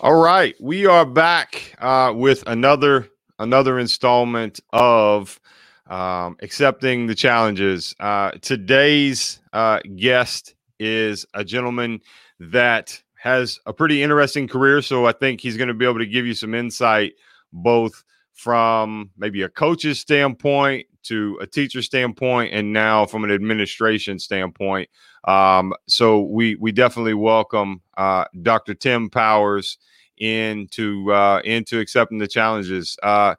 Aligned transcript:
All 0.00 0.14
right, 0.14 0.54
we 0.60 0.86
are 0.86 1.04
back 1.04 1.74
uh, 1.80 2.12
with 2.14 2.44
another 2.46 3.08
another 3.40 3.80
installment 3.80 4.60
of 4.72 5.40
um, 5.88 6.36
accepting 6.40 7.08
the 7.08 7.16
challenges. 7.16 7.96
Uh, 7.98 8.30
today's 8.40 9.40
uh, 9.52 9.80
guest 9.96 10.54
is 10.78 11.26
a 11.34 11.44
gentleman 11.44 12.00
that 12.38 13.02
has 13.16 13.58
a 13.66 13.72
pretty 13.72 14.00
interesting 14.00 14.46
career, 14.46 14.82
so 14.82 15.04
I 15.04 15.10
think 15.10 15.40
he's 15.40 15.56
going 15.56 15.66
to 15.66 15.74
be 15.74 15.84
able 15.84 15.98
to 15.98 16.06
give 16.06 16.26
you 16.26 16.34
some 16.34 16.54
insight, 16.54 17.14
both 17.52 18.04
from 18.34 19.10
maybe 19.18 19.42
a 19.42 19.48
coach's 19.48 19.98
standpoint 19.98 20.86
to 21.04 21.38
a 21.40 21.46
teacher 21.46 21.82
standpoint, 21.82 22.52
and 22.52 22.72
now 22.72 23.06
from 23.06 23.24
an 23.24 23.30
administration 23.30 24.18
standpoint. 24.18 24.88
Um, 25.24 25.74
so 25.86 26.22
we 26.22 26.56
we 26.56 26.72
definitely 26.72 27.14
welcome 27.14 27.82
uh, 27.96 28.24
Dr. 28.42 28.74
Tim 28.74 29.10
Powers 29.10 29.78
into 30.16 31.12
uh, 31.12 31.40
into 31.44 31.80
accepting 31.80 32.18
the 32.18 32.28
challenges. 32.28 32.96
Uh, 33.02 33.34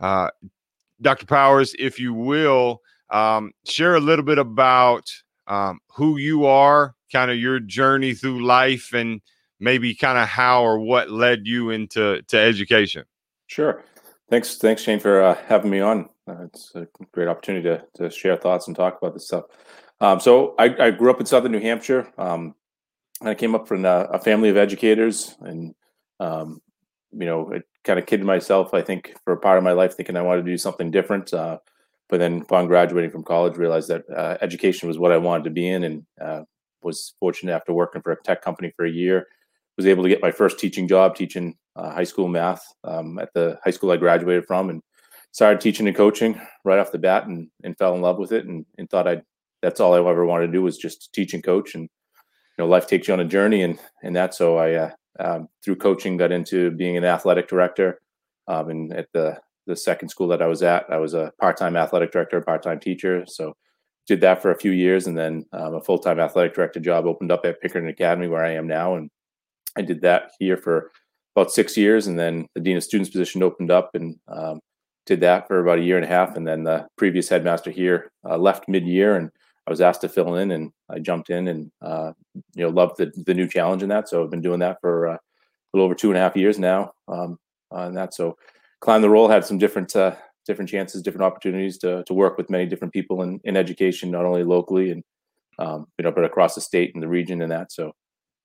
uh, 0.00 0.30
Dr. 1.00 1.26
Powers, 1.26 1.74
if 1.78 1.98
you 1.98 2.12
will, 2.12 2.82
um, 3.10 3.52
share 3.64 3.94
a 3.94 4.00
little 4.00 4.24
bit 4.24 4.38
about 4.38 5.10
um, 5.46 5.80
who 5.92 6.18
you 6.18 6.46
are, 6.46 6.94
kind 7.12 7.30
of 7.30 7.38
your 7.38 7.60
journey 7.60 8.14
through 8.14 8.44
life, 8.44 8.92
and 8.92 9.20
maybe 9.60 9.94
kind 9.94 10.18
of 10.18 10.28
how 10.28 10.62
or 10.62 10.78
what 10.78 11.10
led 11.10 11.46
you 11.46 11.70
into 11.70 12.22
to 12.22 12.38
education. 12.38 13.04
Sure. 13.46 13.82
Thanks, 14.30 14.56
thanks, 14.56 14.82
Shane, 14.82 15.00
for 15.00 15.22
uh, 15.22 15.38
having 15.46 15.70
me 15.70 15.80
on. 15.80 16.10
Uh, 16.28 16.44
it's 16.44 16.72
a 16.74 16.86
great 17.12 17.28
opportunity 17.28 17.66
to, 17.66 17.82
to 17.94 18.10
share 18.10 18.36
thoughts 18.36 18.66
and 18.66 18.76
talk 18.76 18.98
about 19.00 19.14
this 19.14 19.26
stuff. 19.26 19.44
Um, 20.00 20.20
so, 20.20 20.54
I, 20.58 20.74
I, 20.78 20.90
grew 20.90 21.10
up 21.10 21.18
in 21.18 21.26
southern 21.26 21.52
New 21.52 21.60
Hampshire. 21.60 22.12
Um, 22.18 22.54
I 23.22 23.34
came 23.34 23.54
up 23.54 23.66
from 23.66 23.84
a, 23.84 24.04
a, 24.12 24.18
family 24.20 24.50
of 24.50 24.56
educators, 24.56 25.34
and 25.40 25.74
um, 26.20 26.60
you 27.12 27.24
know, 27.24 27.52
I 27.52 27.62
kind 27.84 27.98
of 27.98 28.06
kidded 28.06 28.26
myself. 28.26 28.74
I 28.74 28.82
think 28.82 29.14
for 29.24 29.32
a 29.32 29.38
part 29.38 29.58
of 29.58 29.64
my 29.64 29.72
life, 29.72 29.96
thinking 29.96 30.16
I 30.16 30.22
wanted 30.22 30.44
to 30.44 30.50
do 30.52 30.58
something 30.58 30.90
different. 30.90 31.32
Uh, 31.32 31.58
but 32.08 32.20
then, 32.20 32.42
upon 32.42 32.68
graduating 32.68 33.10
from 33.10 33.24
college, 33.24 33.56
realized 33.56 33.88
that 33.88 34.04
uh, 34.14 34.36
education 34.40 34.88
was 34.88 34.98
what 34.98 35.10
I 35.10 35.16
wanted 35.16 35.44
to 35.44 35.50
be 35.50 35.68
in, 35.68 35.82
and 35.84 36.06
uh, 36.20 36.42
was 36.82 37.14
fortunate 37.18 37.54
after 37.54 37.72
working 37.72 38.02
for 38.02 38.12
a 38.12 38.22
tech 38.22 38.42
company 38.42 38.72
for 38.76 38.84
a 38.84 38.90
year, 38.90 39.26
was 39.76 39.86
able 39.86 40.02
to 40.02 40.08
get 40.08 40.22
my 40.22 40.30
first 40.30 40.58
teaching 40.58 40.86
job 40.86 41.16
teaching 41.16 41.56
uh, 41.78 41.90
high 41.90 42.04
school 42.04 42.28
math 42.28 42.62
um, 42.84 43.18
at 43.18 43.32
the 43.34 43.58
high 43.64 43.70
school 43.70 43.90
I 43.90 43.96
graduated 43.96 44.46
from, 44.46 44.70
and 44.70 44.82
started 45.30 45.60
teaching 45.60 45.86
and 45.86 45.96
coaching 45.96 46.40
right 46.64 46.78
off 46.78 46.92
the 46.92 46.98
bat, 46.98 47.26
and, 47.26 47.48
and 47.64 47.78
fell 47.78 47.94
in 47.94 48.02
love 48.02 48.18
with 48.18 48.32
it, 48.32 48.46
and, 48.46 48.66
and 48.76 48.90
thought 48.90 49.08
I'd 49.08 49.22
that's 49.62 49.80
all 49.80 49.94
I 49.94 49.98
ever 49.98 50.24
wanted 50.24 50.46
to 50.46 50.52
do 50.52 50.62
was 50.62 50.78
just 50.78 51.12
teach 51.12 51.34
and 51.34 51.42
coach, 51.42 51.74
and 51.74 51.84
you 51.84 52.64
know, 52.64 52.66
life 52.66 52.86
takes 52.86 53.08
you 53.08 53.14
on 53.14 53.20
a 53.20 53.24
journey, 53.24 53.62
and 53.62 53.78
and 54.02 54.14
that. 54.16 54.34
So 54.34 54.56
I 54.56 54.74
uh, 54.74 54.90
um, 55.20 55.48
through 55.64 55.76
coaching 55.76 56.16
got 56.16 56.32
into 56.32 56.70
being 56.72 56.96
an 56.96 57.04
athletic 57.04 57.48
director, 57.48 58.00
um, 58.46 58.70
and 58.70 58.92
at 58.92 59.08
the 59.12 59.38
the 59.66 59.76
second 59.76 60.08
school 60.08 60.28
that 60.28 60.42
I 60.42 60.46
was 60.46 60.62
at, 60.62 60.86
I 60.90 60.96
was 60.96 61.14
a 61.14 61.32
part 61.40 61.56
time 61.56 61.76
athletic 61.76 62.12
director, 62.12 62.40
part 62.40 62.62
time 62.62 62.80
teacher. 62.80 63.24
So 63.26 63.54
did 64.06 64.20
that 64.22 64.40
for 64.40 64.50
a 64.50 64.58
few 64.58 64.70
years, 64.72 65.06
and 65.06 65.16
then 65.16 65.44
um, 65.52 65.74
a 65.74 65.80
full 65.80 65.98
time 65.98 66.18
athletic 66.18 66.54
director 66.54 66.80
job 66.80 67.06
opened 67.06 67.30
up 67.30 67.44
at 67.44 67.60
Pinkerton 67.60 67.88
Academy, 67.88 68.28
where 68.28 68.44
I 68.44 68.52
am 68.52 68.66
now, 68.66 68.94
and 68.94 69.10
I 69.76 69.82
did 69.82 70.00
that 70.02 70.30
here 70.38 70.56
for 70.56 70.90
about 71.38 71.52
six 71.52 71.76
years, 71.76 72.06
and 72.06 72.18
then 72.18 72.46
the 72.54 72.60
dean 72.60 72.76
of 72.76 72.84
students 72.84 73.10
position 73.10 73.42
opened 73.42 73.70
up, 73.70 73.94
and 73.94 74.18
um, 74.28 74.60
did 75.06 75.20
that 75.20 75.46
for 75.46 75.60
about 75.60 75.78
a 75.78 75.82
year 75.82 75.96
and 75.96 76.04
a 76.04 76.08
half, 76.08 76.36
and 76.36 76.46
then 76.46 76.64
the 76.64 76.86
previous 76.96 77.28
headmaster 77.28 77.70
here 77.70 78.10
uh, 78.28 78.36
left 78.36 78.68
mid 78.68 78.86
year, 78.86 79.16
and 79.16 79.30
I 79.66 79.70
was 79.70 79.80
asked 79.80 80.00
to 80.02 80.08
fill 80.08 80.36
in, 80.36 80.50
and 80.50 80.72
I 80.90 80.98
jumped 80.98 81.30
in, 81.30 81.48
and 81.48 81.70
uh, 81.80 82.12
you 82.54 82.64
know 82.64 82.70
loved 82.70 82.98
the 82.98 83.12
the 83.24 83.34
new 83.34 83.48
challenge 83.48 83.82
in 83.82 83.88
that. 83.90 84.08
So 84.08 84.22
I've 84.22 84.30
been 84.30 84.42
doing 84.42 84.60
that 84.60 84.80
for 84.80 85.08
uh, 85.08 85.14
a 85.14 85.70
little 85.72 85.86
over 85.86 85.94
two 85.94 86.08
and 86.08 86.18
a 86.18 86.20
half 86.20 86.36
years 86.36 86.58
now, 86.58 86.92
um, 87.06 87.38
and 87.70 87.96
that. 87.96 88.14
So 88.14 88.36
climbed 88.80 89.04
the 89.04 89.10
role, 89.10 89.28
had 89.28 89.44
some 89.44 89.58
different 89.58 89.94
uh, 89.94 90.16
different 90.46 90.70
chances, 90.70 91.02
different 91.02 91.24
opportunities 91.24 91.78
to 91.78 92.02
to 92.04 92.14
work 92.14 92.36
with 92.36 92.50
many 92.50 92.66
different 92.66 92.92
people 92.92 93.22
in 93.22 93.40
in 93.44 93.56
education, 93.56 94.10
not 94.10 94.24
only 94.24 94.44
locally 94.44 94.90
and 94.90 95.04
um, 95.60 95.86
you 95.98 96.04
know, 96.04 96.12
but 96.12 96.24
across 96.24 96.54
the 96.54 96.60
state 96.60 96.94
and 96.94 97.02
the 97.02 97.08
region 97.08 97.42
and 97.42 97.52
that. 97.52 97.72
So 97.72 97.92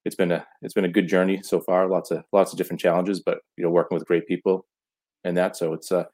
it's 0.06 0.16
been 0.16 0.31
a 0.31 0.46
it's 0.62 0.74
been 0.74 0.86
a 0.86 0.90
good 0.90 1.08
journey 1.08 1.41
so 1.44 1.59
far. 1.59 1.88
Lots 1.88 2.12
of 2.12 2.24
lots 2.31 2.52
of 2.52 2.58
different 2.58 2.80
challenges, 2.80 3.22
but 3.22 3.40
you 3.58 3.64
know, 3.64 3.69
working 3.69 3.96
with 3.96 4.08
great 4.08 4.28
people 4.28 4.66
and 5.24 5.38
that. 5.38 5.56
So 5.56 5.74
it's 5.74 5.91
uh 5.91 6.06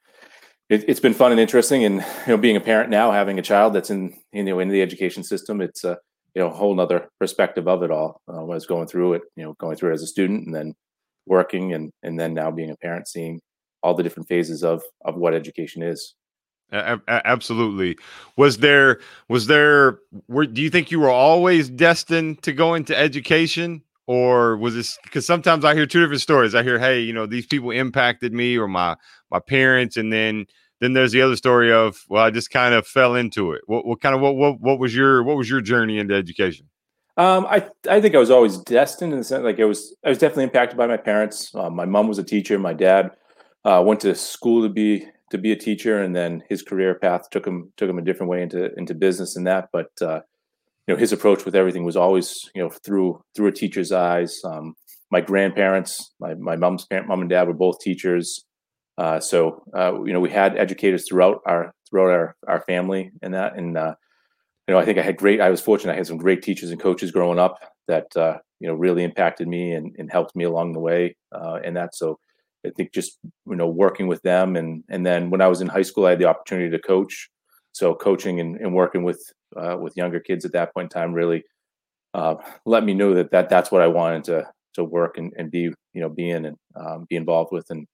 it, 0.70 0.88
has 0.88 1.00
been 1.00 1.16
fun 1.16 1.32
and 1.32 1.40
interesting. 1.40 1.84
And 1.84 1.96
you 1.96 2.34
know, 2.34 2.38
being 2.38 2.56
a 2.56 2.62
parent 2.62 2.90
now, 2.90 3.12
having 3.12 3.40
a 3.40 3.44
child 3.44 3.74
that's 3.74 3.90
in 3.90 4.16
you 4.32 4.44
know 4.44 4.60
in 4.60 4.70
the 4.70 4.82
education 4.82 5.24
system, 5.24 5.62
it's 5.62 5.84
a 5.84 5.98
you 6.36 6.42
know 6.42 6.48
a 6.48 6.54
whole 6.54 6.76
nother 6.76 7.10
perspective 7.20 7.68
of 7.68 7.84
it 7.84 7.92
all. 7.92 8.22
Uh, 8.28 8.42
I 8.42 8.44
was 8.44 8.66
going 8.66 8.88
through 8.88 9.14
it, 9.14 9.24
you 9.36 9.44
know, 9.44 9.54
going 9.60 9.76
through 9.76 9.92
it 9.92 9.96
as 9.96 10.04
a 10.04 10.08
student 10.08 10.46
and 10.46 10.56
then 10.56 10.76
working 11.26 11.74
and 11.74 11.92
and 12.04 12.20
then 12.20 12.34
now 12.34 12.52
being 12.52 12.72
a 12.72 12.78
parent, 12.78 13.08
seeing 13.08 13.42
all 13.82 13.94
the 13.94 14.04
different 14.04 14.30
phases 14.30 14.64
of 14.64 14.84
of 15.04 15.16
what 15.16 15.34
education 15.34 15.82
is. 15.82 16.16
Absolutely. 16.72 17.98
Was 18.36 18.58
there 18.58 19.00
was 19.28 19.48
there 19.48 20.00
were 20.28 20.46
do 20.46 20.62
you 20.62 20.70
think 20.70 20.92
you 20.92 21.00
were 21.00 21.10
always 21.10 21.70
destined 21.70 22.42
to 22.44 22.54
go 22.54 22.74
into 22.74 22.98
education 22.98 23.82
or 24.10 24.58
was 24.58 24.74
this 24.74 24.98
because 25.04 25.28
sometimes 25.28 25.64
I 25.64 25.76
hear 25.76 25.86
two 25.86 26.02
different 26.02 26.22
stories. 26.22 26.56
I 26.56 26.64
hear, 26.64 26.80
hey, 26.80 27.00
you 27.00 27.14
know, 27.14 27.28
these 27.28 27.46
people 27.46 27.70
impacted 27.70 28.34
me 28.34 28.58
or 28.58 28.68
my 28.68 28.96
my 29.30 29.40
parents, 29.40 29.98
and 29.98 30.12
then 30.12 30.48
then 30.80 30.94
there's 30.94 31.12
the 31.12 31.22
other 31.22 31.36
story 31.36 31.72
of, 31.72 32.04
well, 32.10 32.24
I 32.24 32.32
just 32.32 32.50
kind 32.50 32.74
of 32.74 32.88
fell 32.88 33.14
into 33.14 33.52
it. 33.52 33.62
What, 33.68 33.86
what 33.86 34.02
kind 34.02 34.16
of 34.16 34.22
what, 34.22 34.36
what 34.36 34.60
what 34.60 34.80
was 34.80 34.96
your 34.96 35.22
what 35.22 35.38
was 35.38 35.48
your 35.48 35.62
journey 35.62 36.00
into 36.00 36.16
education? 36.16 36.68
Um, 37.18 37.46
I 37.48 37.68
I 37.88 38.02
think 38.02 38.16
I 38.16 38.18
was 38.18 38.32
always 38.32 38.58
destined 38.58 39.14
in 39.14 39.20
the 39.20 39.24
sense 39.24 39.44
like 39.44 39.60
it 39.60 39.66
was 39.66 39.96
I 40.04 40.10
was 40.10 40.18
definitely 40.18 40.46
impacted 40.46 40.76
by 40.76 40.88
my 40.88 40.98
parents. 40.98 41.54
Um, 41.54 41.76
my 41.76 41.86
mom 41.86 42.08
was 42.08 42.18
a 42.18 42.24
teacher. 42.24 42.58
My 42.58 42.74
dad 42.74 43.12
uh, 43.64 43.84
went 43.86 44.00
to 44.00 44.16
school 44.16 44.64
to 44.64 44.70
be 44.70 45.06
to 45.32 45.38
be 45.38 45.52
a 45.52 45.56
teacher, 45.56 46.02
and 46.02 46.16
then 46.16 46.44
his 46.50 46.62
career 46.62 46.96
path 46.96 47.30
took 47.30 47.46
him 47.46 47.72
took 47.78 47.90
him 47.90 48.00
a 48.00 48.04
different 48.04 48.30
way 48.30 48.42
into 48.42 48.74
into 48.76 48.94
business 48.94 49.36
and 49.36 49.48
that. 49.48 49.70
But 49.72 49.92
uh, 50.02 50.22
you 50.88 50.94
know 50.94 51.00
his 51.00 51.12
approach 51.12 51.46
with 51.46 51.56
everything 51.56 51.84
was 51.84 51.96
always 51.96 52.50
you 52.56 52.62
know 52.62 52.70
through 52.70 53.22
through 53.36 53.48
a 53.48 53.52
teacher's 53.52 53.92
eyes. 53.92 54.42
Um, 54.44 54.76
my 55.12 55.22
grandparents, 55.22 56.14
my 56.20 56.34
my 56.36 56.56
mom's 56.56 56.86
parent, 56.86 57.08
mom 57.08 57.22
and 57.22 57.30
dad 57.30 57.48
were 57.48 57.54
both 57.54 57.80
teachers, 57.80 58.46
uh, 58.98 59.20
so 59.20 59.64
uh, 59.76 60.04
you 60.04 60.14
know 60.14 60.20
we 60.20 60.30
had 60.30 60.58
educators 60.58 61.08
throughout 61.08 61.42
our 61.46 61.74
throughout 61.90 62.12
our 62.12 62.36
our 62.48 62.62
family 62.62 63.12
and 63.22 63.34
that. 63.34 63.58
And 63.58 63.78
uh, 63.78 63.96
you 64.68 64.74
know 64.74 64.80
I 64.80 64.86
think 64.86 64.98
I 64.98 65.04
had 65.04 65.18
great. 65.18 65.42
I 65.42 65.50
was 65.50 65.62
fortunate. 65.62 65.94
I 65.94 65.98
had 65.98 66.08
some 66.08 66.18
great 66.18 66.42
teachers 66.42 66.72
and 66.72 66.82
coaches 66.82 67.12
growing 67.12 67.40
up 67.40 67.60
that 67.88 68.16
uh, 68.18 68.38
you 68.60 68.68
know 68.68 68.74
really 68.74 69.04
impacted 69.04 69.48
me 69.48 69.72
and, 69.74 69.96
and 69.98 70.12
helped 70.12 70.36
me 70.36 70.44
along 70.44 70.74
the 70.74 70.80
way 70.80 71.16
uh, 71.32 71.60
and 71.64 71.78
that. 71.78 71.96
So 71.96 72.20
I 72.66 72.72
think 72.76 72.94
just 72.94 73.18
you 73.48 73.56
know 73.56 73.68
working 73.68 74.08
with 74.08 74.22
them 74.22 74.56
and 74.56 74.84
and 74.90 75.06
then 75.06 75.30
when 75.30 75.42
I 75.42 75.48
was 75.48 75.62
in 75.62 75.68
high 75.68 75.84
school, 75.84 76.06
I 76.06 76.12
had 76.12 76.20
the 76.20 76.26
opportunity 76.26 76.70
to 76.72 76.80
coach. 76.80 77.30
So 77.72 77.94
coaching 77.94 78.40
and, 78.40 78.58
and 78.58 78.74
working 78.74 79.04
with 79.04 79.22
uh, 79.56 79.78
with 79.80 79.96
younger 79.96 80.20
kids 80.20 80.46
at 80.46 80.54
that 80.54 80.74
point 80.74 80.86
in 80.86 80.90
time 80.90 81.14
really 81.14 81.44
uh, 82.14 82.36
let 82.66 82.84
me 82.84 82.94
know 82.94 83.14
that, 83.14 83.32
that 83.32 83.50
that's 83.50 83.72
what 83.72 83.82
I 83.82 83.88
wanted 83.88 84.24
to 84.26 84.48
to 84.74 84.84
work 84.84 85.18
and, 85.18 85.34
and 85.38 85.52
be 85.52 85.62
you 85.62 85.76
know 86.02 86.10
be 86.10 86.30
in 86.30 86.46
and 86.46 86.58
um, 86.76 87.06
be 87.10 87.16
involved 87.16 87.52
with. 87.52 87.70
And 87.70 87.88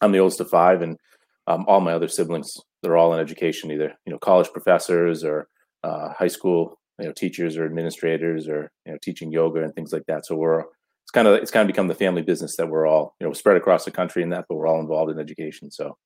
I'm 0.00 0.12
the 0.12 0.18
oldest 0.18 0.40
of 0.40 0.50
five, 0.50 0.82
and 0.82 0.98
um, 1.46 1.64
all 1.68 1.80
my 1.80 1.92
other 1.92 2.08
siblings 2.08 2.56
they're 2.82 2.96
all 2.96 3.14
in 3.14 3.20
education, 3.20 3.70
either 3.70 3.94
you 4.06 4.12
know 4.12 4.18
college 4.18 4.50
professors 4.52 5.24
or 5.24 5.48
uh, 5.82 6.12
high 6.12 6.28
school 6.28 6.78
you 6.98 7.06
know 7.06 7.12
teachers 7.12 7.56
or 7.56 7.64
administrators 7.64 8.48
or 8.48 8.70
you 8.86 8.92
know 8.92 8.98
teaching 9.02 9.32
yoga 9.32 9.62
and 9.62 9.74
things 9.74 9.92
like 9.92 10.04
that. 10.06 10.26
So 10.26 10.34
we're 10.34 10.64
kind 11.14 11.28
of 11.28 11.34
it's 11.36 11.50
kind 11.50 11.62
of 11.62 11.68
become 11.68 11.88
the 11.88 11.94
family 11.94 12.22
business 12.22 12.56
that 12.56 12.68
we're 12.68 12.86
all 12.86 13.14
you 13.20 13.26
know 13.26 13.32
spread 13.32 13.56
across 13.56 13.84
the 13.84 13.90
country 13.90 14.22
in 14.22 14.30
that, 14.30 14.46
but 14.48 14.56
we're 14.56 14.66
all 14.66 14.80
involved 14.80 15.10
in 15.10 15.18
education. 15.18 15.70
So 15.70 15.96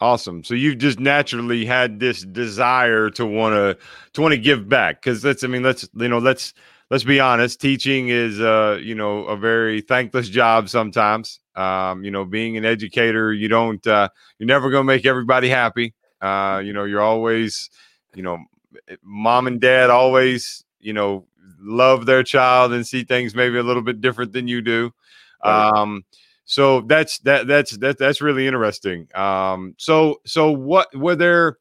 Awesome. 0.00 0.44
So 0.44 0.54
you've 0.54 0.78
just 0.78 1.00
naturally 1.00 1.64
had 1.64 1.98
this 1.98 2.22
desire 2.22 3.10
to 3.10 3.26
want 3.26 3.54
to 3.54 3.76
to 4.12 4.20
want 4.20 4.32
to 4.32 4.38
give 4.38 4.68
back 4.68 5.02
because 5.02 5.24
let's 5.24 5.42
I 5.42 5.48
mean 5.48 5.64
let's 5.64 5.88
you 5.94 6.08
know 6.08 6.18
let's 6.18 6.54
let's 6.88 7.02
be 7.02 7.18
honest. 7.18 7.60
Teaching 7.60 8.08
is 8.08 8.40
uh 8.40 8.78
you 8.80 8.94
know 8.94 9.24
a 9.24 9.36
very 9.36 9.80
thankless 9.80 10.28
job 10.28 10.68
sometimes. 10.68 11.40
Um 11.56 12.04
you 12.04 12.12
know 12.12 12.24
being 12.24 12.56
an 12.56 12.64
educator 12.64 13.32
you 13.32 13.48
don't 13.48 13.84
uh 13.88 14.08
you're 14.38 14.46
never 14.46 14.70
gonna 14.70 14.84
make 14.84 15.04
everybody 15.04 15.48
happy. 15.48 15.94
Uh 16.20 16.62
you 16.64 16.72
know 16.72 16.84
you're 16.84 17.00
always 17.00 17.68
you 18.14 18.22
know 18.22 18.38
mom 19.02 19.48
and 19.48 19.60
dad 19.60 19.90
always 19.90 20.64
you 20.78 20.92
know 20.92 21.26
love 21.60 22.06
their 22.06 22.22
child 22.22 22.72
and 22.72 22.86
see 22.86 23.04
things 23.04 23.34
maybe 23.34 23.58
a 23.58 23.62
little 23.62 23.82
bit 23.82 24.00
different 24.00 24.32
than 24.32 24.48
you 24.48 24.62
do. 24.62 24.92
Um 25.42 26.04
so 26.48 26.80
that's 26.80 27.18
that 27.20 27.46
that's 27.46 27.76
that 27.76 27.98
that's 27.98 28.22
really 28.22 28.46
interesting. 28.46 29.06
Um, 29.14 29.74
so 29.76 30.22
so 30.24 30.50
what 30.50 30.88
were 30.96 31.14
there? 31.14 31.58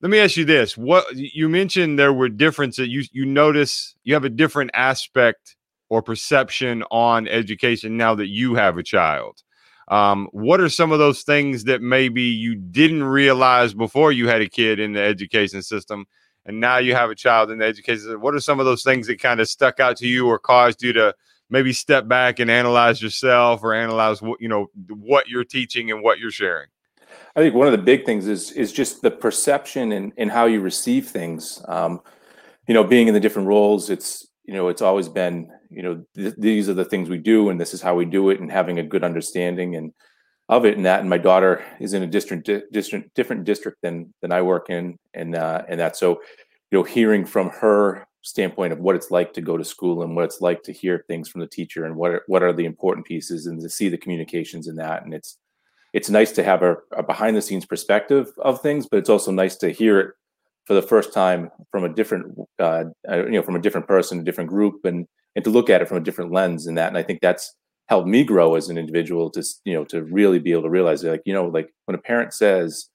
Let 0.00 0.10
me 0.10 0.18
ask 0.20 0.38
you 0.38 0.46
this: 0.46 0.74
What 0.74 1.04
you 1.14 1.50
mentioned 1.50 1.98
there 1.98 2.14
were 2.14 2.30
differences. 2.30 2.88
You 2.88 3.04
you 3.12 3.26
notice 3.26 3.94
you 4.04 4.14
have 4.14 4.24
a 4.24 4.30
different 4.30 4.70
aspect 4.72 5.54
or 5.90 6.00
perception 6.00 6.82
on 6.90 7.28
education 7.28 7.98
now 7.98 8.14
that 8.14 8.28
you 8.28 8.54
have 8.54 8.78
a 8.78 8.82
child. 8.82 9.42
Um, 9.88 10.28
what 10.32 10.62
are 10.62 10.70
some 10.70 10.92
of 10.92 10.98
those 10.98 11.24
things 11.24 11.64
that 11.64 11.82
maybe 11.82 12.22
you 12.22 12.54
didn't 12.54 13.04
realize 13.04 13.74
before 13.74 14.12
you 14.12 14.28
had 14.28 14.40
a 14.40 14.48
kid 14.48 14.80
in 14.80 14.94
the 14.94 15.02
education 15.02 15.62
system, 15.62 16.06
and 16.46 16.60
now 16.60 16.78
you 16.78 16.94
have 16.94 17.10
a 17.10 17.14
child 17.14 17.50
in 17.50 17.58
the 17.58 17.64
education? 17.64 18.20
What 18.20 18.34
are 18.34 18.40
some 18.40 18.60
of 18.60 18.66
those 18.66 18.82
things 18.82 19.06
that 19.06 19.20
kind 19.20 19.40
of 19.40 19.48
stuck 19.48 19.80
out 19.80 19.96
to 19.98 20.06
you 20.06 20.26
or 20.26 20.38
caused 20.38 20.82
you 20.82 20.92
to 20.94 21.14
maybe 21.50 21.72
step 21.72 22.08
back 22.08 22.38
and 22.38 22.50
analyze 22.50 23.02
yourself 23.02 23.62
or 23.62 23.74
analyze 23.74 24.22
what 24.22 24.40
you 24.40 24.48
know 24.48 24.70
what 24.88 25.28
you're 25.28 25.44
teaching 25.44 25.90
and 25.90 26.02
what 26.02 26.18
you're 26.18 26.30
sharing? 26.30 26.68
I 27.36 27.40
think 27.40 27.54
one 27.54 27.66
of 27.66 27.72
the 27.72 27.78
big 27.78 28.04
things 28.04 28.26
is 28.26 28.50
is 28.52 28.72
just 28.72 29.02
the 29.02 29.10
perception 29.10 29.92
and, 29.92 30.12
and 30.16 30.30
how 30.30 30.46
you 30.46 30.60
receive 30.60 31.08
things. 31.08 31.62
Um, 31.68 32.00
you 32.66 32.74
know, 32.74 32.84
being 32.84 33.08
in 33.08 33.14
the 33.14 33.20
different 33.20 33.48
roles, 33.48 33.90
it's 33.90 34.26
you 34.44 34.54
know, 34.54 34.68
it's 34.68 34.82
always 34.82 35.08
been 35.08 35.50
you 35.70 35.82
know 35.82 36.04
th- 36.14 36.34
these 36.38 36.68
are 36.68 36.74
the 36.74 36.84
things 36.84 37.08
we 37.08 37.18
do 37.18 37.48
and 37.48 37.60
this 37.60 37.72
is 37.72 37.80
how 37.80 37.94
we 37.94 38.04
do 38.04 38.30
it, 38.30 38.40
and 38.40 38.50
having 38.50 38.78
a 38.78 38.82
good 38.82 39.04
understanding 39.04 39.76
and 39.76 39.92
of 40.52 40.66
it 40.66 40.76
and 40.76 40.84
that. 40.84 41.00
And 41.00 41.08
my 41.08 41.18
daughter 41.18 41.64
is 41.80 41.94
in 41.94 42.02
a 42.02 42.06
different 42.06 42.44
di- 42.44 42.62
different 42.70 43.12
different 43.14 43.44
district 43.44 43.78
than 43.82 44.12
than 44.20 44.32
I 44.32 44.42
work 44.42 44.68
in, 44.68 44.98
and 45.14 45.34
uh, 45.34 45.62
and 45.68 45.80
that 45.80 45.96
so 45.96 46.20
you 46.70 46.78
know, 46.78 46.84
hearing 46.84 47.24
from 47.24 47.50
her 47.50 48.06
standpoint 48.22 48.72
of 48.72 48.78
what 48.78 48.94
it's 48.94 49.10
like 49.10 49.32
to 49.34 49.40
go 49.40 49.56
to 49.56 49.64
school 49.64 50.02
and 50.02 50.14
what 50.14 50.24
it's 50.24 50.40
like 50.40 50.62
to 50.62 50.72
hear 50.72 51.04
things 51.08 51.28
from 51.28 51.40
the 51.40 51.46
teacher 51.46 51.84
and 51.84 51.96
what 51.96 52.12
are, 52.12 52.22
what 52.28 52.42
are 52.42 52.52
the 52.52 52.64
important 52.64 53.04
pieces 53.04 53.46
and 53.46 53.60
to 53.60 53.68
see 53.68 53.88
the 53.88 53.98
communications 53.98 54.68
in 54.68 54.76
that 54.76 55.04
and 55.04 55.12
it's 55.12 55.38
it's 55.92 56.08
nice 56.08 56.30
to 56.30 56.44
have 56.44 56.62
a, 56.62 56.76
a 56.96 57.02
behind 57.02 57.36
the 57.36 57.42
scenes 57.42 57.66
perspective 57.66 58.30
of 58.38 58.62
things 58.62 58.86
but 58.88 58.98
it's 58.98 59.10
also 59.10 59.32
nice 59.32 59.56
to 59.56 59.70
hear 59.70 59.98
it 59.98 60.10
for 60.66 60.74
the 60.74 60.80
first 60.80 61.12
time 61.12 61.50
from 61.72 61.82
a 61.82 61.92
different 61.92 62.38
uh, 62.60 62.84
uh, 63.10 63.24
you 63.24 63.32
know 63.32 63.42
from 63.42 63.56
a 63.56 63.60
different 63.60 63.88
person 63.88 64.20
a 64.20 64.24
different 64.24 64.48
group 64.48 64.84
and 64.84 65.08
and 65.34 65.44
to 65.44 65.50
look 65.50 65.68
at 65.68 65.82
it 65.82 65.88
from 65.88 65.96
a 65.96 66.06
different 66.06 66.30
lens 66.30 66.68
in 66.68 66.76
that 66.76 66.86
and 66.86 66.96
i 66.96 67.02
think 67.02 67.18
that's 67.20 67.56
helped 67.88 68.08
me 68.08 68.24
grow 68.24 68.54
as 68.54 68.68
an 68.68 68.78
individual 68.78 69.30
to 69.30 69.44
you 69.64 69.74
know 69.74 69.84
to 69.84 70.02
really 70.02 70.38
be 70.38 70.52
able 70.52 70.62
to 70.62 70.70
realize 70.70 71.02
like 71.04 71.22
you 71.24 71.34
know 71.34 71.46
like 71.46 71.72
when 71.86 71.94
a 71.94 71.98
parent 71.98 72.32
says 72.32 72.88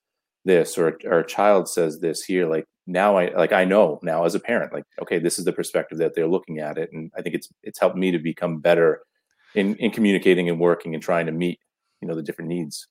this 0.45 0.78
or, 0.78 0.98
or 1.06 1.19
a 1.19 1.28
child 1.28 1.68
says 1.68 2.00
this 2.00 2.24
here 2.24 2.48
like 2.50 2.66
now 2.88 3.18
i 3.18 3.30
like 3.36 3.51
i 3.51 3.66
know 3.66 4.00
now 4.01 4.24
as 4.24 4.34
a 4.34 4.39
parent 4.39 4.74
like 4.74 4.86
okay 5.01 5.19
this 5.19 5.38
is 5.38 5.45
the 5.45 5.51
perspective 5.51 5.98
that 5.98 6.16
they're 6.16 6.28
looking 6.28 6.60
at 6.60 6.78
it 6.78 6.89
and 6.94 7.12
i 7.18 7.22
think 7.22 7.36
it's 7.36 7.50
it's 7.63 7.80
helped 7.80 7.98
me 7.98 8.12
to 8.12 8.19
become 8.19 8.60
better 8.60 9.01
in 9.56 9.75
in 9.75 9.92
communicating 9.92 10.50
and 10.50 10.60
working 10.60 10.94
and 10.94 11.04
trying 11.04 11.25
to 11.25 11.31
meet 11.31 11.60
you 12.01 12.07
know 12.07 12.16
the 12.16 12.24
different 12.24 12.50
needs. 12.50 12.88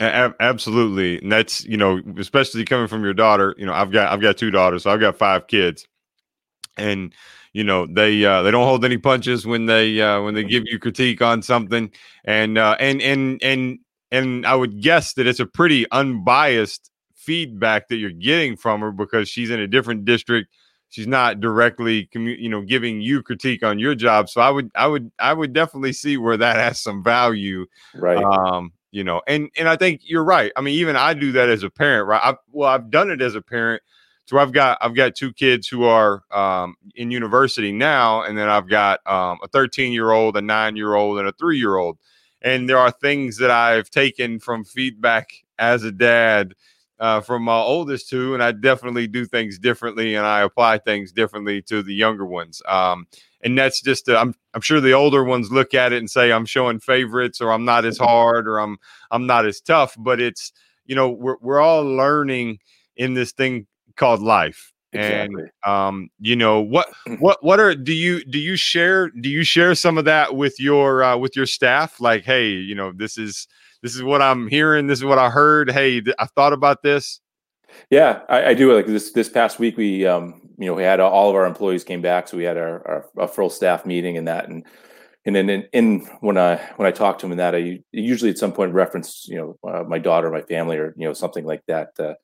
A- 0.00 0.34
absolutely 0.40 1.18
and 1.18 1.30
that's 1.30 1.64
you 1.64 1.76
know 1.76 2.00
especially 2.18 2.64
coming 2.64 2.88
from 2.88 3.04
your 3.04 3.14
daughter 3.14 3.54
you 3.56 3.66
know 3.66 3.72
i've 3.72 3.92
got 3.92 4.10
i've 4.10 4.20
got 4.20 4.36
two 4.36 4.50
daughters 4.50 4.82
so 4.82 4.90
i've 4.90 4.98
got 5.00 5.16
five 5.16 5.46
kids 5.46 5.86
and 6.76 7.14
you 7.52 7.64
know 7.64 7.86
they 7.86 8.24
uh, 8.24 8.42
they 8.42 8.50
don't 8.50 8.66
hold 8.66 8.84
any 8.84 8.98
punches 8.98 9.46
when 9.46 9.66
they 9.66 10.00
uh, 10.00 10.22
when 10.22 10.34
they 10.34 10.44
give 10.44 10.64
you 10.66 10.78
critique 10.78 11.20
on 11.20 11.42
something. 11.42 11.90
And 12.24 12.58
uh, 12.58 12.76
and 12.80 13.02
and 13.02 13.42
and 13.42 13.78
and 14.10 14.46
I 14.46 14.54
would 14.54 14.80
guess 14.80 15.14
that 15.14 15.26
it's 15.26 15.40
a 15.40 15.46
pretty 15.46 15.90
unbiased 15.90 16.90
feedback 17.14 17.88
that 17.88 17.96
you're 17.96 18.10
getting 18.10 18.56
from 18.56 18.80
her 18.80 18.90
because 18.90 19.28
she's 19.28 19.50
in 19.50 19.60
a 19.60 19.66
different 19.66 20.04
district. 20.04 20.48
She's 20.88 21.06
not 21.06 21.40
directly 21.40 22.08
commu- 22.14 22.38
you 22.38 22.48
know 22.48 22.62
giving 22.62 23.00
you 23.00 23.22
critique 23.22 23.62
on 23.62 23.78
your 23.78 23.94
job. 23.94 24.28
So 24.28 24.40
i 24.40 24.50
would 24.50 24.70
i 24.74 24.86
would 24.86 25.10
i 25.18 25.32
would 25.32 25.52
definitely 25.52 25.92
see 25.92 26.16
where 26.16 26.36
that 26.36 26.56
has 26.56 26.80
some 26.80 27.02
value 27.02 27.66
right. 27.94 28.22
um 28.22 28.72
you 28.90 29.02
know 29.02 29.22
and 29.26 29.48
and 29.56 29.68
i 29.68 29.76
think 29.76 30.02
you're 30.04 30.24
right. 30.24 30.52
I 30.54 30.60
mean 30.60 30.74
even 30.74 30.96
i 30.96 31.14
do 31.14 31.32
that 31.32 31.48
as 31.48 31.62
a 31.62 31.70
parent 31.70 32.08
right? 32.08 32.20
I, 32.22 32.34
well 32.50 32.68
i've 32.68 32.90
done 32.90 33.10
it 33.10 33.22
as 33.22 33.34
a 33.34 33.40
parent 33.40 33.82
so 34.26 34.38
i've 34.38 34.52
got 34.52 34.78
i've 34.80 34.94
got 34.94 35.14
two 35.14 35.32
kids 35.32 35.68
who 35.68 35.84
are 35.84 36.22
um 36.30 36.74
in 36.94 37.10
university 37.10 37.72
now 37.72 38.22
and 38.22 38.36
then 38.36 38.48
i've 38.48 38.68
got 38.68 39.00
um 39.06 39.38
a 39.42 39.48
13 39.48 39.92
year 39.92 40.10
old 40.12 40.36
a 40.36 40.42
nine 40.42 40.76
year 40.76 40.94
old 40.94 41.18
and 41.18 41.28
a 41.28 41.32
three 41.32 41.58
year 41.58 41.76
old 41.76 41.98
and 42.42 42.68
there 42.68 42.78
are 42.78 42.90
things 42.90 43.38
that 43.38 43.50
i've 43.50 43.90
taken 43.90 44.38
from 44.38 44.64
feedback 44.64 45.32
as 45.58 45.84
a 45.84 45.92
dad 45.92 46.54
uh, 47.02 47.20
from 47.20 47.42
my 47.42 47.56
oldest 47.58 48.08
two, 48.08 48.32
and 48.32 48.40
I 48.40 48.52
definitely 48.52 49.08
do 49.08 49.24
things 49.24 49.58
differently, 49.58 50.14
and 50.14 50.24
I 50.24 50.42
apply 50.42 50.78
things 50.78 51.10
differently 51.10 51.60
to 51.62 51.82
the 51.82 51.92
younger 51.92 52.24
ones. 52.24 52.62
Um, 52.68 53.08
and 53.42 53.58
that's 53.58 53.82
just 53.82 54.08
uh, 54.08 54.16
I'm 54.16 54.34
I'm 54.54 54.60
sure 54.60 54.80
the 54.80 54.92
older 54.92 55.24
ones 55.24 55.50
look 55.50 55.74
at 55.74 55.92
it 55.92 55.98
and 55.98 56.08
say 56.08 56.30
I'm 56.30 56.46
showing 56.46 56.78
favorites, 56.78 57.40
or 57.40 57.52
I'm 57.52 57.64
not 57.64 57.84
as 57.84 57.98
hard, 57.98 58.46
or 58.46 58.60
I'm 58.60 58.78
I'm 59.10 59.26
not 59.26 59.46
as 59.46 59.60
tough. 59.60 59.96
But 59.98 60.20
it's 60.20 60.52
you 60.86 60.94
know 60.94 61.10
we're 61.10 61.38
we're 61.40 61.60
all 61.60 61.82
learning 61.82 62.60
in 62.96 63.14
this 63.14 63.32
thing 63.32 63.66
called 63.96 64.20
life. 64.20 64.72
Exactly. 64.94 65.44
And 65.64 65.72
um, 65.72 66.10
you 66.20 66.36
know 66.36 66.60
what 66.60 66.88
what 67.18 67.42
what 67.42 67.60
are 67.60 67.74
do 67.74 67.92
you 67.92 68.24
do 68.24 68.38
you 68.38 68.56
share 68.56 69.10
do 69.10 69.28
you 69.28 69.42
share 69.42 69.74
some 69.74 69.98
of 69.98 70.04
that 70.04 70.36
with 70.36 70.60
your 70.60 71.02
uh, 71.02 71.16
with 71.16 71.34
your 71.36 71.46
staff? 71.46 72.00
Like, 72.00 72.24
hey, 72.24 72.50
you 72.50 72.74
know, 72.74 72.92
this 72.92 73.16
is 73.16 73.46
this 73.82 73.94
is 73.94 74.02
what 74.02 74.22
I'm 74.22 74.48
hearing. 74.48 74.86
This 74.86 74.98
is 74.98 75.04
what 75.04 75.18
I 75.18 75.30
heard. 75.30 75.70
Hey, 75.70 76.00
th- 76.00 76.16
I 76.18 76.26
thought 76.26 76.52
about 76.52 76.82
this. 76.82 77.20
Yeah, 77.90 78.20
I, 78.28 78.46
I, 78.46 78.54
do. 78.54 78.74
Like 78.74 78.86
this 78.86 79.12
this 79.12 79.28
past 79.28 79.58
week, 79.58 79.76
we 79.76 80.06
um, 80.06 80.50
you 80.58 80.66
know 80.66 80.74
we 80.74 80.82
had 80.82 81.00
all 81.00 81.30
of 81.30 81.36
our 81.36 81.46
employees 81.46 81.84
came 81.84 82.02
back, 82.02 82.28
so 82.28 82.36
we 82.36 82.44
had 82.44 82.56
our, 82.56 82.86
our, 82.86 83.06
our 83.16 83.28
full 83.28 83.50
staff 83.50 83.86
meeting 83.86 84.16
and 84.16 84.28
that, 84.28 84.48
and 84.48 84.64
and 85.24 85.34
then 85.34 85.48
in, 85.48 85.62
in, 85.72 86.00
when 86.20 86.36
I 86.36 86.56
when 86.76 86.86
I 86.86 86.90
talk 86.90 87.18
to 87.18 87.26
him 87.26 87.32
and 87.32 87.40
that, 87.40 87.54
I 87.54 87.80
usually 87.92 88.30
at 88.30 88.38
some 88.38 88.52
point 88.52 88.74
reference 88.74 89.26
you 89.28 89.36
know 89.36 89.70
uh, 89.70 89.84
my 89.84 89.98
daughter, 89.98 90.30
my 90.30 90.42
family, 90.42 90.76
or 90.76 90.94
you 90.96 91.06
know 91.06 91.12
something 91.12 91.44
like 91.44 91.62
that. 91.66 91.88
Uh, 91.98 92.14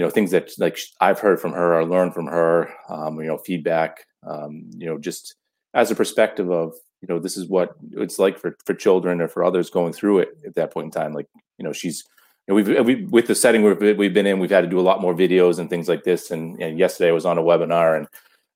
you 0.00 0.06
know 0.06 0.10
things 0.10 0.30
that 0.30 0.50
like 0.56 0.78
I've 1.02 1.18
heard 1.18 1.38
from 1.38 1.52
her 1.52 1.78
or 1.78 1.84
learned 1.84 2.14
from 2.14 2.26
her. 2.26 2.72
Um, 2.88 3.20
you 3.20 3.26
know 3.26 3.36
feedback. 3.36 4.06
Um, 4.26 4.70
you 4.74 4.86
know 4.86 4.96
just 4.96 5.34
as 5.74 5.90
a 5.90 5.94
perspective 5.94 6.50
of 6.50 6.72
you 7.02 7.08
know 7.08 7.18
this 7.18 7.36
is 7.36 7.48
what 7.48 7.74
it's 7.92 8.18
like 8.18 8.38
for 8.38 8.56
for 8.64 8.72
children 8.72 9.20
or 9.20 9.28
for 9.28 9.44
others 9.44 9.68
going 9.68 9.92
through 9.92 10.20
it 10.20 10.38
at 10.46 10.54
that 10.54 10.72
point 10.72 10.86
in 10.86 10.90
time 10.90 11.12
like 11.12 11.26
you 11.58 11.64
know 11.64 11.72
she's 11.74 12.04
you 12.48 12.54
know, 12.54 12.54
we've 12.54 12.86
we, 12.86 13.04
with 13.04 13.26
the 13.26 13.34
setting 13.34 13.62
we've, 13.62 13.98
we've 13.98 14.14
been 14.14 14.26
in 14.26 14.38
we've 14.38 14.50
had 14.50 14.62
to 14.62 14.70
do 14.70 14.80
a 14.80 14.88
lot 14.88 15.02
more 15.02 15.14
videos 15.14 15.58
and 15.58 15.68
things 15.68 15.88
like 15.88 16.02
this 16.04 16.30
and, 16.30 16.60
and 16.62 16.78
yesterday 16.78 17.10
i 17.10 17.12
was 17.12 17.26
on 17.26 17.38
a 17.38 17.42
webinar 17.42 17.96
and 17.96 18.08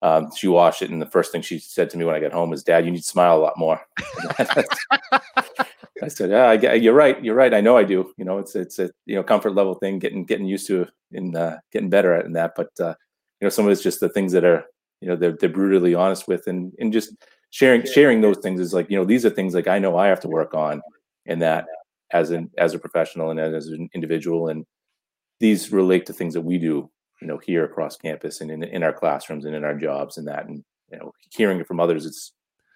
um, 0.02 0.30
she 0.36 0.48
watched 0.48 0.82
it 0.82 0.90
and 0.90 1.00
the 1.00 1.06
first 1.06 1.30
thing 1.30 1.42
she 1.42 1.58
said 1.58 1.88
to 1.90 1.98
me 1.98 2.04
when 2.04 2.14
i 2.14 2.20
got 2.20 2.32
home 2.32 2.52
is 2.52 2.62
dad 2.62 2.84
you 2.84 2.90
need 2.90 3.02
to 3.02 3.08
smile 3.08 3.36
a 3.36 3.44
lot 3.44 3.58
more 3.58 3.80
i 6.02 6.08
said 6.08 6.30
yeah 6.30 6.46
I, 6.46 6.74
you're 6.74 6.94
right 6.94 7.22
you're 7.24 7.34
right 7.34 7.54
i 7.54 7.60
know 7.60 7.76
i 7.76 7.84
do. 7.84 8.12
You 8.16 8.24
know 8.24 8.38
it's 8.38 8.54
it's 8.56 8.78
a 8.78 8.90
you 9.06 9.14
know 9.14 9.22
comfort 9.22 9.54
level 9.54 9.74
thing 9.74 9.98
getting 9.98 10.24
getting 10.24 10.46
used 10.46 10.66
to 10.68 10.86
in 11.12 11.36
uh, 11.36 11.58
getting 11.72 11.90
better 11.90 12.12
at 12.14 12.26
in 12.26 12.32
that 12.32 12.54
but 12.56 12.70
uh, 12.80 12.94
you 13.40 13.46
know 13.46 13.48
some 13.48 13.64
of 13.64 13.70
it's 13.70 13.82
just 13.82 14.00
the 14.00 14.08
things 14.08 14.32
that 14.32 14.44
are 14.44 14.64
you 15.00 15.08
know 15.08 15.16
they're, 15.16 15.36
they're 15.38 15.48
brutally 15.48 15.94
honest 15.94 16.26
with 16.26 16.46
and 16.46 16.72
and 16.78 16.92
just 16.92 17.14
sharing 17.50 17.84
sharing 17.84 18.20
those 18.20 18.38
things 18.38 18.60
is 18.60 18.74
like 18.74 18.90
you 18.90 18.96
know 18.96 19.04
these 19.04 19.24
are 19.24 19.30
things 19.30 19.54
like 19.54 19.68
I 19.68 19.78
know 19.78 19.96
I 19.96 20.08
have 20.08 20.20
to 20.20 20.28
work 20.28 20.54
on 20.54 20.82
in 21.26 21.38
that 21.40 21.66
as 22.12 22.30
an 22.30 22.50
as 22.58 22.74
a 22.74 22.78
professional 22.78 23.30
and 23.30 23.38
as 23.38 23.68
an 23.68 23.88
individual 23.94 24.48
and 24.48 24.64
these 25.40 25.70
relate 25.72 26.06
to 26.06 26.12
things 26.12 26.34
that 26.34 26.40
we 26.40 26.58
do 26.58 26.90
you 27.20 27.28
know 27.28 27.38
here 27.38 27.64
across 27.64 27.96
campus 27.96 28.40
and 28.40 28.50
in, 28.50 28.62
in 28.62 28.82
our 28.82 28.92
classrooms 28.92 29.44
and 29.44 29.54
in 29.54 29.64
our 29.64 29.74
jobs 29.74 30.16
and 30.16 30.26
that 30.26 30.46
and 30.46 30.64
you 30.90 30.98
know 30.98 31.12
hearing 31.30 31.60
it 31.60 31.66
from 31.66 31.80
others 31.80 32.06
it's 32.06 32.32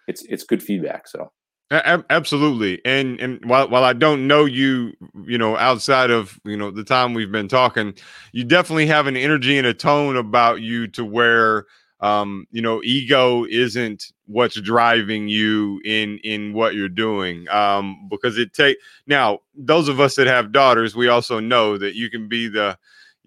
it's 0.06 0.22
it's 0.28 0.44
good 0.44 0.62
feedback 0.62 1.08
so 1.08 1.30
absolutely 1.70 2.80
and 2.86 3.20
and 3.20 3.44
while, 3.44 3.68
while 3.68 3.84
i 3.84 3.92
don't 3.92 4.26
know 4.26 4.46
you 4.46 4.92
you 5.26 5.36
know 5.36 5.54
outside 5.58 6.10
of 6.10 6.40
you 6.44 6.56
know 6.56 6.70
the 6.70 6.82
time 6.82 7.12
we've 7.12 7.30
been 7.30 7.48
talking 7.48 7.92
you 8.32 8.42
definitely 8.42 8.86
have 8.86 9.06
an 9.06 9.16
energy 9.16 9.58
and 9.58 9.66
a 9.66 9.74
tone 9.74 10.16
about 10.16 10.62
you 10.62 10.86
to 10.86 11.04
where 11.04 11.66
um, 12.00 12.46
you 12.50 12.62
know, 12.62 12.80
ego 12.84 13.44
isn't 13.44 14.12
what's 14.26 14.60
driving 14.60 15.28
you 15.28 15.80
in 15.84 16.18
in 16.18 16.52
what 16.52 16.74
you're 16.74 16.88
doing. 16.88 17.48
Um, 17.48 18.08
because 18.08 18.38
it 18.38 18.52
take 18.52 18.78
now 19.06 19.40
those 19.54 19.88
of 19.88 19.98
us 19.98 20.14
that 20.16 20.26
have 20.26 20.52
daughters, 20.52 20.94
we 20.94 21.08
also 21.08 21.40
know 21.40 21.76
that 21.76 21.94
you 21.96 22.08
can 22.08 22.28
be 22.28 22.48
the 22.48 22.78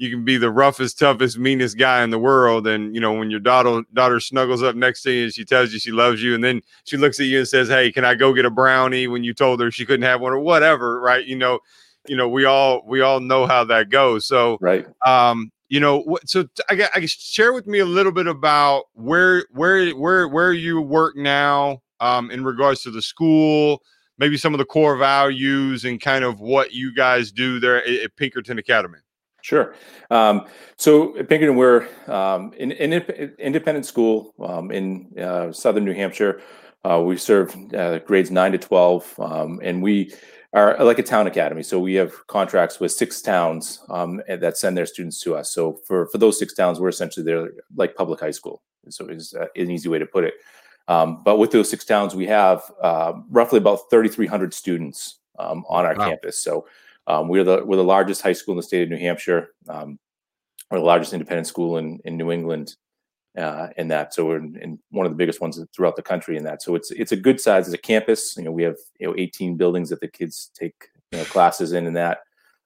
you 0.02 0.10
can 0.10 0.26
be 0.26 0.36
the 0.36 0.50
roughest, 0.50 0.98
toughest, 0.98 1.38
meanest 1.38 1.78
guy 1.78 2.04
in 2.04 2.10
the 2.10 2.18
world. 2.18 2.66
And 2.66 2.96
you 2.96 3.00
know, 3.00 3.14
when 3.14 3.30
your 3.30 3.40
daughter 3.40 3.84
daughter 3.94 4.20
snuggles 4.20 4.64
up 4.64 4.76
next 4.76 5.04
to 5.04 5.12
you 5.12 5.26
and 5.26 5.34
she 5.34 5.46
tells 5.46 5.72
you 5.72 5.78
she 5.78 5.92
loves 5.92 6.24
you, 6.24 6.34
and 6.34 6.44
then 6.44 6.62
she 6.86 6.98
looks 6.98 7.20
at 7.20 7.28
you 7.28 7.38
and 7.38 7.48
says, 7.48 7.70
Hey, 7.70 7.92
can 7.92 8.04
I 8.04 8.16
go 8.16 8.34
get 8.34 8.44
a 8.44 8.50
brownie 8.50 9.08
when 9.08 9.24
you 9.24 9.36
told 9.36 9.62
her 9.62 9.70
she 9.70 9.86
couldn't 9.86 10.02
have 10.02 10.20
one 10.20 10.34
or 10.34 10.40
whatever, 10.40 11.00
right? 11.00 11.24
You 11.24 11.36
know, 11.36 11.60
you 12.08 12.18
know, 12.18 12.28
we 12.28 12.46
all 12.46 12.82
we 12.88 13.02
all 13.02 13.20
know 13.20 13.46
how 13.46 13.64
that 13.66 13.90
goes. 13.90 14.26
So 14.26 14.58
right. 14.60 14.88
Um, 15.06 15.52
you 15.70 15.80
know 15.80 16.18
so 16.26 16.46
I, 16.70 16.76
guess, 16.76 16.90
I 16.94 17.00
guess 17.00 17.12
share 17.12 17.54
with 17.54 17.66
me 17.66 17.80
a 17.80 17.86
little 17.86 18.12
bit 18.12 18.28
about 18.28 18.86
where 18.94 19.46
where 19.52 19.92
where 19.92 20.28
where 20.28 20.52
you 20.52 20.82
work 20.82 21.16
now 21.16 21.84
um, 22.00 22.30
in 22.32 22.44
regards 22.44 22.82
to 22.84 22.92
the 22.92 23.04
school 23.04 23.82
maybe 24.18 24.36
some 24.36 24.54
of 24.54 24.58
the 24.58 24.66
core 24.66 24.98
values 24.98 25.86
and 25.86 26.02
kind 26.02 26.26
of 26.26 26.42
what 26.42 26.74
you 26.74 26.94
guys 26.94 27.32
do 27.32 27.60
there 27.60 27.78
at, 27.78 27.88
at 27.88 28.16
pinkerton 28.18 28.60
academy 28.60 28.98
Sure. 29.42 29.76
Um, 30.10 30.46
so 30.78 31.18
at 31.18 31.28
Pinkerton, 31.28 31.56
we're 31.56 31.88
um, 32.08 32.54
an, 32.60 32.72
an, 32.72 32.92
independent 33.40 33.86
school 33.86 34.34
um, 34.40 34.72
in 34.72 35.18
uh, 35.20 35.52
southern 35.52 35.86
New 35.86 35.94
Hampshire. 35.94 36.42
Uh, 36.84 37.02
we 37.06 37.18
serve 37.18 37.56
uh, 37.74 38.00
grades 38.00 38.32
nine 38.32 38.52
to 38.52 38.58
twelve, 38.58 39.14
um, 39.20 39.60
and 39.64 39.84
we 39.84 40.14
are 40.54 40.84
like 40.84 41.00
a 41.00 41.04
town 41.04 41.28
academy. 41.28 41.64
So 41.64 41.80
we 41.80 41.94
have 41.96 42.28
contracts 42.28 42.80
with 42.80 42.92
six 42.92 43.22
towns 43.22 43.84
um, 43.90 44.22
that 44.28 44.58
send 44.58 44.76
their 44.76 44.86
students 44.86 45.22
to 45.22 45.36
us. 45.36 45.52
So 45.52 45.80
for 45.86 46.08
for 46.08 46.18
those 46.18 46.40
six 46.40 46.54
towns, 46.54 46.80
we're 46.80 46.90
essentially 46.90 47.24
they're 47.24 47.52
like 47.76 47.96
public 47.96 48.20
high 48.20 48.32
school. 48.32 48.62
So 48.90 49.08
is 49.08 49.34
uh, 49.34 49.46
an 49.56 49.70
easy 49.70 49.90
way 49.90 50.00
to 50.00 50.06
put 50.06 50.24
it. 50.24 50.34
Um, 50.88 51.22
but 51.24 51.38
with 51.38 51.52
those 51.52 51.70
six 51.70 51.86
towns, 51.86 52.16
we 52.16 52.26
have 52.28 52.64
uh, 52.82 53.14
roughly 53.30 53.60
about 53.60 53.90
3,300 53.90 54.54
students 54.54 55.20
um, 55.38 55.64
on 55.70 55.86
our 55.86 55.96
wow. 55.96 56.10
campus. 56.10 56.38
So 56.44 56.66
um, 57.08 57.28
we're 57.28 57.44
the 57.44 57.64
we're 57.66 57.78
the 57.78 57.84
largest 57.84 58.22
high 58.22 58.34
school 58.34 58.54
in 58.54 58.58
the 58.58 58.64
state 58.64 58.84
of 58.84 58.90
New 58.90 58.98
Hampshire. 58.98 59.50
Um, 59.68 60.00
we're 60.70 60.80
the 60.80 60.86
largest 60.86 61.14
independent 61.14 61.48
school 61.48 61.78
in 61.78 62.00
in 62.06 62.18
New 62.18 62.32
England. 62.32 62.76
uh, 63.38 63.70
in 63.78 63.88
that. 63.88 64.14
So 64.14 64.26
we're 64.26 64.40
in, 64.40 64.58
in, 64.62 64.80
one 64.90 65.06
of 65.06 65.12
the 65.12 65.16
biggest 65.16 65.40
ones 65.40 65.58
throughout 65.74 65.96
the 65.96 66.02
country 66.02 66.36
in 66.36 66.44
that. 66.44 66.62
So 66.62 66.76
it's 66.76 66.92
it's 66.92 67.14
a 67.14 67.16
good 67.16 67.40
size 67.40 67.68
as 67.68 67.74
a 67.74 67.78
campus. 67.78 68.36
You 68.38 68.44
know, 68.44 68.52
we 68.52 68.64
have 68.64 68.78
you 69.00 69.08
know 69.08 69.16
18 69.18 69.58
buildings 69.58 69.90
that 69.90 70.02
the 70.02 70.08
kids 70.08 70.52
take 70.54 70.90
you 71.12 71.20
know, 71.20 71.26
classes 71.26 71.72
in 71.72 71.88
and 71.88 71.96
that. 71.96 72.20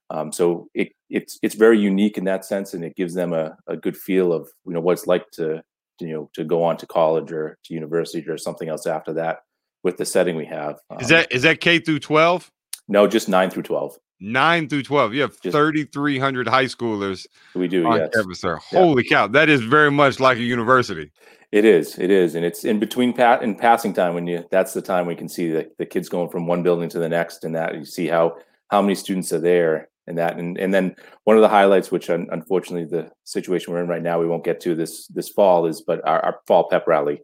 Um, 0.09 0.31
so 0.31 0.67
it, 0.73 0.89
it's 1.09 1.39
it's 1.41 1.55
very 1.55 1.79
unique 1.79 2.17
in 2.17 2.25
that 2.25 2.45
sense, 2.45 2.73
and 2.73 2.83
it 2.83 2.95
gives 2.95 3.13
them 3.13 3.33
a, 3.33 3.57
a 3.67 3.77
good 3.77 3.97
feel 3.97 4.33
of 4.33 4.49
you 4.65 4.73
know 4.73 4.79
what 4.79 4.93
it's 4.93 5.07
like 5.07 5.29
to 5.31 5.63
you 5.99 6.13
know 6.13 6.29
to 6.33 6.43
go 6.43 6.63
on 6.63 6.77
to 6.77 6.87
college 6.87 7.31
or 7.31 7.57
to 7.65 7.73
university 7.73 8.27
or 8.27 8.37
something 8.37 8.69
else 8.69 8.85
after 8.85 9.13
that 9.13 9.39
with 9.83 9.97
the 9.97 10.05
setting 10.05 10.35
we 10.35 10.45
have. 10.45 10.79
Um, 10.89 10.99
is 10.99 11.09
that 11.09 11.31
is 11.31 11.43
that 11.43 11.59
K 11.59 11.79
through 11.79 11.99
12? 11.99 12.51
No, 12.87 13.07
just 13.07 13.29
nine 13.29 13.49
through 13.49 13.63
12 13.63 13.97
nine 14.19 14.67
through 14.67 14.83
12. 14.83 15.13
You 15.13 15.21
have 15.21 15.37
3,300 15.37 16.47
high 16.47 16.65
schoolers. 16.65 17.27
We 17.53 17.67
do, 17.67 17.85
on 17.85 17.99
yes. 17.99 18.09
campus 18.13 18.41
there. 18.41 18.57
Holy 18.57 19.03
yeah. 19.05 19.17
cow. 19.17 19.27
That 19.27 19.49
is 19.49 19.61
very 19.61 19.91
much 19.91 20.19
like 20.19 20.37
a 20.37 20.43
university. 20.43 21.11
It 21.51 21.65
is. 21.65 21.97
It 21.97 22.11
is. 22.11 22.35
And 22.35 22.43
it's 22.43 22.65
in 22.65 22.79
between 22.79 23.13
pat 23.13 23.41
in 23.41 23.55
passing 23.55 23.93
time 23.93 24.13
when 24.13 24.27
you 24.27 24.45
that's 24.51 24.73
the 24.73 24.81
time 24.81 25.05
we 25.05 25.15
can 25.15 25.29
see 25.29 25.49
the, 25.49 25.69
the 25.77 25.85
kids 25.85 26.09
going 26.09 26.29
from 26.29 26.47
one 26.47 26.63
building 26.63 26.89
to 26.89 26.99
the 26.99 27.09
next 27.09 27.43
and 27.43 27.55
that 27.55 27.75
you 27.75 27.85
see 27.85 28.07
how 28.07 28.37
how 28.69 28.81
many 28.81 28.95
students 28.95 29.31
are 29.31 29.39
there 29.39 29.89
and 30.07 30.17
that 30.17 30.37
and, 30.37 30.57
and 30.57 30.73
then 30.73 30.95
one 31.23 31.35
of 31.35 31.41
the 31.41 31.47
highlights 31.49 31.91
which 31.91 32.09
unfortunately 32.09 32.85
the 32.85 33.11
situation 33.23 33.71
we're 33.71 33.81
in 33.81 33.87
right 33.87 34.01
now 34.01 34.19
we 34.19 34.27
won't 34.27 34.43
get 34.43 34.59
to 34.61 34.75
this 34.75 35.07
this 35.07 35.29
fall 35.29 35.65
is 35.65 35.81
but 35.81 36.05
our, 36.05 36.19
our 36.25 36.39
fall 36.45 36.67
pep 36.67 36.87
rally 36.87 37.21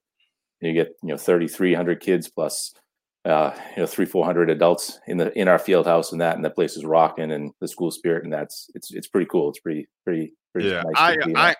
you 0.62 0.74
get 0.74 0.96
you 1.02 1.10
know 1.10 1.18
3300 1.18 2.00
kids 2.00 2.30
plus 2.30 2.74
uh, 3.26 3.52
you 3.76 3.82
know 3.82 3.88
three 3.88 4.06
four 4.06 4.26
hundred 4.26 4.50
adults 4.50 5.00
in 5.08 5.18
the 5.18 5.38
in 5.40 5.48
our 5.48 5.60
field 5.60 5.86
house 5.86 6.12
and 6.12 6.22
that 6.22 6.36
and 6.36 6.44
the 6.44 6.50
place 6.50 6.76
is 6.76 6.86
rocking 6.86 7.32
and 7.32 7.52
the 7.60 7.68
school 7.68 7.92
spirit 7.92 8.24
and 8.24 8.34
that's 8.34 8.70
it's 8.74 8.92
it's 8.92 9.08
pretty 9.08 9.28
cool. 9.28 9.50
It's 9.50 9.60
pretty 9.60 9.88
pretty 10.04 10.34
pretty. 10.54 10.70
Yeah, 10.70 10.84
nice 10.84 10.96
I 10.96 11.18
I. 11.36 11.56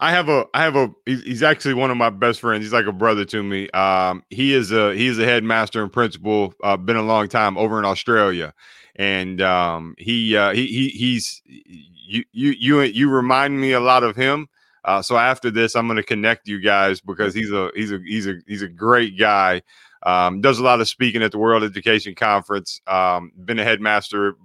I 0.00 0.10
have 0.10 0.28
a 0.28 0.44
I 0.52 0.64
have 0.64 0.74
a 0.74 0.90
he's 1.06 1.42
actually 1.42 1.74
one 1.74 1.90
of 1.90 1.96
my 1.96 2.10
best 2.10 2.40
friends. 2.40 2.64
He's 2.64 2.72
like 2.72 2.86
a 2.86 2.92
brother 2.92 3.24
to 3.26 3.42
me. 3.42 3.70
Um, 3.70 4.24
he 4.28 4.52
is 4.52 4.72
a 4.72 4.94
he's 4.94 5.18
a 5.18 5.24
headmaster 5.24 5.82
and 5.82 5.92
principal. 5.92 6.52
Uh, 6.64 6.76
been 6.76 6.96
a 6.96 7.02
long 7.02 7.28
time 7.28 7.56
over 7.56 7.78
in 7.78 7.84
Australia, 7.84 8.52
and 8.96 9.40
um, 9.40 9.94
he 9.96 10.36
uh, 10.36 10.52
he 10.52 10.66
he 10.66 10.88
he's 10.88 11.40
you 11.46 12.24
you 12.32 12.50
you 12.58 12.80
you 12.80 13.10
remind 13.10 13.60
me 13.60 13.72
a 13.72 13.80
lot 13.80 14.02
of 14.02 14.16
him. 14.16 14.48
Uh, 14.84 15.00
so 15.00 15.16
after 15.16 15.50
this, 15.50 15.74
I'm 15.74 15.86
going 15.86 15.96
to 15.96 16.02
connect 16.02 16.48
you 16.48 16.60
guys 16.60 17.00
because 17.00 17.32
he's 17.32 17.50
a 17.50 17.70
he's 17.74 17.92
a 17.92 18.00
he's 18.04 18.26
a 18.26 18.34
he's 18.46 18.62
a 18.62 18.68
great 18.68 19.18
guy. 19.18 19.62
Um, 20.04 20.40
does 20.40 20.58
a 20.58 20.62
lot 20.62 20.80
of 20.80 20.88
speaking 20.88 21.22
at 21.22 21.32
the 21.32 21.38
World 21.38 21.62
Education 21.62 22.14
Conference. 22.14 22.80
Um, 22.86 23.32
been 23.44 23.58
a 23.58 23.64
headmaster 23.64 24.36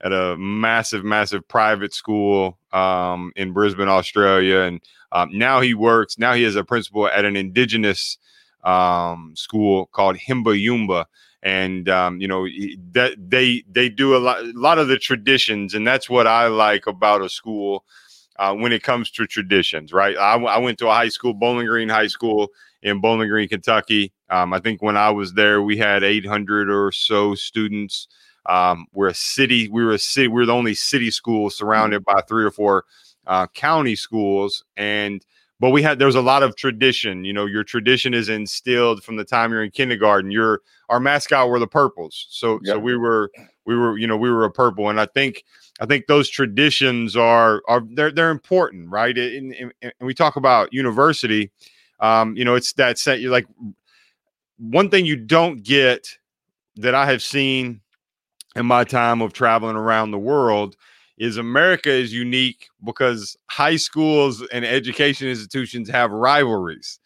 at 0.00 0.12
a 0.12 0.36
massive, 0.36 1.04
massive 1.04 1.46
private 1.48 1.92
school 1.92 2.58
um, 2.72 3.32
in 3.36 3.52
Brisbane, 3.52 3.88
Australia, 3.88 4.60
and 4.60 4.80
um, 5.12 5.30
now 5.32 5.60
he 5.60 5.74
works. 5.74 6.18
Now 6.18 6.34
he 6.34 6.44
is 6.44 6.56
a 6.56 6.64
principal 6.64 7.08
at 7.08 7.24
an 7.24 7.36
indigenous 7.36 8.18
um, 8.64 9.34
school 9.36 9.86
called 9.86 10.16
Hymba 10.16 10.62
Yumba, 10.62 11.06
and 11.42 11.88
um, 11.88 12.20
you 12.20 12.28
know 12.28 12.46
that 12.92 13.14
they 13.18 13.64
they 13.70 13.88
do 13.88 14.16
a 14.16 14.18
lot, 14.18 14.40
a 14.40 14.52
lot 14.54 14.78
of 14.78 14.88
the 14.88 14.98
traditions, 14.98 15.74
and 15.74 15.86
that's 15.86 16.08
what 16.08 16.26
I 16.26 16.46
like 16.46 16.86
about 16.86 17.22
a 17.22 17.28
school. 17.28 17.84
Uh, 18.36 18.54
when 18.54 18.72
it 18.72 18.84
comes 18.84 19.10
to 19.10 19.26
traditions, 19.26 19.92
right? 19.92 20.16
I, 20.16 20.36
I 20.36 20.58
went 20.58 20.78
to 20.78 20.86
a 20.86 20.94
high 20.94 21.08
school, 21.08 21.34
Bowling 21.34 21.66
Green 21.66 21.88
High 21.88 22.06
School, 22.06 22.50
in 22.82 23.00
Bowling 23.00 23.28
Green, 23.28 23.48
Kentucky. 23.48 24.12
Um, 24.30 24.52
I 24.52 24.60
think 24.60 24.82
when 24.82 24.96
I 24.96 25.10
was 25.10 25.32
there, 25.34 25.62
we 25.62 25.76
had 25.76 26.02
800 26.02 26.70
or 26.70 26.92
so 26.92 27.34
students. 27.34 28.08
Um, 28.46 28.86
we're 28.92 29.08
a 29.08 29.14
city. 29.14 29.68
We 29.68 29.84
were 29.84 29.92
a 29.92 29.98
city. 29.98 30.28
We 30.28 30.42
are 30.42 30.46
the 30.46 30.54
only 30.54 30.74
city 30.74 31.10
school 31.10 31.50
surrounded 31.50 32.04
by 32.04 32.20
three 32.28 32.44
or 32.44 32.50
four 32.50 32.84
uh, 33.26 33.46
county 33.48 33.94
schools, 33.94 34.64
and 34.76 35.24
but 35.60 35.70
we 35.70 35.82
had 35.82 35.98
there 35.98 36.06
was 36.06 36.14
a 36.14 36.22
lot 36.22 36.42
of 36.42 36.56
tradition. 36.56 37.24
You 37.24 37.34
know, 37.34 37.44
your 37.44 37.64
tradition 37.64 38.14
is 38.14 38.28
instilled 38.28 39.02
from 39.02 39.16
the 39.16 39.24
time 39.24 39.50
you're 39.50 39.64
in 39.64 39.70
kindergarten. 39.70 40.30
Your 40.30 40.62
our 40.88 40.98
mascot 40.98 41.50
were 41.50 41.58
the 41.58 41.66
purples, 41.66 42.26
so 42.30 42.58
so 42.64 42.78
we 42.78 42.96
were 42.96 43.30
we 43.66 43.76
were 43.76 43.98
you 43.98 44.06
know 44.06 44.16
we 44.16 44.30
were 44.30 44.44
a 44.44 44.50
purple, 44.50 44.88
and 44.88 44.98
I 44.98 45.04
think 45.04 45.44
I 45.78 45.84
think 45.84 46.06
those 46.06 46.30
traditions 46.30 47.16
are 47.16 47.62
are 47.68 47.82
they're 47.90 48.12
they're 48.12 48.30
important, 48.30 48.88
right? 48.88 49.16
And, 49.16 49.52
and, 49.54 49.72
and 49.82 49.92
we 50.00 50.14
talk 50.14 50.36
about 50.36 50.72
university 50.72 51.50
um, 52.00 52.36
you 52.36 52.44
know, 52.44 52.54
it's 52.54 52.72
that 52.74 52.98
set. 52.98 53.20
You're 53.20 53.32
like 53.32 53.46
one 54.58 54.90
thing 54.90 55.06
you 55.06 55.16
don't 55.16 55.62
get 55.62 56.08
that 56.76 56.94
I 56.94 57.06
have 57.06 57.22
seen 57.22 57.80
in 58.56 58.66
my 58.66 58.84
time 58.84 59.22
of 59.22 59.32
traveling 59.32 59.76
around 59.76 60.10
the 60.10 60.18
world 60.18 60.76
is 61.18 61.36
America 61.36 61.90
is 61.90 62.12
unique 62.12 62.68
because 62.84 63.36
high 63.46 63.76
schools 63.76 64.44
and 64.52 64.64
education 64.64 65.28
institutions 65.28 65.88
have 65.90 66.10
rivalries. 66.10 66.98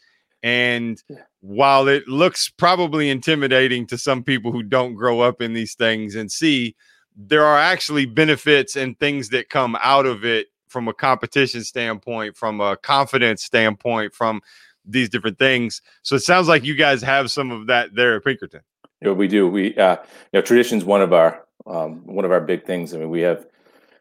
And 0.43 1.03
while 1.41 1.89
it 1.89 2.07
looks 2.09 2.49
probably 2.51 3.09
intimidating 3.09 3.87
to 3.87 3.99
some 3.99 4.23
people 4.23 4.53
who 4.53 4.63
don't 4.63 4.95
grow 4.95 5.21
up 5.21 5.41
in 5.41 5.55
these 5.55 5.75
things 5.75 6.15
and 6.15 6.31
see, 6.31 6.75
there 7.17 7.45
are 7.45 7.59
actually 7.59 8.07
benefits 8.07 8.77
and 8.77 8.99
things 8.99 9.29
that 9.31 9.49
come 9.49 9.77
out 9.81 10.07
of 10.07 10.25
it 10.25 10.49
from 10.69 10.89
a 10.89 10.95
competition 10.95 11.63
standpoint, 11.63 12.37
from 12.37 12.61
a 12.61 12.77
confidence 12.77 13.43
standpoint, 13.43 14.15
from 14.15 14.41
these 14.85 15.09
different 15.09 15.39
things. 15.39 15.81
So 16.03 16.17
it 16.17 16.21
sounds 16.21 16.49
like 16.49 16.65
you 16.65 16.75
guys 16.75 17.03
have 17.03 17.31
some 17.31 17.51
of 17.51 17.67
that 17.67 17.95
there 17.95 18.17
at 18.17 18.25
Pinkerton. 18.25 18.61
Yeah, 19.01 19.13
we 19.13 19.29
do. 19.29 19.49
We 19.49 19.77
uh, 19.77 19.97
you 20.33 20.39
know, 20.39 20.43
tradition's 20.43 20.85
one 20.85 21.03
of 21.03 21.13
our 21.13 21.45
um, 21.67 22.07
one 22.07 22.25
of 22.25 22.33
our 22.33 22.41
big 22.41 22.65
things. 22.65 22.95
I 22.95 22.99
mean, 22.99 23.11
we 23.11 23.21
have, 23.23 23.47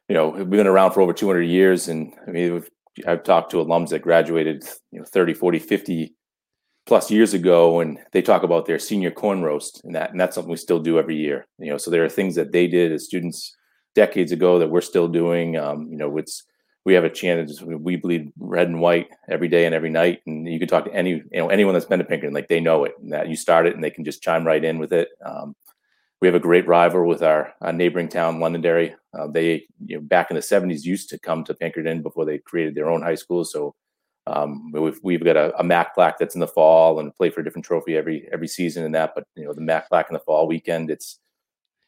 you 0.08 0.16
know, 0.16 0.30
we've 0.30 0.50
been 0.50 0.68
around 0.68 0.92
for 0.92 1.02
over 1.02 1.14
200 1.14 1.42
years, 1.44 1.88
and 1.88 2.14
I 2.28 2.32
mean, 2.32 2.64
I've 3.08 3.24
talked 3.24 3.52
to 3.52 3.58
alums 3.58 3.90
that 3.90 4.02
graduated, 4.02 4.64
you 4.92 5.00
know, 5.00 5.06
30, 5.06 5.34
40, 5.34 5.60
50 5.60 6.16
plus 6.86 7.12
years 7.12 7.34
ago, 7.34 7.80
and 7.80 8.00
they 8.12 8.22
talk 8.22 8.44
about 8.44 8.66
their 8.66 8.80
senior 8.80 9.12
corn 9.12 9.42
roast, 9.42 9.82
and 9.84 9.96
that, 9.96 10.12
and 10.12 10.20
that's 10.20 10.36
something 10.36 10.52
we 10.52 10.58
still 10.58 10.80
do 10.80 11.00
every 11.00 11.16
year. 11.16 11.48
You 11.60 11.72
know, 11.72 11.78
so 11.78 11.92
there 11.92 12.04
are 12.04 12.10
things 12.10 12.36
that 12.36 12.52
they 12.52 12.68
did 12.68 12.92
as 12.92 13.06
students 13.06 13.56
decades 13.96 14.32
ago 14.32 14.60
that 14.60 14.70
we're 14.70 14.82
still 14.82 15.08
doing. 15.08 15.58
Um, 15.58 15.88
you 15.90 15.98
know, 15.98 16.18
it's 16.18 16.44
we 16.86 16.94
have 16.94 17.04
a 17.04 17.10
chant 17.10 17.50
we 17.62 17.96
bleed 17.96 18.32
red 18.40 18.68
and 18.68 18.82
white 18.82 19.08
every 19.30 19.48
day 19.48 19.66
and 19.66 19.76
every 19.76 19.90
night. 19.90 20.22
And 20.26 20.48
you 20.48 20.60
can 20.60 20.68
talk 20.68 20.86
to 20.86 20.94
any 20.94 21.12
you 21.12 21.26
know 21.34 21.50
anyone 21.50 21.74
that's 21.74 21.86
been 21.86 22.00
to 22.00 22.06
pinkerton 22.06 22.34
like 22.34 22.48
they 22.48 22.60
know 22.60 22.86
it 22.86 22.94
and 23.02 23.12
that 23.14 23.30
you 23.30 23.36
start 23.36 23.68
it 23.68 23.76
and 23.76 23.84
they 23.84 23.92
can 23.92 24.04
just 24.04 24.24
chime 24.24 24.46
right 24.46 24.64
in 24.64 24.80
with 24.80 24.94
it. 24.94 25.10
Um, 25.24 25.56
we 26.22 26.28
have 26.28 26.36
a 26.36 26.40
great 26.40 26.68
rival 26.68 27.08
with 27.08 27.24
our, 27.24 27.54
our 27.62 27.74
neighboring 27.74 28.08
town 28.08 28.40
londonderry. 28.40 28.96
Uh, 29.18 29.28
they 29.28 29.66
you 29.86 29.98
know 29.98 30.02
back 30.02 30.32
in 30.32 30.36
the 30.36 30.42
70s 30.42 30.84
used 30.84 31.10
to 31.10 31.20
come 31.20 31.44
to 31.44 31.54
pinkerton 31.54 32.02
before 32.02 32.26
they 32.26 32.40
created 32.40 32.76
their 32.76 32.90
own 32.90 33.02
high 33.02 33.16
school. 33.16 33.46
So 33.46 33.76
um, 34.28 34.72
we've, 34.72 35.00
we've 35.04 35.24
got 35.24 35.36
a, 35.36 35.58
a 35.60 35.64
Mack 35.64 35.96
Plaque 35.96 36.20
that's 36.20 36.36
in 36.36 36.42
the 36.42 36.48
fall 36.48 37.00
and 37.00 37.14
play 37.16 37.32
for 37.32 37.42
a 37.42 37.44
different 37.44 37.66
trophy 37.66 37.96
every 37.96 38.28
every 38.34 38.48
season 38.48 38.84
and 38.84 38.96
that. 38.96 39.12
But 39.14 39.26
you 39.36 39.46
know 39.46 39.54
the 39.54 39.62
Mack 39.62 39.88
Plaque 39.90 40.10
in 40.10 40.14
the 40.14 40.20
fall 40.20 40.48
weekend 40.48 40.90
it's 40.90 41.20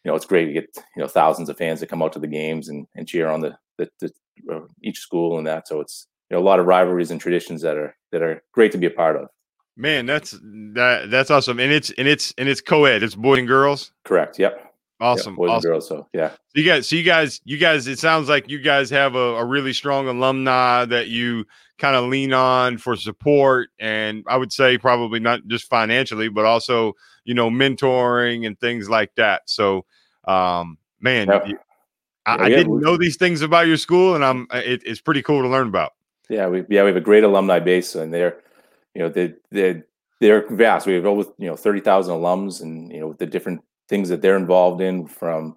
you 0.03 0.11
know 0.11 0.15
it's 0.15 0.25
great 0.25 0.45
to 0.45 0.53
get 0.53 0.69
you 0.95 1.01
know 1.01 1.07
thousands 1.07 1.49
of 1.49 1.57
fans 1.57 1.79
that 1.79 1.89
come 1.89 2.03
out 2.03 2.13
to 2.13 2.19
the 2.19 2.27
games 2.27 2.69
and, 2.69 2.85
and 2.95 3.07
cheer 3.07 3.27
on 3.27 3.41
the, 3.41 3.57
the, 3.77 3.89
the 3.99 4.11
uh, 4.51 4.61
each 4.81 4.99
school 4.99 5.37
and 5.37 5.47
that. 5.47 5.67
So 5.67 5.81
it's 5.81 6.07
you 6.29 6.37
know 6.37 6.41
a 6.41 6.45
lot 6.45 6.59
of 6.59 6.65
rivalries 6.65 7.11
and 7.11 7.19
traditions 7.19 7.61
that 7.61 7.77
are 7.77 7.95
that 8.11 8.21
are 8.21 8.43
great 8.51 8.71
to 8.73 8.77
be 8.77 8.87
a 8.87 8.91
part 8.91 9.15
of. 9.15 9.27
Man, 9.75 10.05
that's 10.05 10.31
that 10.73 11.09
that's 11.09 11.31
awesome, 11.31 11.59
and 11.59 11.71
it's 11.71 11.91
and 11.91 12.07
it's 12.07 12.33
and 12.37 12.47
it's 12.47 12.61
co-ed. 12.61 13.01
It's 13.01 13.15
boys 13.15 13.39
and 13.39 13.47
girls. 13.47 13.91
Correct. 14.05 14.37
Yep. 14.37 14.71
Awesome. 14.99 15.33
Yep, 15.33 15.37
boys 15.37 15.49
awesome. 15.49 15.55
and 15.55 15.63
girls. 15.73 15.87
So 15.87 16.07
yeah. 16.13 16.29
So 16.29 16.37
you 16.53 16.63
guys, 16.63 16.87
so 16.87 16.95
you 16.95 17.03
guys, 17.03 17.41
you 17.43 17.57
guys. 17.57 17.87
It 17.87 17.97
sounds 17.97 18.29
like 18.29 18.49
you 18.49 18.61
guys 18.61 18.89
have 18.91 19.15
a, 19.15 19.35
a 19.35 19.45
really 19.45 19.73
strong 19.73 20.07
alumni 20.07 20.85
that 20.85 21.07
you 21.07 21.45
kind 21.79 21.95
of 21.95 22.05
lean 22.05 22.33
on 22.33 22.77
for 22.77 22.95
support, 22.95 23.69
and 23.79 24.23
I 24.27 24.37
would 24.37 24.53
say 24.53 24.77
probably 24.77 25.19
not 25.19 25.41
just 25.47 25.67
financially, 25.67 26.29
but 26.29 26.45
also 26.45 26.93
you 27.25 27.33
know 27.33 27.49
mentoring 27.49 28.45
and 28.45 28.59
things 28.59 28.89
like 28.89 29.15
that. 29.15 29.41
So, 29.47 29.85
um, 30.25 30.77
man, 31.01 31.27
yep. 31.27 31.47
I, 32.25 32.35
yeah, 32.35 32.43
I 32.43 32.49
didn't 32.49 32.79
know 32.79 32.97
these 32.97 33.17
things 33.17 33.41
about 33.41 33.67
your 33.67 33.77
school, 33.77 34.15
and 34.15 34.23
I'm 34.23 34.47
it, 34.51 34.81
it's 34.85 35.01
pretty 35.01 35.21
cool 35.21 35.41
to 35.41 35.47
learn 35.47 35.67
about. 35.67 35.93
Yeah, 36.29 36.47
we 36.47 36.59
yeah 36.69 36.83
we 36.83 36.87
have 36.87 36.95
a 36.95 37.01
great 37.01 37.23
alumni 37.23 37.59
base, 37.59 37.95
and 37.95 38.13
they're 38.13 38.41
you 38.95 39.01
know 39.01 39.09
they 39.09 39.33
they 39.51 39.83
they're 40.19 40.47
vast. 40.49 40.87
We 40.87 40.93
have 40.93 41.05
over 41.05 41.29
you 41.37 41.47
know 41.47 41.55
thirty 41.55 41.81
thousand 41.81 42.15
alums, 42.15 42.61
and 42.61 42.91
you 42.91 42.99
know 42.99 43.13
the 43.13 43.25
different 43.25 43.61
things 43.89 44.09
that 44.09 44.21
they're 44.21 44.37
involved 44.37 44.81
in 44.81 45.05
from 45.05 45.55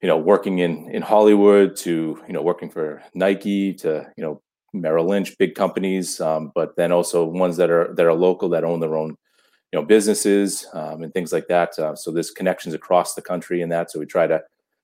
you 0.00 0.08
know 0.08 0.16
working 0.16 0.60
in 0.60 0.90
in 0.90 1.02
Hollywood 1.02 1.76
to 1.76 2.22
you 2.26 2.32
know 2.32 2.42
working 2.42 2.70
for 2.70 3.02
Nike 3.14 3.74
to 3.74 4.10
you 4.16 4.24
know 4.24 4.40
Merrill 4.72 5.06
Lynch, 5.06 5.36
big 5.36 5.54
companies, 5.54 6.20
um, 6.20 6.52
but 6.54 6.76
then 6.76 6.92
also 6.92 7.24
ones 7.24 7.56
that 7.58 7.70
are 7.70 7.92
that 7.94 8.06
are 8.06 8.14
local 8.14 8.48
that 8.50 8.64
own 8.64 8.80
their 8.80 8.96
own 8.96 9.16
you 9.72 9.78
know 9.78 9.84
businesses 9.84 10.66
um, 10.72 11.02
and 11.02 11.12
things 11.12 11.32
like 11.32 11.48
that. 11.48 11.78
Uh, 11.78 11.94
so 11.94 12.10
there's 12.10 12.30
connections 12.30 12.74
across 12.74 13.14
the 13.14 13.22
country 13.22 13.60
in 13.60 13.68
that. 13.68 13.90
So 13.90 13.98
we 13.98 14.06
try 14.06 14.26
to 14.26 14.40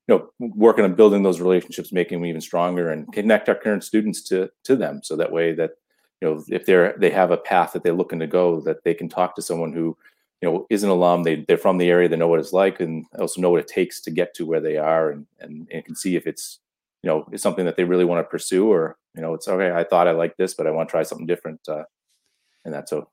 you 0.08 0.14
know 0.14 0.30
working 0.38 0.84
on 0.84 0.94
building 0.94 1.22
those 1.22 1.40
relationships 1.40 1.92
making 1.92 2.18
them 2.18 2.26
even 2.26 2.40
stronger 2.40 2.90
and 2.90 3.12
connect 3.12 3.48
our 3.48 3.54
current 3.54 3.84
students 3.84 4.22
to 4.22 4.50
to 4.64 4.76
them 4.76 5.00
so 5.02 5.16
that 5.16 5.32
way 5.32 5.52
that 5.52 5.72
you 6.20 6.28
know 6.28 6.42
if 6.48 6.66
they're 6.66 6.94
they 6.98 7.10
have 7.10 7.30
a 7.30 7.36
path 7.36 7.72
that 7.72 7.82
they're 7.82 7.92
looking 7.92 8.20
to 8.20 8.26
go 8.26 8.60
that 8.60 8.82
they 8.84 8.94
can 8.94 9.08
talk 9.08 9.34
to 9.34 9.42
someone 9.42 9.72
who 9.72 9.96
you 10.40 10.48
know 10.48 10.66
is 10.70 10.82
an 10.82 10.90
alum 10.90 11.22
they 11.22 11.44
they're 11.48 11.58
from 11.58 11.78
the 11.78 11.90
area 11.90 12.08
they 12.08 12.16
know 12.16 12.28
what 12.28 12.40
it's 12.40 12.52
like 12.52 12.80
and 12.80 13.04
also 13.18 13.40
know 13.40 13.50
what 13.50 13.60
it 13.60 13.68
takes 13.68 14.00
to 14.00 14.10
get 14.10 14.34
to 14.34 14.46
where 14.46 14.60
they 14.60 14.76
are 14.76 15.10
and 15.10 15.26
and, 15.40 15.68
and 15.72 15.84
can 15.84 15.96
see 15.96 16.16
if 16.16 16.26
it's 16.26 16.60
you 17.02 17.08
know 17.08 17.26
it's 17.32 17.42
something 17.42 17.64
that 17.64 17.76
they 17.76 17.84
really 17.84 18.04
want 18.04 18.24
to 18.24 18.30
pursue 18.30 18.70
or 18.70 18.96
you 19.14 19.22
know 19.22 19.34
it's 19.34 19.48
okay 19.48 19.70
i 19.70 19.84
thought 19.84 20.08
i 20.08 20.12
liked 20.12 20.38
this 20.38 20.54
but 20.54 20.66
i 20.66 20.70
want 20.70 20.88
to 20.88 20.90
try 20.90 21.02
something 21.02 21.26
different 21.26 21.60
uh, 21.68 21.84
and 22.64 22.74
that's 22.74 22.90
so. 22.90 23.08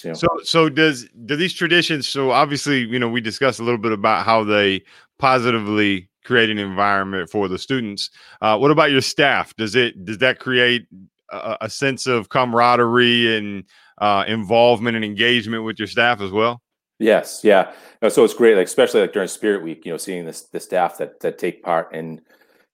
So, 0.00 0.28
so 0.44 0.68
does 0.68 1.08
do 1.24 1.36
these 1.36 1.54
traditions? 1.54 2.08
So, 2.08 2.30
obviously, 2.30 2.80
you 2.80 2.98
know, 2.98 3.08
we 3.08 3.20
discussed 3.20 3.60
a 3.60 3.62
little 3.62 3.78
bit 3.78 3.92
about 3.92 4.24
how 4.24 4.44
they 4.44 4.82
positively 5.18 6.08
create 6.24 6.50
an 6.50 6.58
environment 6.58 7.30
for 7.30 7.48
the 7.48 7.58
students. 7.58 8.10
Uh, 8.42 8.58
what 8.58 8.70
about 8.70 8.90
your 8.90 9.00
staff? 9.00 9.54
Does 9.56 9.74
it 9.76 10.04
does 10.04 10.18
that 10.18 10.38
create 10.40 10.86
a, 11.30 11.56
a 11.62 11.70
sense 11.70 12.06
of 12.06 12.28
camaraderie 12.28 13.36
and 13.36 13.64
uh, 13.98 14.24
involvement 14.26 14.96
and 14.96 15.04
engagement 15.04 15.64
with 15.64 15.78
your 15.78 15.88
staff 15.88 16.20
as 16.20 16.30
well? 16.30 16.62
Yes, 16.98 17.40
yeah. 17.44 17.72
So 18.08 18.24
it's 18.24 18.34
great, 18.34 18.56
like 18.56 18.66
especially 18.66 19.02
like 19.02 19.12
during 19.12 19.28
Spirit 19.28 19.62
Week, 19.62 19.84
you 19.84 19.92
know, 19.92 19.98
seeing 19.98 20.24
this 20.24 20.42
the 20.42 20.60
staff 20.60 20.98
that 20.98 21.20
that 21.20 21.38
take 21.38 21.62
part 21.62 21.94
in, 21.94 22.20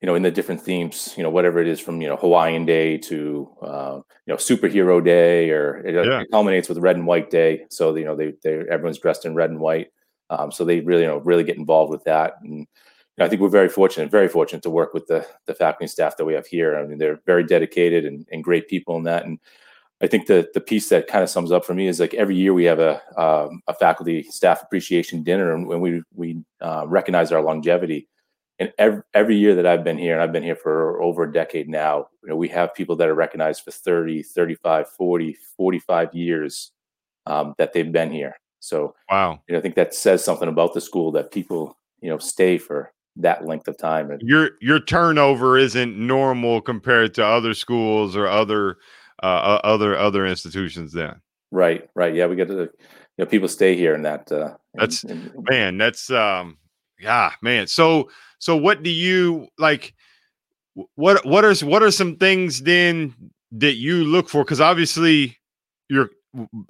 you 0.02 0.06
know, 0.06 0.16
in 0.16 0.23
the 0.23 0.32
different 0.32 0.61
themes, 0.61 1.14
you 1.16 1.23
know, 1.23 1.30
whatever 1.30 1.61
it 1.61 1.68
is 1.68 1.78
from 1.78 2.02
you 2.02 2.09
know 2.09 2.16
Hawaiian 2.16 2.66
Day 2.66 2.99
to 2.99 3.49
uh, 3.62 4.00
you 4.26 4.35
know 4.35 4.37
Superhero 4.37 5.02
Day, 5.02 5.50
or 5.50 5.78
it, 5.87 5.94
yeah. 5.94 6.21
it, 6.21 6.30
culminates 6.32 6.68
with 6.68 6.78
Red 6.78 6.97
and 6.97 7.06
White 7.06 7.30
Day. 7.30 7.64
So 7.71 7.94
you 7.94 8.04
know 8.04 8.16
they 8.16 8.35
they 8.42 8.64
everyone's 8.68 8.99
dressed 8.99 9.25
in 9.25 9.37
red 9.37 9.50
and 9.50 9.61
white, 9.61 9.92
um, 10.28 10.50
so 10.50 10.64
they 10.64 10.80
really 10.80 11.02
you 11.02 11.09
know 11.09 11.18
really 11.18 11.44
get 11.44 11.56
involved 11.56 11.92
with 11.92 12.02
that. 12.04 12.35
And 12.42 12.59
you 12.59 12.66
know, 13.16 13.26
I 13.26 13.28
think 13.28 13.40
we're 13.40 13.49
very 13.49 13.68
fortunate, 13.68 14.11
very 14.11 14.28
fortunate 14.28 14.64
to 14.64 14.71
work 14.71 14.92
with 14.92 15.06
the 15.06 15.25
the 15.47 15.54
faculty 15.54 15.85
and 15.85 15.90
staff 15.90 16.16
that 16.16 16.25
we 16.25 16.35
have 16.35 16.49
here. 16.49 16.76
I 16.76 16.85
mean, 16.85 16.99
they're 16.99 17.21
very 17.25 17.44
dedicated 17.44 18.04
and, 18.04 18.26
and 18.32 18.42
great 18.42 18.66
people 18.66 18.97
in 18.97 19.04
that, 19.04 19.25
and 19.25 19.38
I 20.00 20.09
think 20.09 20.26
the 20.26 20.49
the 20.52 20.61
piece 20.61 20.88
that 20.88 21.06
kind 21.06 21.23
of 21.23 21.30
sums 21.30 21.52
up 21.52 21.64
for 21.64 21.75
me 21.75 21.87
is 21.87 22.00
like 22.00 22.14
every 22.14 22.35
year 22.35 22.52
we 22.52 22.64
have 22.64 22.80
a 22.80 23.00
um, 23.16 23.62
a 23.68 23.75
faculty 23.75 24.25
staff 24.25 24.64
appreciation 24.64 25.23
dinner, 25.23 25.54
and 25.54 25.68
when 25.68 25.80
we 25.80 26.02
we 26.12 26.42
uh, 26.61 26.87
recognize 26.88 27.30
our 27.30 27.40
longevity. 27.40 28.09
And 28.59 28.73
every, 28.78 29.02
every 29.14 29.37
year 29.37 29.54
that 29.56 29.66
I've 29.66 29.82
been 29.82 29.99
here, 29.99 30.12
and 30.12 30.23
I've 30.23 30.32
been 30.32 30.42
here 30.42 30.56
for 30.56 31.02
over 31.02 31.25
a 31.25 31.32
decade 31.32 31.68
now, 31.68 32.09
you 32.23 32.28
know, 32.28 32.37
we 32.37 32.49
have 32.49 32.75
people 32.75 32.97
that 32.97 33.09
are 33.09 33.14
recognized 33.14 33.62
for 33.64 33.71
30, 33.71 34.23
35, 34.23 34.88
40, 34.90 35.37
45 35.56 36.14
years 36.14 36.71
um, 37.26 37.54
that 37.59 37.73
they've 37.73 37.90
been 37.90 38.12
here. 38.12 38.37
So, 38.61 38.94
wow, 39.11 39.40
you 39.49 39.54
know, 39.54 39.59
I 39.59 39.62
think 39.62 39.75
that 39.75 39.94
says 39.94 40.25
something 40.25 40.49
about 40.49 40.75
the 40.75 40.80
school 40.80 41.11
that 41.12 41.32
people, 41.32 41.76
you 42.00 42.09
know, 42.09 42.18
stay 42.18 42.59
for 42.59 42.92
that 43.16 43.44
length 43.44 43.68
of 43.68 43.76
time. 43.76 44.11
And 44.11 44.23
your 44.25 44.50
your 44.61 44.78
turnover 44.78 45.59
isn't 45.59 45.97
normal 45.97 46.61
compared 46.61 47.14
to 47.14 47.26
other 47.26 47.54
schools 47.54 48.16
or 48.16 48.28
other 48.28 48.78
uh, 49.23 49.59
other 49.64 49.97
other 49.99 50.26
institutions 50.26 50.92
then. 50.92 51.21
Right, 51.50 51.88
right. 51.94 52.14
Yeah, 52.14 52.26
we 52.26 52.37
get 52.37 52.49
to, 52.49 52.54
you 52.54 52.68
know, 53.18 53.26
people 53.26 53.49
stay 53.49 53.76
here 53.76 53.94
and 53.94 54.04
that. 54.04 54.30
Uh, 54.30 54.54
that's 54.75 55.04
man. 55.50 55.76
That's 55.76 56.11
um, 56.11 56.56
yeah, 57.02 57.32
man. 57.42 57.66
So 57.66 58.11
so 58.38 58.56
what 58.56 58.82
do 58.82 58.90
you 58.90 59.49
like? 59.59 59.94
What 60.94 61.25
what 61.26 61.44
are 61.44 61.54
what 61.66 61.82
are 61.82 61.90
some 61.90 62.16
things 62.16 62.62
then 62.62 63.14
that 63.52 63.75
you 63.75 64.04
look 64.04 64.28
for? 64.28 64.44
Because 64.44 64.61
obviously 64.61 65.37
you're 65.88 66.11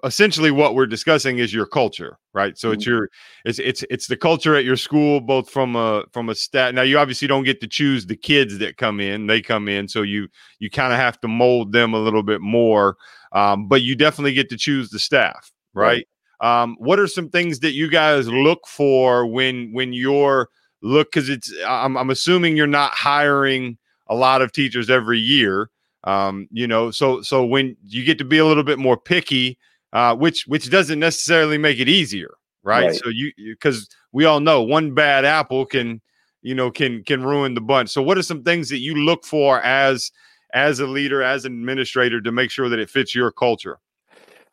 essentially 0.02 0.50
what 0.50 0.74
we're 0.74 0.86
discussing 0.86 1.38
is 1.38 1.54
your 1.54 1.66
culture 1.66 2.18
right 2.34 2.58
so 2.58 2.68
mm-hmm. 2.68 2.74
it's 2.74 2.86
your 2.86 3.08
it's 3.44 3.58
it's 3.60 3.84
it's 3.90 4.06
the 4.08 4.16
culture 4.16 4.56
at 4.56 4.64
your 4.64 4.76
school 4.76 5.20
both 5.20 5.48
from 5.48 5.76
a 5.76 6.02
from 6.12 6.28
a 6.28 6.34
stat 6.34 6.74
now 6.74 6.82
you 6.82 6.98
obviously 6.98 7.28
don't 7.28 7.44
get 7.44 7.60
to 7.60 7.68
choose 7.68 8.06
the 8.06 8.16
kids 8.16 8.58
that 8.58 8.76
come 8.76 8.98
in 8.98 9.28
they 9.28 9.40
come 9.40 9.68
in 9.68 9.86
so 9.86 10.02
you 10.02 10.26
you 10.58 10.68
kind 10.68 10.92
of 10.92 10.98
have 10.98 11.20
to 11.20 11.28
mold 11.28 11.70
them 11.70 11.94
a 11.94 11.98
little 11.98 12.24
bit 12.24 12.40
more 12.40 12.96
um, 13.30 13.68
but 13.68 13.82
you 13.82 13.94
definitely 13.94 14.32
get 14.32 14.48
to 14.48 14.56
choose 14.56 14.90
the 14.90 14.98
staff 14.98 15.52
right, 15.74 15.86
right. 15.86 16.06
Um, 16.42 16.76
what 16.78 16.98
are 16.98 17.06
some 17.06 17.30
things 17.30 17.60
that 17.60 17.72
you 17.72 17.88
guys 17.88 18.28
look 18.28 18.66
for 18.66 19.26
when 19.26 19.72
when 19.72 19.92
you're 19.92 20.48
look 20.82 21.12
because 21.12 21.28
it's 21.28 21.52
I'm, 21.66 21.96
I'm 21.96 22.10
assuming 22.10 22.56
you're 22.56 22.66
not 22.66 22.92
hiring 22.92 23.78
a 24.08 24.14
lot 24.14 24.42
of 24.42 24.52
teachers 24.52 24.90
every 24.90 25.18
year 25.18 25.70
um, 26.04 26.48
you 26.50 26.66
know, 26.66 26.90
so 26.90 27.22
so 27.22 27.44
when 27.44 27.76
you 27.84 28.04
get 28.04 28.18
to 28.18 28.24
be 28.24 28.38
a 28.38 28.44
little 28.44 28.64
bit 28.64 28.78
more 28.78 28.96
picky, 28.96 29.58
uh, 29.92 30.16
which 30.16 30.46
which 30.46 30.70
doesn't 30.70 30.98
necessarily 30.98 31.58
make 31.58 31.78
it 31.78 31.88
easier, 31.88 32.34
right? 32.62 32.86
right. 32.86 32.94
So 32.96 33.08
you 33.08 33.32
because 33.36 33.88
we 34.10 34.24
all 34.24 34.40
know 34.40 34.62
one 34.62 34.94
bad 34.94 35.24
apple 35.24 35.64
can 35.64 36.00
you 36.42 36.54
know 36.54 36.70
can 36.70 37.04
can 37.04 37.22
ruin 37.22 37.54
the 37.54 37.60
bunch. 37.60 37.90
So 37.90 38.02
what 38.02 38.18
are 38.18 38.22
some 38.22 38.42
things 38.42 38.68
that 38.70 38.78
you 38.78 38.96
look 38.96 39.24
for 39.24 39.60
as 39.62 40.10
as 40.52 40.80
a 40.80 40.86
leader, 40.86 41.22
as 41.22 41.44
an 41.44 41.52
administrator, 41.52 42.20
to 42.20 42.32
make 42.32 42.50
sure 42.50 42.68
that 42.68 42.80
it 42.80 42.90
fits 42.90 43.14
your 43.14 43.30
culture? 43.30 43.78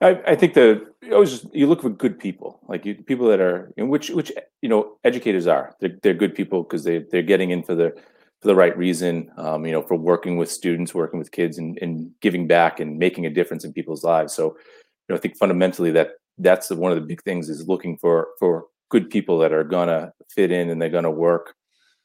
I, 0.01 0.21
I 0.27 0.35
think 0.35 0.53
the 0.53 0.85
always 1.11 1.45
you 1.51 1.67
look 1.67 1.81
for 1.81 1.89
good 1.89 2.19
people, 2.19 2.59
like 2.67 2.85
you, 2.85 2.95
people 2.95 3.27
that 3.27 3.41
are, 3.41 3.73
in 3.75 3.89
which 3.89 4.09
which 4.09 4.31
you 4.61 4.69
know 4.69 4.97
educators 5.03 5.47
are. 5.47 5.75
They're, 5.79 5.97
they're 6.01 6.13
good 6.13 6.35
people 6.35 6.63
because 6.63 6.83
they 6.83 6.99
they're 7.11 7.21
getting 7.21 7.51
in 7.51 7.63
for 7.63 7.75
the 7.75 7.93
for 8.41 8.47
the 8.47 8.55
right 8.55 8.77
reason, 8.77 9.29
um, 9.35 9.65
you 9.65 9.73
know, 9.73 9.81
for 9.81 9.95
working 9.95 10.37
with 10.37 10.49
students, 10.49 10.93
working 10.93 11.19
with 11.19 11.31
kids, 11.31 11.57
and, 11.57 11.77
and 11.81 12.11
giving 12.21 12.47
back 12.47 12.79
and 12.79 12.97
making 12.97 13.25
a 13.25 13.29
difference 13.29 13.65
in 13.65 13.73
people's 13.73 14.05
lives. 14.05 14.33
So, 14.33 14.55
you 14.55 15.09
know, 15.09 15.15
I 15.15 15.19
think 15.19 15.35
fundamentally 15.37 15.91
that 15.91 16.11
that's 16.37 16.69
the, 16.69 16.77
one 16.77 16.93
of 16.93 16.97
the 16.97 17.05
big 17.05 17.21
things 17.23 17.49
is 17.49 17.67
looking 17.67 17.97
for 17.97 18.29
for 18.39 18.67
good 18.89 19.09
people 19.09 19.37
that 19.39 19.51
are 19.51 19.65
gonna 19.65 20.13
fit 20.33 20.51
in 20.51 20.69
and 20.69 20.81
they're 20.81 20.89
gonna 20.89 21.11
work 21.11 21.55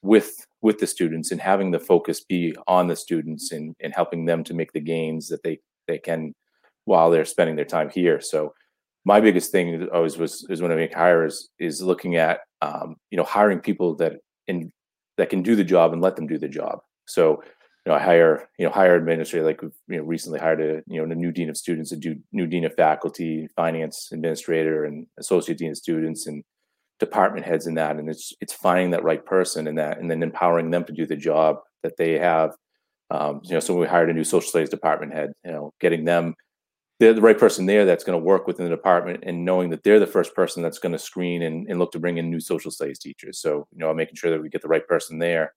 with 0.02 0.46
with 0.62 0.78
the 0.78 0.87
students 0.87 1.30
and 1.30 1.40
having 1.40 1.70
the 1.70 1.78
focus 1.78 2.24
be 2.24 2.57
on 2.66 2.88
the 2.88 2.96
students 2.96 3.52
and 3.52 3.76
and 3.80 3.94
helping 3.94 4.24
them 4.24 4.42
to 4.44 4.54
make 4.54 4.72
the 4.72 4.80
gains 4.80 5.28
that 5.28 5.44
they 5.44 5.61
they 5.87 5.98
can 5.98 6.35
while 6.84 7.10
they're 7.10 7.24
spending 7.24 7.56
their 7.56 7.64
time 7.64 7.90
here. 7.90 8.20
So 8.20 8.54
my 9.04 9.20
biggest 9.20 9.52
thing 9.52 9.88
always 9.92 10.16
was 10.16 10.46
is 10.48 10.62
when 10.62 10.72
I 10.72 10.76
make 10.76 10.94
hires 10.94 11.50
is 11.58 11.82
looking 11.82 12.16
at 12.16 12.40
um, 12.62 12.96
you 13.10 13.18
know 13.18 13.24
hiring 13.24 13.60
people 13.60 13.94
that 13.96 14.14
in 14.46 14.72
that 15.16 15.30
can 15.30 15.42
do 15.42 15.54
the 15.56 15.64
job 15.64 15.92
and 15.92 16.02
let 16.02 16.16
them 16.16 16.26
do 16.26 16.38
the 16.38 16.48
job. 16.48 16.80
So, 17.06 17.42
you 17.84 17.92
know, 17.92 17.94
I 17.94 18.00
hire, 18.00 18.48
you 18.58 18.64
know, 18.64 18.72
hire 18.72 18.96
administrator, 18.96 19.44
like 19.44 19.60
you 19.62 19.72
know, 19.88 20.02
recently 20.02 20.38
hired 20.38 20.60
a, 20.60 20.82
you 20.86 20.98
know, 20.98 21.10
a 21.10 21.14
new 21.14 21.30
dean 21.30 21.50
of 21.50 21.56
students, 21.56 21.92
a 21.92 21.98
new 22.32 22.46
dean 22.46 22.64
of 22.64 22.74
faculty, 22.74 23.46
finance 23.54 24.08
administrator, 24.12 24.84
and 24.84 25.06
associate 25.18 25.58
dean 25.58 25.70
of 25.70 25.76
students, 25.76 26.26
and 26.26 26.42
department 26.98 27.46
heads 27.46 27.66
in 27.66 27.74
that. 27.74 27.96
And 27.96 28.08
it's 28.08 28.32
it's 28.40 28.54
finding 28.54 28.90
that 28.90 29.04
right 29.04 29.24
person 29.24 29.66
in 29.66 29.74
that, 29.76 29.98
and 29.98 30.10
then 30.10 30.22
empowering 30.22 30.70
them 30.70 30.84
to 30.84 30.92
do 30.92 31.06
the 31.06 31.16
job 31.16 31.58
that 31.82 31.96
they 31.98 32.18
have. 32.18 32.52
Um, 33.10 33.42
you 33.44 33.52
know, 33.52 33.60
so 33.60 33.76
we 33.76 33.86
hired 33.86 34.08
a 34.08 34.14
new 34.14 34.24
social 34.24 34.48
studies 34.48 34.70
department 34.70 35.12
head. 35.12 35.32
You 35.44 35.52
know, 35.52 35.74
getting 35.78 36.04
them 36.04 36.34
they're 37.00 37.12
the 37.12 37.20
right 37.20 37.38
person 37.38 37.66
there 37.66 37.85
that's 37.85 38.04
going 38.04 38.18
to 38.18 38.24
work 38.24 38.46
within 38.46 38.64
the 38.64 38.70
department 38.70 39.24
and 39.26 39.44
knowing 39.44 39.70
that 39.70 39.83
they're 39.83 40.00
the 40.00 40.07
first 40.07 40.35
person 40.35 40.62
that's 40.62 40.78
going 40.78 40.92
to 40.92 40.98
screen 40.98 41.42
and, 41.42 41.68
and 41.68 41.78
look 41.78 41.92
to 41.92 41.98
bring 41.98 42.18
in 42.18 42.30
new 42.30 42.40
social 42.40 42.70
studies 42.70 42.98
teachers. 42.98 43.40
So, 43.40 43.66
you 43.72 43.78
know, 43.78 43.92
making 43.92 44.14
sure 44.16 44.30
that 44.30 44.40
we 44.40 44.48
get 44.48 44.62
the 44.62 44.68
right 44.68 44.87
person 44.87 45.18
there 45.18 45.54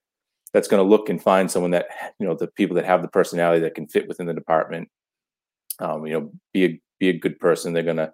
that's 0.54 0.68
going 0.68 0.84
to 0.84 0.90
look 0.90 1.10
and 1.10 1.22
find 1.22 1.50
someone 1.50 1.72
that, 1.72 1.88
you 2.20 2.26
know, 2.26 2.36
the 2.36 2.48
people 2.48 2.76
that 2.76 2.86
have 2.86 3.02
the 3.02 3.08
personality 3.08 3.62
that 3.62 3.76
can 3.76 3.88
fit 3.88 4.08
within 4.08 4.26
the 4.26 4.34
department, 4.34 4.90
um, 5.80 6.06
you 6.08 6.14
know, 6.14 6.32
be 6.54 6.66
a, 6.66 6.82
be 7.00 7.10
a 7.10 7.20
good 7.20 7.38
person. 7.40 7.74
They're 7.74 7.84
going 7.84 7.98
to, 7.98 8.12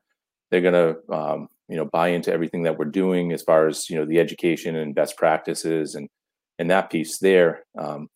they're 0.52 0.62
going 0.62 0.74
to, 0.74 1.16
um, 1.16 1.48
you 1.70 1.78
know, 1.78 1.86
buy 1.86 2.10
into 2.10 2.34
everything 2.34 2.64
that 2.64 2.78
we're 2.78 2.86
doing 2.86 3.32
as 3.32 3.42
far 3.42 3.68
as, 3.68 3.90
you 3.90 3.96
know, 3.96 4.06
the 4.06 4.20
education 4.20 4.76
and 4.76 4.94
best 4.94 5.16
practices 5.16 5.96
and, 5.96 6.10
and 6.60 6.70
that 6.70 6.90
piece 6.90 7.20
there. 7.20 7.64
Um, 7.80 8.10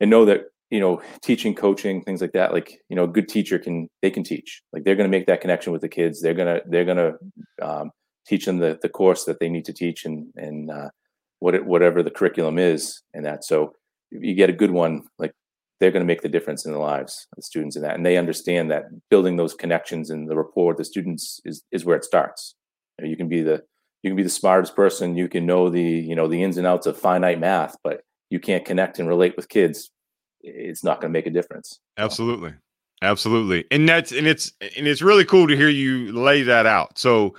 and 0.00 0.10
know 0.10 0.24
that 0.24 0.46
you 0.70 0.80
know 0.80 1.00
teaching 1.22 1.54
coaching 1.54 2.02
things 2.02 2.20
like 2.20 2.32
that 2.32 2.52
like 2.52 2.80
you 2.88 2.96
know 2.96 3.04
a 3.04 3.08
good 3.08 3.28
teacher 3.28 3.58
can 3.58 3.88
they 4.02 4.10
can 4.10 4.24
teach. 4.24 4.62
Like 4.72 4.84
they're 4.84 4.96
going 4.96 5.10
to 5.10 5.16
make 5.16 5.26
that 5.26 5.40
connection 5.40 5.72
with 5.72 5.82
the 5.82 5.88
kids. 5.88 6.20
They're 6.20 6.34
going 6.34 6.54
to 6.54 6.62
they're 6.68 6.84
going 6.84 6.96
to 6.96 7.14
um, 7.62 7.90
teach 8.26 8.46
them 8.46 8.58
the, 8.58 8.78
the 8.82 8.88
course 8.88 9.24
that 9.24 9.38
they 9.40 9.48
need 9.48 9.64
to 9.66 9.72
teach 9.72 10.04
and 10.04 10.32
and 10.36 10.70
uh, 10.70 10.90
what 11.38 11.54
it, 11.54 11.64
whatever 11.64 12.02
the 12.02 12.10
curriculum 12.10 12.58
is 12.58 13.02
and 13.14 13.24
that. 13.24 13.44
So 13.44 13.74
you 14.10 14.34
get 14.34 14.50
a 14.50 14.54
good 14.54 14.70
one 14.70 15.04
like 15.18 15.32
they're 15.78 15.90
going 15.90 16.02
to 16.02 16.06
make 16.06 16.22
the 16.22 16.28
difference 16.28 16.64
in 16.64 16.72
the 16.72 16.78
lives 16.78 17.26
of 17.32 17.36
the 17.36 17.42
students 17.42 17.76
in 17.76 17.82
that 17.82 17.96
and 17.96 18.06
they 18.06 18.16
understand 18.16 18.70
that 18.70 18.84
building 19.10 19.36
those 19.36 19.52
connections 19.52 20.10
and 20.10 20.28
the 20.28 20.36
rapport 20.36 20.68
with 20.68 20.78
the 20.78 20.84
students 20.84 21.40
is 21.44 21.62
is 21.70 21.84
where 21.84 21.96
it 21.96 22.04
starts. 22.04 22.54
You, 22.98 23.04
know, 23.04 23.10
you 23.10 23.16
can 23.16 23.28
be 23.28 23.42
the 23.42 23.62
you 24.02 24.10
can 24.10 24.16
be 24.16 24.22
the 24.22 24.30
smartest 24.30 24.74
person. 24.74 25.16
You 25.16 25.28
can 25.28 25.46
know 25.46 25.68
the 25.68 25.82
you 25.82 26.16
know 26.16 26.26
the 26.26 26.42
ins 26.42 26.56
and 26.56 26.66
outs 26.66 26.86
of 26.86 26.98
finite 26.98 27.38
math 27.38 27.76
but 27.84 28.00
you 28.28 28.40
can't 28.40 28.64
connect 28.64 28.98
and 28.98 29.08
relate 29.08 29.36
with 29.36 29.48
kids 29.48 29.92
it's 30.40 30.84
not 30.84 31.00
going 31.00 31.12
to 31.12 31.18
make 31.18 31.26
a 31.26 31.30
difference. 31.30 31.80
Absolutely. 31.96 32.54
Absolutely. 33.02 33.64
And 33.70 33.88
that's 33.88 34.10
and 34.12 34.26
it's 34.26 34.52
and 34.76 34.86
it's 34.86 35.02
really 35.02 35.24
cool 35.24 35.46
to 35.48 35.56
hear 35.56 35.68
you 35.68 36.12
lay 36.12 36.42
that 36.42 36.64
out. 36.64 36.98
So 36.98 37.34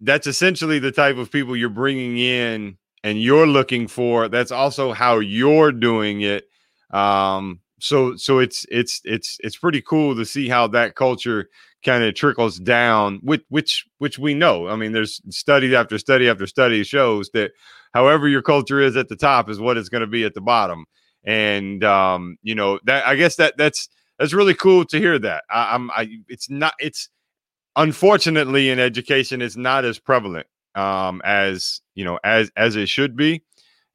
that's 0.00 0.26
essentially 0.26 0.78
the 0.78 0.92
type 0.92 1.16
of 1.16 1.30
people 1.30 1.56
you're 1.56 1.68
bringing 1.68 2.18
in 2.18 2.76
and 3.04 3.22
you're 3.22 3.46
looking 3.46 3.86
for. 3.86 4.28
That's 4.28 4.50
also 4.50 4.92
how 4.92 5.20
you're 5.20 5.72
doing 5.72 6.22
it. 6.22 6.44
Um 6.90 7.60
so 7.80 8.16
so 8.16 8.38
it's 8.38 8.66
it's 8.70 9.00
it's 9.04 9.38
it's 9.40 9.56
pretty 9.56 9.80
cool 9.80 10.16
to 10.16 10.24
see 10.24 10.48
how 10.48 10.66
that 10.66 10.94
culture 10.94 11.48
kind 11.84 12.02
of 12.02 12.14
trickles 12.14 12.58
down 12.58 13.20
which 13.22 13.42
which 13.50 13.86
which 13.98 14.18
we 14.18 14.34
know 14.34 14.66
i 14.68 14.74
mean 14.74 14.92
there's 14.92 15.20
study 15.30 15.74
after 15.76 15.96
study 15.96 16.28
after 16.28 16.46
study 16.46 16.82
shows 16.82 17.30
that 17.34 17.52
however 17.94 18.28
your 18.28 18.42
culture 18.42 18.80
is 18.80 18.96
at 18.96 19.08
the 19.08 19.16
top 19.16 19.48
is 19.48 19.60
what 19.60 19.76
it's 19.76 19.88
going 19.88 20.00
to 20.00 20.08
be 20.08 20.24
at 20.24 20.34
the 20.34 20.40
bottom 20.40 20.84
and 21.24 21.82
um, 21.84 22.38
you 22.42 22.54
know 22.54 22.78
that 22.84 23.06
I 23.06 23.16
guess 23.16 23.36
that 23.36 23.56
that's 23.56 23.88
that's 24.18 24.32
really 24.32 24.54
cool 24.54 24.84
to 24.86 24.98
hear 24.98 25.18
that. 25.18 25.44
I, 25.50 25.74
I'm 25.74 25.90
I 25.90 26.08
it's 26.28 26.50
not 26.50 26.74
it's 26.78 27.08
unfortunately 27.76 28.70
in 28.70 28.78
education 28.78 29.40
it's 29.42 29.56
not 29.56 29.84
as 29.84 29.98
prevalent 29.98 30.46
um, 30.74 31.20
as 31.24 31.80
you 31.94 32.04
know 32.04 32.18
as 32.24 32.50
as 32.56 32.76
it 32.76 32.88
should 32.88 33.16
be, 33.16 33.42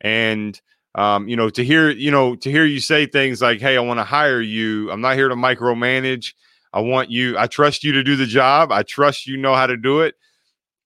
and 0.01 0.59
um, 0.95 1.27
you 1.27 1.36
know 1.36 1.49
to 1.49 1.63
hear 1.63 1.89
you 1.89 2.12
know 2.12 2.36
to 2.36 2.51
hear 2.51 2.65
you 2.65 2.79
say 2.79 3.05
things 3.05 3.41
like, 3.41 3.59
"Hey, 3.59 3.77
I 3.77 3.81
want 3.81 3.99
to 3.99 4.03
hire 4.03 4.41
you. 4.41 4.91
I'm 4.91 5.01
not 5.01 5.15
here 5.15 5.29
to 5.29 5.36
micromanage." 5.36 6.33
I 6.73 6.81
want 6.81 7.12
you, 7.12 7.38
I 7.38 7.45
trust 7.45 7.83
you 7.83 7.91
to 7.93 8.03
do 8.03 8.15
the 8.15 8.25
job. 8.25 8.71
I 8.71 8.81
trust 8.81 9.27
you 9.27 9.38
know 9.38 9.53
how 9.53 9.67
to 9.67 9.77
do 9.77 10.01
it. 10.01 10.15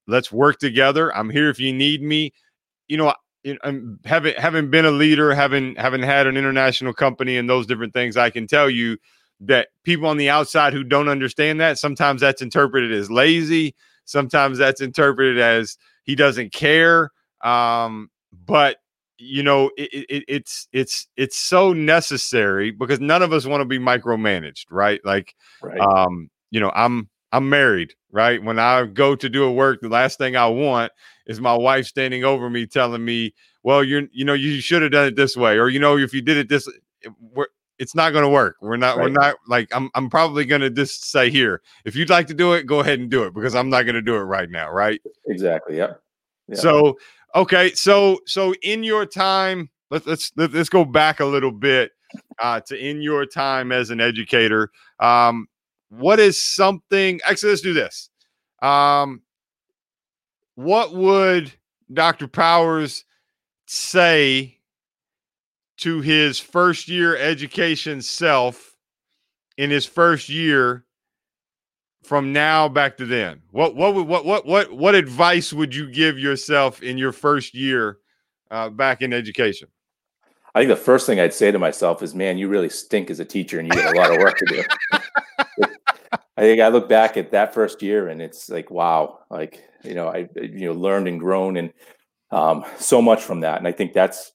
Let's 0.06 0.32
work 0.32 0.60
together. 0.60 1.16
I'm 1.16 1.30
here 1.30 1.50
if 1.50 1.60
you 1.60 1.74
need 1.74 2.02
me. 2.02 2.34
You 2.90 2.98
know, 2.98 3.14
I'm 3.64 4.00
having 4.06 4.36
having 4.36 4.70
been 4.70 4.86
a 4.86 4.92
leader, 4.92 5.34
having 5.34 5.76
having 5.76 6.02
had 6.02 6.28
an 6.28 6.38
international 6.38 6.94
company 6.94 7.38
and 7.38 7.50
those 7.50 7.66
different 7.66 7.94
things, 7.94 8.18
I 8.18 8.30
can 8.30 8.48
tell 8.48 8.70
you 8.70 8.98
that 9.42 9.70
people 9.84 10.08
on 10.08 10.18
the 10.18 10.30
outside 10.30 10.74
who 10.74 10.84
don't 10.84 11.10
understand 11.10 11.62
that 11.62 11.78
sometimes 11.78 12.22
that's 12.22 12.42
interpreted 12.42 12.92
as 12.92 13.12
lazy, 13.12 13.76
sometimes 14.06 14.58
that's 14.58 14.82
interpreted 14.82 15.40
as 15.40 15.78
he 16.04 16.16
doesn't 16.16 16.52
care. 16.52 17.12
Um, 17.42 18.10
but 18.46 18.78
you 19.20 19.44
know, 19.44 19.72
it, 19.78 20.06
it, 20.10 20.24
it's 20.28 20.68
it's 20.72 21.08
it's 21.18 21.38
so 21.38 21.74
necessary 21.74 22.72
because 22.72 23.00
none 23.00 23.22
of 23.22 23.34
us 23.34 23.46
want 23.46 23.62
to 23.62 23.66
be 23.66 23.80
micromanaged, 23.80 24.66
right? 24.70 25.02
Like, 25.04 25.36
right. 25.62 25.80
um, 25.80 26.30
you 26.52 26.60
know, 26.60 26.72
I'm 26.76 27.10
I'm 27.32 27.50
married, 27.50 27.94
right? 28.12 28.42
When 28.44 28.60
I 28.60 28.86
go 28.86 29.16
to 29.16 29.30
do 29.30 29.44
a 29.44 29.52
work, 29.52 29.82
the 29.82 29.90
last 29.90 30.18
thing 30.18 30.36
I 30.36 30.48
want 30.48 30.92
is 31.28 31.40
my 31.40 31.56
wife 31.56 31.86
standing 31.86 32.24
over 32.24 32.50
me 32.50 32.66
telling 32.66 33.06
me, 33.06 33.34
"Well, 33.64 33.84
you're, 33.84 34.04
you 34.12 34.26
know, 34.26 34.34
you 34.34 34.60
should 34.62 34.82
have 34.82 34.92
done 34.92 35.08
it 35.08 35.16
this 35.16 35.38
way," 35.38 35.58
or 35.58 35.70
you 35.70 35.80
know, 35.80 35.98
if 35.98 36.14
you 36.14 36.22
did 36.22 36.38
it 36.38 36.50
this, 36.50 36.68
it's 37.80 37.94
not 37.94 38.12
going 38.12 38.24
to 38.24 38.30
work. 38.30 38.56
We're 38.62 38.78
not. 38.78 38.98
Right. 38.98 39.04
We're 39.04 39.10
not 39.10 39.36
like. 39.48 39.70
I'm. 39.74 39.90
I'm 39.94 40.10
probably 40.10 40.46
going 40.46 40.62
to 40.62 40.70
just 40.70 41.10
say 41.12 41.30
here. 41.30 41.62
If 41.86 41.96
you'd 41.96 42.10
like 42.10 42.28
to 42.28 42.34
do 42.34 42.54
it, 42.54 42.66
go 42.66 42.80
ahead 42.80 43.00
and 43.00 43.10
do 43.10 43.24
it 43.24 43.34
because 43.34 43.56
I'm 43.56 43.70
not 43.70 43.84
going 43.84 43.96
to 43.96 44.02
do 44.02 44.16
it 44.16 44.22
right 44.22 44.50
now. 44.50 44.72
Right. 44.72 45.02
Exactly. 45.28 45.78
Yeah. 45.78 45.94
yeah. 46.48 46.56
So 46.56 46.98
okay. 47.36 47.74
So 47.74 48.20
so 48.26 48.54
in 48.64 48.84
your 48.84 49.06
time, 49.06 49.70
let's 49.92 50.08
let's 50.08 50.32
let's 50.36 50.70
go 50.70 50.86
back 50.86 51.20
a 51.20 51.26
little 51.26 51.52
bit 51.52 51.92
uh, 52.40 52.62
to 52.62 52.78
in 52.78 53.02
your 53.02 53.26
time 53.26 53.72
as 53.72 53.90
an 53.90 54.02
educator. 54.02 54.72
Um, 55.00 55.48
what 55.90 56.20
is 56.20 56.42
something? 56.42 57.20
Actually, 57.26 57.50
let's 57.50 57.62
do 57.62 57.74
this. 57.74 58.10
Um, 58.62 59.22
what 60.58 60.92
would 60.96 61.54
Dr. 61.94 62.28
Powers 62.28 63.06
say 63.68 64.58
to 65.78 66.02
his 66.02 66.40
first 66.40 66.88
year 66.88 67.16
education 67.16 68.02
self 68.02 68.76
in 69.56 69.70
his 69.70 69.86
first 69.86 70.30
year 70.30 70.84
from 72.04 72.34
now 72.34 72.68
back 72.68 72.98
to 72.98 73.06
then? 73.06 73.44
What 73.52 73.76
what 73.76 73.94
would 73.94 74.08
what 74.08 74.26
what 74.26 74.48
what 74.48 74.72
what 74.74 74.96
advice 74.96 75.54
would 75.54 75.76
you 75.76 75.92
give 75.92 76.18
yourself 76.18 76.82
in 76.82 76.98
your 76.98 77.12
first 77.12 77.54
year 77.54 78.00
uh, 78.50 78.70
back 78.70 79.04
in 79.04 79.14
education? 79.14 79.68
I 80.56 80.62
think 80.62 80.70
the 80.70 80.76
first 80.76 81.06
thing 81.06 81.20
I'd 81.20 81.36
say 81.36 81.52
to 81.52 81.60
myself 81.60 82.02
is, 82.02 82.16
"Man, 82.16 82.40
you 82.40 82.48
really 82.48 82.70
stink 82.70 83.12
as 83.12 83.20
a 83.20 83.26
teacher, 83.26 83.60
and 83.60 83.68
you 83.68 83.80
got 83.80 83.96
a 83.96 84.00
lot 84.00 84.12
of 84.12 84.18
work 84.18 84.40
to 84.40 84.46
do." 84.48 84.64
I 86.36 86.42
think 86.42 86.62
I 86.62 86.68
look 86.70 86.90
back 86.90 87.16
at 87.16 87.30
that 87.32 87.54
first 87.54 87.84
year, 87.84 88.08
and 88.08 88.22
it's 88.22 88.50
like, 88.50 88.72
wow, 88.72 89.20
like 89.30 89.64
you 89.88 89.96
know, 89.96 90.08
I 90.08 90.28
you 90.36 90.68
know 90.68 90.74
learned 90.74 91.08
and 91.08 91.20
grown 91.20 91.58
and 91.58 91.72
um, 92.32 92.66
so 92.78 93.02
much 93.02 93.22
from 93.22 93.42
that, 93.42 93.58
and 93.58 93.68
I 93.68 93.72
think 93.72 93.94
that's 93.94 94.32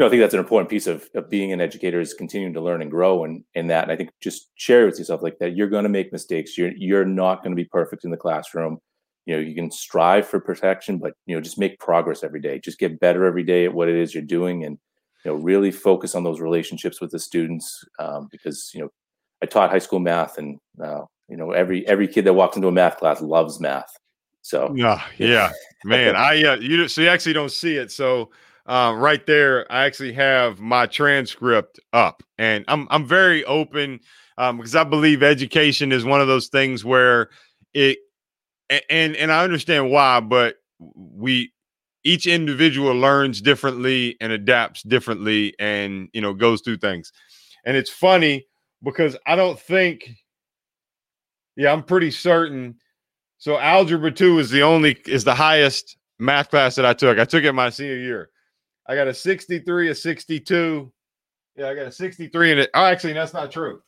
you 0.00 0.04
know, 0.04 0.06
I 0.06 0.10
think 0.12 0.22
that's 0.22 0.32
an 0.32 0.40
important 0.40 0.70
piece 0.70 0.86
of, 0.86 1.10
of 1.14 1.28
being 1.28 1.52
an 1.52 1.60
educator 1.60 2.00
is 2.00 2.14
continuing 2.14 2.54
to 2.54 2.60
learn 2.62 2.80
and 2.80 2.90
grow 2.90 3.24
and 3.24 3.44
in 3.54 3.66
that. 3.66 3.82
And 3.82 3.92
I 3.92 3.96
think 3.96 4.08
just 4.22 4.50
share 4.54 4.86
with 4.86 4.98
yourself 4.98 5.20
like 5.22 5.38
that. 5.40 5.54
You're 5.54 5.68
going 5.68 5.82
to 5.82 5.90
make 5.90 6.10
mistakes. 6.10 6.56
You're 6.56 6.72
you're 6.74 7.04
not 7.04 7.42
going 7.42 7.52
to 7.52 7.62
be 7.62 7.66
perfect 7.66 8.04
in 8.04 8.10
the 8.10 8.16
classroom. 8.16 8.78
You 9.26 9.36
know, 9.36 9.42
you 9.42 9.54
can 9.54 9.70
strive 9.70 10.26
for 10.26 10.40
protection, 10.40 10.96
but 10.96 11.12
you 11.26 11.34
know, 11.34 11.42
just 11.42 11.58
make 11.58 11.78
progress 11.78 12.24
every 12.24 12.40
day. 12.40 12.60
Just 12.60 12.78
get 12.78 12.98
better 12.98 13.26
every 13.26 13.42
day 13.42 13.66
at 13.66 13.74
what 13.74 13.90
it 13.90 13.94
is 13.94 14.14
you're 14.14 14.22
doing, 14.22 14.64
and 14.64 14.78
you 15.22 15.32
know, 15.32 15.36
really 15.36 15.70
focus 15.70 16.14
on 16.14 16.24
those 16.24 16.40
relationships 16.40 16.98
with 16.98 17.10
the 17.10 17.18
students. 17.18 17.84
Um, 17.98 18.28
because 18.30 18.70
you 18.72 18.80
know, 18.80 18.88
I 19.42 19.46
taught 19.46 19.68
high 19.70 19.80
school 19.80 20.00
math, 20.00 20.38
and 20.38 20.58
uh, 20.82 21.02
you 21.28 21.36
know, 21.36 21.50
every 21.50 21.86
every 21.86 22.08
kid 22.08 22.24
that 22.24 22.32
walks 22.32 22.56
into 22.56 22.68
a 22.68 22.72
math 22.72 22.96
class 22.96 23.20
loves 23.20 23.60
math. 23.60 23.92
So 24.50 24.72
yeah, 24.76 25.00
yeah, 25.16 25.52
man. 25.84 26.16
I 26.16 26.42
uh, 26.42 26.56
you 26.56 26.88
so 26.88 27.02
you 27.02 27.08
actually 27.08 27.34
don't 27.34 27.52
see 27.52 27.76
it. 27.76 27.92
So 27.92 28.30
uh, 28.66 28.94
right 28.96 29.24
there, 29.24 29.70
I 29.70 29.84
actually 29.84 30.12
have 30.14 30.58
my 30.58 30.86
transcript 30.86 31.78
up, 31.92 32.24
and 32.36 32.64
I'm 32.66 32.88
I'm 32.90 33.06
very 33.06 33.44
open 33.44 34.00
um, 34.38 34.56
because 34.56 34.74
I 34.74 34.82
believe 34.82 35.22
education 35.22 35.92
is 35.92 36.04
one 36.04 36.20
of 36.20 36.26
those 36.26 36.48
things 36.48 36.84
where 36.84 37.30
it 37.74 37.98
and 38.68 39.14
and 39.14 39.30
I 39.30 39.44
understand 39.44 39.92
why, 39.92 40.18
but 40.18 40.56
we 40.80 41.52
each 42.02 42.26
individual 42.26 42.94
learns 42.94 43.40
differently 43.40 44.16
and 44.20 44.32
adapts 44.32 44.82
differently, 44.82 45.54
and 45.60 46.08
you 46.12 46.20
know 46.20 46.34
goes 46.34 46.60
through 46.60 46.78
things, 46.78 47.12
and 47.64 47.76
it's 47.76 47.90
funny 47.90 48.46
because 48.82 49.16
I 49.26 49.36
don't 49.36 49.60
think, 49.60 50.10
yeah, 51.56 51.72
I'm 51.72 51.84
pretty 51.84 52.10
certain. 52.10 52.74
So 53.40 53.58
algebra 53.58 54.12
two 54.12 54.38
is 54.38 54.50
the 54.50 54.62
only 54.62 54.98
is 55.06 55.24
the 55.24 55.34
highest 55.34 55.96
math 56.18 56.50
class 56.50 56.76
that 56.76 56.84
I 56.84 56.92
took. 56.92 57.18
I 57.18 57.24
took 57.24 57.42
it 57.42 57.52
my 57.52 57.70
senior 57.70 57.96
year. 57.96 58.30
I 58.86 58.94
got 58.94 59.08
a 59.08 59.14
63, 59.14 59.88
a 59.88 59.94
62. 59.94 60.92
Yeah, 61.56 61.68
I 61.68 61.74
got 61.74 61.86
a 61.86 61.92
63 61.92 62.50
and 62.50 62.60
it. 62.60 62.70
Oh, 62.74 62.84
actually, 62.84 63.14
that's 63.14 63.32
not 63.32 63.50
true. 63.50 63.80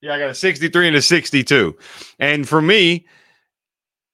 Yeah, 0.00 0.14
I 0.14 0.18
got 0.18 0.30
a 0.30 0.34
63 0.34 0.88
and 0.88 0.96
a 0.96 1.02
62. 1.02 1.76
And 2.18 2.48
for 2.48 2.62
me, 2.62 3.06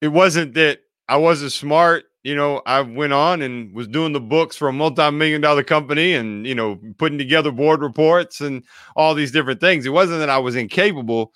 it 0.00 0.08
wasn't 0.08 0.54
that 0.54 0.80
I 1.08 1.16
wasn't 1.16 1.52
smart. 1.52 2.04
You 2.24 2.34
know, 2.34 2.60
I 2.66 2.80
went 2.80 3.12
on 3.12 3.40
and 3.40 3.72
was 3.74 3.86
doing 3.86 4.12
the 4.12 4.20
books 4.20 4.56
for 4.56 4.68
a 4.68 4.72
multi-million 4.72 5.40
dollar 5.40 5.62
company 5.62 6.14
and, 6.14 6.44
you 6.46 6.54
know, 6.56 6.80
putting 6.98 7.18
together 7.18 7.52
board 7.52 7.82
reports 7.82 8.40
and 8.40 8.64
all 8.96 9.14
these 9.14 9.32
different 9.32 9.60
things. 9.60 9.86
It 9.86 9.90
wasn't 9.90 10.20
that 10.20 10.30
I 10.30 10.38
was 10.38 10.56
incapable. 10.56 11.32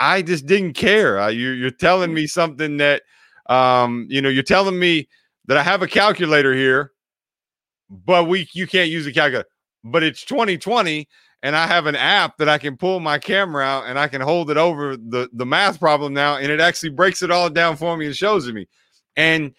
I 0.00 0.22
just 0.22 0.46
didn't 0.46 0.74
care. 0.74 1.20
Uh, 1.20 1.28
you, 1.28 1.50
you're 1.50 1.70
telling 1.70 2.14
me 2.14 2.26
something 2.26 2.76
that, 2.76 3.02
um, 3.48 4.06
you 4.08 4.22
know, 4.22 4.28
you're 4.28 4.42
telling 4.42 4.78
me 4.78 5.08
that 5.46 5.56
I 5.56 5.62
have 5.62 5.82
a 5.82 5.88
calculator 5.88 6.54
here 6.54 6.92
but 7.90 8.24
we 8.24 8.48
you 8.52 8.66
can't 8.66 8.90
use 8.90 9.06
a 9.06 9.12
calculator. 9.12 9.48
But 9.84 10.02
it's 10.02 10.24
2020 10.24 11.08
and 11.42 11.56
I 11.56 11.66
have 11.66 11.86
an 11.86 11.96
app 11.96 12.36
that 12.38 12.48
I 12.48 12.58
can 12.58 12.76
pull 12.76 13.00
my 13.00 13.18
camera 13.18 13.64
out 13.64 13.86
and 13.86 13.98
I 13.98 14.08
can 14.08 14.20
hold 14.20 14.50
it 14.50 14.56
over 14.56 14.96
the 14.96 15.28
the 15.32 15.46
math 15.46 15.78
problem 15.78 16.12
now 16.12 16.36
and 16.36 16.50
it 16.50 16.60
actually 16.60 16.90
breaks 16.90 17.22
it 17.22 17.30
all 17.30 17.48
down 17.48 17.76
for 17.76 17.96
me 17.96 18.06
and 18.06 18.16
shows 18.16 18.46
it 18.48 18.54
me. 18.54 18.66
And 19.16 19.54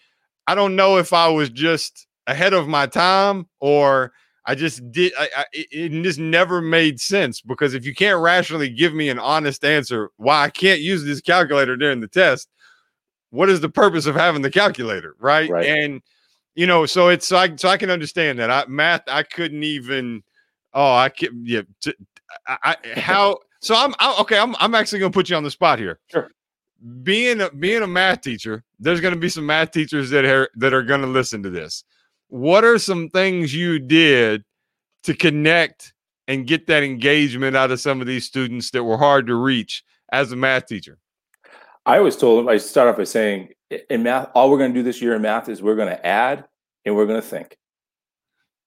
I 0.46 0.54
don't 0.54 0.76
know 0.76 0.98
if 0.98 1.12
I 1.12 1.28
was 1.28 1.50
just 1.50 2.06
ahead 2.26 2.54
of 2.54 2.68
my 2.68 2.86
time 2.86 3.48
or 3.60 4.12
I 4.46 4.54
just 4.54 4.90
did. 4.90 5.12
I, 5.18 5.28
I, 5.36 5.44
it 5.52 5.90
just 6.02 6.18
never 6.18 6.60
made 6.60 7.00
sense 7.00 7.40
because 7.40 7.74
if 7.74 7.84
you 7.84 7.94
can't 7.94 8.20
rationally 8.20 8.70
give 8.70 8.94
me 8.94 9.08
an 9.08 9.18
honest 9.18 9.64
answer 9.64 10.10
why 10.16 10.44
I 10.44 10.50
can't 10.50 10.80
use 10.80 11.04
this 11.04 11.20
calculator 11.20 11.76
during 11.76 12.00
the 12.00 12.08
test, 12.08 12.48
what 13.30 13.50
is 13.50 13.60
the 13.60 13.68
purpose 13.68 14.06
of 14.06 14.14
having 14.14 14.42
the 14.42 14.50
calculator, 14.50 15.14
right? 15.18 15.50
right. 15.50 15.66
And 15.66 16.02
you 16.54 16.66
know, 16.66 16.86
so 16.86 17.08
it's 17.08 17.26
so 17.26 17.36
I 17.36 17.54
so 17.56 17.68
I 17.68 17.76
can 17.76 17.90
understand 17.90 18.38
that. 18.38 18.50
I 18.50 18.64
math 18.66 19.02
I 19.08 19.22
couldn't 19.22 19.62
even. 19.62 20.22
Oh, 20.72 20.94
I 20.94 21.08
can 21.08 21.42
yeah. 21.44 21.62
T- 21.80 21.94
I, 22.46 22.76
I 22.94 23.00
how 23.00 23.38
so 23.60 23.74
I'm 23.76 23.94
I, 23.98 24.16
okay. 24.20 24.38
I'm 24.38 24.56
I'm 24.58 24.74
actually 24.74 25.00
gonna 25.00 25.12
put 25.12 25.28
you 25.28 25.36
on 25.36 25.44
the 25.44 25.50
spot 25.50 25.78
here. 25.78 26.00
Sure. 26.08 26.28
Being 27.02 27.42
a 27.42 27.50
being 27.50 27.82
a 27.82 27.86
math 27.86 28.22
teacher, 28.22 28.64
there's 28.78 29.00
gonna 29.00 29.16
be 29.16 29.28
some 29.28 29.46
math 29.46 29.70
teachers 29.70 30.10
that 30.10 30.24
are 30.24 30.48
that 30.56 30.72
are 30.72 30.82
gonna 30.82 31.06
listen 31.06 31.42
to 31.42 31.50
this. 31.50 31.84
What 32.30 32.64
are 32.64 32.78
some 32.78 33.08
things 33.08 33.52
you 33.52 33.80
did 33.80 34.44
to 35.02 35.14
connect 35.14 35.92
and 36.28 36.46
get 36.46 36.68
that 36.68 36.84
engagement 36.84 37.56
out 37.56 37.72
of 37.72 37.80
some 37.80 38.00
of 38.00 38.06
these 38.06 38.24
students 38.24 38.70
that 38.70 38.84
were 38.84 38.96
hard 38.96 39.26
to 39.26 39.34
reach 39.34 39.82
as 40.12 40.30
a 40.30 40.36
math 40.36 40.66
teacher? 40.66 40.98
I 41.84 41.98
always 41.98 42.16
told 42.16 42.38
them 42.38 42.48
I 42.48 42.58
start 42.58 42.88
off 42.88 42.96
by 42.96 43.04
saying 43.04 43.48
in 43.88 44.04
math, 44.04 44.30
all 44.34 44.48
we're 44.50 44.58
going 44.58 44.72
to 44.72 44.78
do 44.78 44.84
this 44.84 45.02
year 45.02 45.16
in 45.16 45.22
math 45.22 45.48
is 45.48 45.60
we're 45.60 45.74
going 45.74 45.88
to 45.88 46.06
add 46.06 46.44
and 46.84 46.94
we're 46.94 47.06
going 47.06 47.20
to 47.20 47.26
think, 47.26 47.56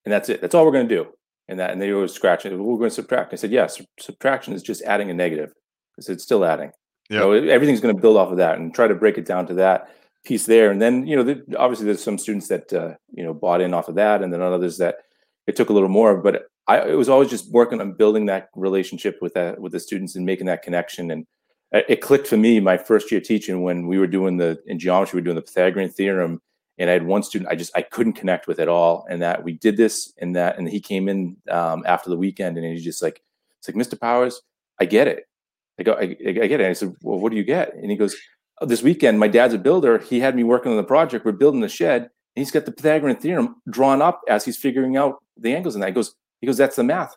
and 0.04 0.12
that's 0.12 0.28
it. 0.28 0.42
That's 0.42 0.54
all 0.54 0.66
we're 0.66 0.72
going 0.72 0.88
to 0.88 0.96
do. 0.96 1.08
And 1.48 1.60
that, 1.60 1.72
and 1.72 1.82
they 1.82 1.92
were 1.92 2.08
scratching. 2.08 2.52
We're 2.52 2.78
going 2.78 2.90
to 2.90 2.96
subtract. 2.96 3.34
I 3.34 3.36
said, 3.36 3.52
yes. 3.52 3.82
subtraction 4.00 4.54
is 4.54 4.64
just 4.64 4.82
adding 4.84 5.10
a 5.10 5.14
negative. 5.14 5.54
I 5.98 6.02
said, 6.02 6.14
it's 6.14 6.24
still 6.24 6.46
adding. 6.46 6.72
Yeah. 7.10 7.20
So 7.20 7.32
everything's 7.32 7.82
going 7.82 7.96
to 7.96 8.02
build 8.02 8.18
off 8.18 8.32
of 8.32 8.38
that, 8.38 8.58
and 8.58 8.74
try 8.74 8.88
to 8.88 8.96
break 8.96 9.18
it 9.18 9.26
down 9.26 9.48
to 9.48 9.54
that 9.56 9.90
piece 10.24 10.46
there. 10.46 10.72
And 10.72 10.82
then 10.82 11.06
you 11.06 11.16
know, 11.16 11.24
the, 11.24 11.44
obviously, 11.58 11.86
there's 11.86 12.04
some 12.04 12.18
students 12.18 12.48
that 12.48 12.72
uh, 12.74 12.96
you 13.12 13.24
know 13.24 13.34
bought 13.34 13.62
in 13.62 13.74
off 13.74 13.90
of 13.90 13.96
that, 13.96 14.22
and 14.22 14.32
then 14.32 14.42
others 14.42 14.78
that 14.78 14.98
it 15.48 15.56
took 15.56 15.70
a 15.70 15.74
little 15.74 15.90
more. 15.90 16.18
But 16.18 16.48
I 16.68 16.82
it 16.90 16.96
was 16.96 17.10
always 17.10 17.30
just 17.30 17.52
working 17.52 17.82
on 17.82 17.94
building 17.94 18.26
that 18.28 18.50
relationship 18.56 19.20
with 19.22 19.34
that 19.34 19.60
with 19.60 19.72
the 19.72 19.80
students 19.80 20.16
and 20.16 20.26
making 20.26 20.48
that 20.48 20.64
connection. 20.64 21.12
And 21.12 21.26
it 21.72 22.02
clicked 22.02 22.28
for 22.28 22.38
me 22.38 22.60
my 22.60 22.78
first 22.78 23.12
year 23.12 23.20
teaching 23.20 23.64
when 23.64 23.88
we 23.88 23.98
were 23.98 24.08
doing 24.08 24.38
the 24.38 24.62
in 24.68 24.80
geometry 24.80 25.18
we 25.18 25.22
were 25.22 25.26
doing 25.26 25.36
the 25.36 25.42
pythagorean 25.42 25.90
theorem. 25.90 26.42
And 26.80 26.90
i 26.90 26.94
had 26.94 27.06
one 27.06 27.22
student 27.24 27.52
i 27.52 27.56
just 27.56 27.76
i 27.76 27.82
couldn't 27.82 28.14
connect 28.14 28.48
with 28.48 28.60
at 28.60 28.68
all. 28.68 29.06
And 29.10 29.22
that 29.22 29.44
we 29.44 29.54
did 29.54 29.78
this 29.78 30.14
and 30.20 30.36
that 30.36 30.58
and 30.58 30.70
he 30.70 30.80
came 30.80 31.10
in 31.10 31.38
um, 31.50 31.84
after 31.86 32.10
the 32.10 32.18
weekend 32.18 32.58
and 32.58 32.66
he's 32.66 32.84
just 32.84 33.02
like 33.02 33.22
it's 33.60 33.68
like 33.68 33.76
mr 33.76 34.00
powers 34.00 34.42
i 34.80 34.86
get 34.86 35.08
it. 35.08 35.28
I 35.80 35.84
go 35.84 35.94
I, 35.94 36.02
I 36.04 36.06
get 36.06 36.52
it. 36.52 36.62
And 36.62 36.68
i 36.68 36.74
said 36.74 36.96
well 37.02 37.20
what 37.20 37.32
do 37.32 37.38
you 37.38 37.44
get? 37.44 37.76
And 37.76 37.92
he 37.92 37.98
goes 37.98 38.16
this 38.66 38.84
weekend 38.84 39.20
my 39.20 39.28
dad's 39.28 39.54
a 39.54 39.58
builder. 39.58 39.98
He 40.00 40.20
had 40.20 40.36
me 40.36 40.44
working 40.44 40.72
on 40.72 40.78
the 40.78 40.84
project. 40.84 41.26
We're 41.26 41.32
building 41.34 41.62
the 41.62 41.70
shed. 41.70 42.04
And 42.04 42.42
he's 42.42 42.52
got 42.52 42.66
the 42.66 42.72
pythagorean 42.72 43.18
theorem 43.18 43.62
drawn 43.70 44.02
up 44.02 44.22
as 44.28 44.44
he's 44.44 44.58
figuring 44.58 44.98
out 44.98 45.18
the 45.38 45.56
angles. 45.56 45.76
And 45.76 45.84
that 45.84 45.88
he 45.88 45.94
goes 45.94 46.16
he 46.42 46.48
goes 46.48 46.58
that's 46.58 46.76
the 46.76 46.84
math. 46.84 47.16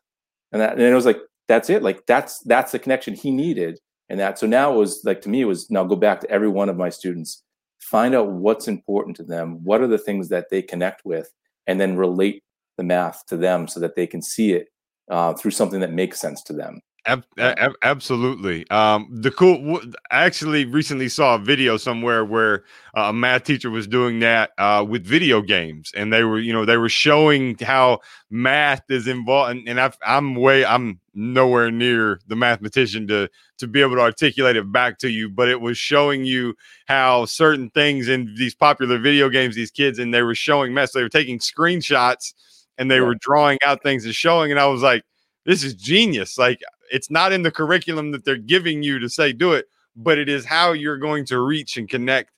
And 0.52 0.60
that 0.60 0.72
and 0.72 0.82
it 0.82 0.94
was 0.94 1.06
like 1.06 1.20
that's 1.48 1.70
it. 1.70 1.82
Like 1.82 2.06
that's 2.06 2.40
that's 2.40 2.72
the 2.72 2.78
connection 2.78 3.14
he 3.14 3.30
needed. 3.30 3.78
And 4.08 4.20
that. 4.20 4.38
So 4.38 4.46
now 4.46 4.72
it 4.72 4.76
was 4.76 5.02
like 5.04 5.22
to 5.22 5.28
me, 5.28 5.42
it 5.42 5.46
was 5.46 5.70
now 5.70 5.84
go 5.84 5.96
back 5.96 6.20
to 6.20 6.30
every 6.30 6.48
one 6.48 6.68
of 6.68 6.76
my 6.76 6.90
students, 6.90 7.42
find 7.80 8.14
out 8.14 8.30
what's 8.30 8.68
important 8.68 9.16
to 9.16 9.24
them, 9.24 9.64
what 9.64 9.80
are 9.80 9.88
the 9.88 9.98
things 9.98 10.28
that 10.28 10.50
they 10.50 10.62
connect 10.62 11.04
with, 11.04 11.32
and 11.66 11.80
then 11.80 11.96
relate 11.96 12.42
the 12.76 12.84
math 12.84 13.24
to 13.26 13.36
them 13.36 13.66
so 13.66 13.80
that 13.80 13.96
they 13.96 14.06
can 14.06 14.22
see 14.22 14.52
it 14.52 14.68
uh, 15.10 15.32
through 15.34 15.50
something 15.50 15.80
that 15.80 15.92
makes 15.92 16.20
sense 16.20 16.42
to 16.42 16.52
them. 16.52 16.80
Ab- 17.08 17.24
ab- 17.38 17.76
absolutely. 17.84 18.68
Um, 18.68 19.08
the 19.12 19.30
cool. 19.30 19.80
I 20.10 20.24
actually 20.24 20.64
recently 20.64 21.08
saw 21.08 21.36
a 21.36 21.38
video 21.38 21.76
somewhere 21.76 22.24
where 22.24 22.64
uh, 22.96 23.02
a 23.02 23.12
math 23.12 23.44
teacher 23.44 23.70
was 23.70 23.86
doing 23.86 24.18
that 24.20 24.50
uh, 24.58 24.84
with 24.88 25.06
video 25.06 25.40
games, 25.40 25.92
and 25.94 26.12
they 26.12 26.24
were, 26.24 26.40
you 26.40 26.52
know, 26.52 26.64
they 26.64 26.76
were 26.76 26.88
showing 26.88 27.56
how 27.60 28.00
math 28.28 28.82
is 28.90 29.06
involved. 29.06 29.52
And, 29.52 29.68
and 29.68 29.80
i 29.80 29.92
am 30.04 30.34
way, 30.34 30.64
I'm 30.64 30.98
nowhere 31.14 31.70
near 31.70 32.18
the 32.26 32.34
mathematician 32.34 33.06
to 33.06 33.28
to 33.58 33.68
be 33.68 33.80
able 33.82 33.94
to 33.94 34.02
articulate 34.02 34.56
it 34.56 34.72
back 34.72 34.98
to 34.98 35.08
you, 35.08 35.28
but 35.28 35.48
it 35.48 35.60
was 35.60 35.78
showing 35.78 36.24
you 36.24 36.56
how 36.88 37.24
certain 37.24 37.70
things 37.70 38.08
in 38.08 38.34
these 38.36 38.54
popular 38.56 38.98
video 38.98 39.28
games, 39.28 39.54
these 39.54 39.70
kids, 39.70 40.00
and 40.00 40.12
they 40.12 40.22
were 40.22 40.34
showing 40.34 40.74
math. 40.74 40.90
So 40.90 40.98
they 40.98 41.04
were 41.04 41.08
taking 41.08 41.38
screenshots 41.38 42.34
and 42.78 42.90
they 42.90 42.96
yeah. 42.96 43.02
were 43.02 43.14
drawing 43.14 43.58
out 43.64 43.84
things 43.84 44.04
and 44.04 44.14
showing, 44.14 44.50
and 44.50 44.58
I 44.58 44.66
was 44.66 44.82
like 44.82 45.04
this 45.46 45.62
is 45.62 45.74
genius. 45.74 46.36
Like 46.36 46.60
it's 46.90 47.10
not 47.10 47.32
in 47.32 47.42
the 47.42 47.50
curriculum 47.50 48.12
that 48.12 48.24
they're 48.24 48.36
giving 48.36 48.82
you 48.82 48.98
to 48.98 49.08
say 49.08 49.32
do 49.32 49.52
it, 49.52 49.66
but 49.96 50.18
it 50.18 50.28
is 50.28 50.44
how 50.44 50.72
you're 50.72 50.98
going 50.98 51.24
to 51.26 51.40
reach 51.40 51.76
and 51.76 51.88
connect 51.88 52.30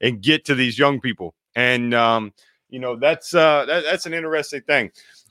and 0.00 0.20
get 0.20 0.44
to 0.44 0.54
these 0.54 0.78
young 0.78 1.00
people. 1.00 1.34
And 1.54 1.94
um, 1.94 2.32
you 2.68 2.78
know, 2.78 2.96
that's 2.96 3.34
uh 3.34 3.64
that, 3.66 3.84
that's 3.84 4.06
an 4.06 4.14
interesting 4.14 4.62
thing. 4.62 4.90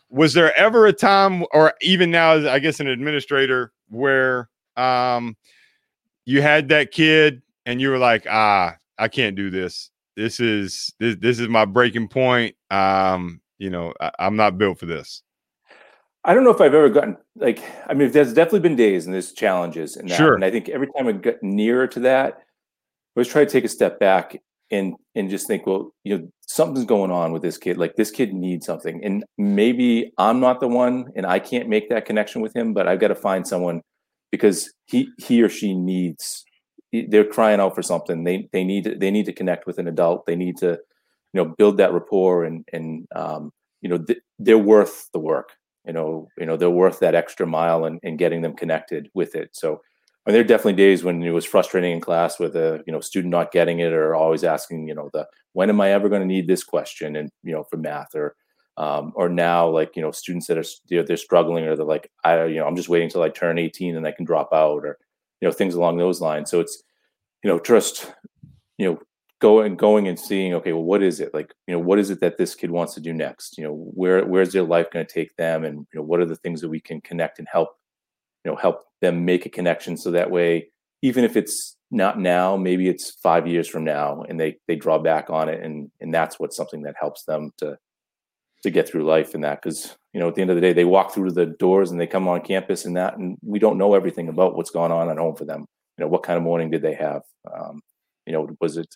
Was 0.09 0.33
there 0.33 0.55
ever 0.57 0.85
a 0.85 0.93
time 0.93 1.45
or 1.51 1.73
even 1.81 2.11
now 2.11 2.33
as 2.33 2.45
I 2.45 2.59
guess 2.59 2.79
an 2.79 2.87
administrator 2.87 3.71
where 3.89 4.49
um 4.77 5.35
you 6.25 6.41
had 6.41 6.69
that 6.69 6.91
kid 6.91 7.41
and 7.65 7.79
you 7.79 7.89
were 7.89 7.97
like, 7.97 8.25
ah, 8.29 8.75
I 8.97 9.07
can't 9.07 9.35
do 9.35 9.49
this. 9.49 9.91
This 10.15 10.39
is 10.39 10.93
this, 10.99 11.15
this 11.19 11.39
is 11.39 11.47
my 11.49 11.65
breaking 11.65 12.07
point. 12.07 12.55
Um, 12.71 13.41
you 13.57 13.69
know, 13.69 13.93
I, 13.99 14.11
I'm 14.19 14.35
not 14.35 14.57
built 14.57 14.79
for 14.79 14.85
this. 14.85 15.21
I 16.25 16.33
don't 16.33 16.43
know 16.43 16.49
if 16.49 16.59
I've 16.59 16.73
ever 16.73 16.89
gotten 16.89 17.17
like 17.35 17.63
I 17.87 17.93
mean 17.93 18.11
there's 18.11 18.33
definitely 18.33 18.61
been 18.61 18.75
days 18.75 19.05
and 19.05 19.13
there's 19.13 19.31
challenges 19.31 19.95
and 19.95 20.09
that. 20.09 20.17
Sure. 20.17 20.33
And 20.33 20.43
I 20.43 20.49
think 20.49 20.69
every 20.69 20.87
time 20.87 21.07
I 21.07 21.11
get 21.11 21.41
nearer 21.43 21.87
to 21.87 21.99
that, 22.01 22.33
I 22.33 22.39
always 23.19 23.27
try 23.27 23.45
to 23.45 23.49
take 23.49 23.63
a 23.63 23.69
step 23.69 23.99
back 23.99 24.41
and 24.71 24.95
and 25.13 25.29
just 25.29 25.45
think, 25.47 25.67
well, 25.67 25.93
you 26.03 26.17
know, 26.17 26.27
something's 26.41 26.85
going 26.85 27.11
on 27.11 27.31
with 27.31 27.43
this 27.43 27.57
kid. 27.57 27.77
Like 27.77 27.95
this 27.95 28.09
kid 28.09 28.33
needs 28.33 28.65
something. 28.65 29.03
And 29.03 29.23
maybe 29.37 30.11
I'm 30.17 30.39
not 30.39 30.59
the 30.59 30.67
one 30.67 31.11
and 31.15 31.27
I 31.27 31.39
can't 31.39 31.69
make 31.69 31.89
that 31.89 32.05
connection 32.05 32.41
with 32.41 32.55
him, 32.55 32.73
but 32.73 32.87
I've 32.87 32.99
got 32.99 33.09
to 33.09 33.15
find 33.15 33.47
someone 33.47 33.81
because 34.31 34.73
he 34.87 35.07
he 35.19 35.43
or 35.43 35.49
she 35.49 35.75
needs 35.75 36.43
they're 37.09 37.25
crying 37.25 37.59
out 37.59 37.75
for 37.75 37.83
something. 37.83 38.23
They 38.23 38.49
they 38.51 38.63
need 38.63 38.85
to, 38.85 38.95
they 38.95 39.11
need 39.11 39.25
to 39.27 39.33
connect 39.33 39.67
with 39.67 39.77
an 39.77 39.87
adult. 39.87 40.25
They 40.25 40.35
need 40.35 40.57
to, 40.57 40.79
you 41.33 41.43
know, 41.43 41.53
build 41.55 41.77
that 41.77 41.93
rapport 41.93 42.45
and 42.45 42.65
and 42.73 43.05
um, 43.15 43.51
you 43.81 43.89
know, 43.89 43.99
th- 43.99 44.19
they're 44.39 44.57
worth 44.57 45.09
the 45.13 45.19
work 45.19 45.51
you 45.87 45.93
know 45.93 46.27
you 46.37 46.45
know 46.45 46.57
they're 46.57 46.69
worth 46.69 46.99
that 46.99 47.15
extra 47.15 47.45
mile 47.45 47.85
and, 47.85 47.99
and 48.03 48.17
getting 48.17 48.41
them 48.41 48.55
connected 48.55 49.09
with 49.13 49.35
it 49.35 49.49
so 49.53 49.81
I 50.25 50.31
mean, 50.31 50.33
there 50.33 50.41
are 50.41 50.47
definitely 50.47 50.73
days 50.73 51.03
when 51.03 51.21
it 51.21 51.29
was 51.29 51.45
frustrating 51.45 51.91
in 51.91 52.01
class 52.01 52.39
with 52.39 52.55
a 52.55 52.83
you 52.87 52.93
know 52.93 52.99
student 52.99 53.31
not 53.31 53.51
getting 53.51 53.79
it 53.79 53.93
or 53.93 54.15
always 54.15 54.43
asking 54.43 54.87
you 54.87 54.95
know 54.95 55.09
the 55.13 55.27
when 55.53 55.69
am 55.69 55.81
I 55.81 55.91
ever 55.91 56.09
going 56.09 56.21
to 56.21 56.27
need 56.27 56.47
this 56.47 56.63
question 56.63 57.15
and 57.15 57.29
you 57.43 57.51
know 57.51 57.63
for 57.63 57.77
math 57.77 58.15
or 58.15 58.35
um, 58.77 59.13
or 59.15 59.29
now 59.29 59.69
like 59.69 59.95
you 59.95 60.01
know 60.01 60.11
students 60.11 60.47
that 60.47 60.57
are 60.57 60.65
you 60.87 60.97
know, 60.97 61.03
they're 61.03 61.17
struggling 61.17 61.65
or 61.65 61.75
they're 61.75 61.85
like 61.85 62.11
I 62.23 62.45
you 62.45 62.55
know 62.55 62.65
I'm 62.65 62.75
just 62.75 62.89
waiting 62.89 63.09
till 63.09 63.21
I 63.21 63.29
turn 63.29 63.59
18 63.59 63.95
and 63.95 64.07
I 64.07 64.11
can 64.11 64.25
drop 64.25 64.49
out 64.51 64.83
or 64.83 64.97
you 65.41 65.47
know 65.47 65.51
things 65.51 65.75
along 65.75 65.97
those 65.97 66.21
lines 66.21 66.49
so 66.49 66.59
it's 66.59 66.81
you 67.43 67.49
know 67.49 67.59
just 67.59 68.11
you 68.77 68.89
know 68.89 68.99
going 69.45 69.75
going 69.75 70.07
and 70.07 70.19
seeing 70.19 70.55
okay 70.55 70.73
well 70.73 70.83
what 70.83 71.03
is 71.03 71.19
it? 71.19 71.33
Like 71.33 71.53
you 71.67 71.73
know 71.73 71.79
what 71.79 71.99
is 71.99 72.09
it 72.09 72.19
that 72.21 72.37
this 72.37 72.55
kid 72.55 72.71
wants 72.71 72.95
to 72.95 73.01
do 73.01 73.13
next? 73.13 73.57
You 73.57 73.65
know 73.65 73.73
where 73.73 74.25
where's 74.25 74.53
their 74.53 74.63
life 74.63 74.89
going 74.91 75.05
to 75.05 75.13
take 75.13 75.35
them? 75.35 75.63
And 75.63 75.85
you 75.91 75.99
know 75.99 76.03
what 76.03 76.19
are 76.19 76.25
the 76.25 76.35
things 76.35 76.61
that 76.61 76.69
we 76.69 76.79
can 76.79 76.99
connect 77.01 77.37
and 77.39 77.47
help 77.51 77.69
you 78.43 78.51
know 78.51 78.57
help 78.57 78.85
them 79.01 79.25
make 79.25 79.45
a 79.45 79.49
connection 79.49 79.97
so 79.97 80.11
that 80.11 80.31
way 80.31 80.69
even 81.01 81.23
if 81.23 81.35
it's 81.35 81.77
not 81.91 82.19
now 82.19 82.57
maybe 82.57 82.87
it's 82.89 83.11
five 83.21 83.45
years 83.45 83.67
from 83.67 83.83
now 83.83 84.23
and 84.27 84.39
they 84.39 84.57
they 84.67 84.75
draw 84.75 84.97
back 84.97 85.29
on 85.29 85.47
it 85.47 85.63
and 85.63 85.91
and 86.01 86.13
that's 86.13 86.39
what's 86.39 86.57
something 86.57 86.81
that 86.81 86.95
helps 86.99 87.23
them 87.25 87.51
to 87.57 87.77
to 88.65 88.71
get 88.71 88.89
through 88.89 89.05
life 89.05 89.35
and 89.35 89.43
that. 89.43 89.61
Because 89.61 89.95
you 90.11 90.19
know 90.19 90.27
at 90.27 90.35
the 90.35 90.41
end 90.41 90.49
of 90.49 90.55
the 90.57 90.61
day 90.61 90.73
they 90.73 90.85
walk 90.85 91.13
through 91.13 91.31
the 91.31 91.45
doors 91.45 91.91
and 91.91 92.01
they 92.01 92.07
come 92.07 92.27
on 92.27 92.41
campus 92.41 92.85
and 92.85 92.97
that 92.97 93.15
and 93.17 93.37
we 93.43 93.59
don't 93.59 93.77
know 93.77 93.93
everything 93.93 94.27
about 94.27 94.55
what's 94.55 94.71
going 94.71 94.91
on 94.91 95.09
at 95.09 95.17
home 95.17 95.35
for 95.35 95.45
them. 95.45 95.65
You 95.97 96.03
know 96.03 96.07
what 96.07 96.23
kind 96.23 96.37
of 96.37 96.43
morning 96.43 96.71
did 96.71 96.81
they 96.81 96.95
have? 96.95 97.21
Um, 97.53 97.81
you 98.25 98.33
know 98.33 98.49
was 98.59 98.77
it 98.77 98.95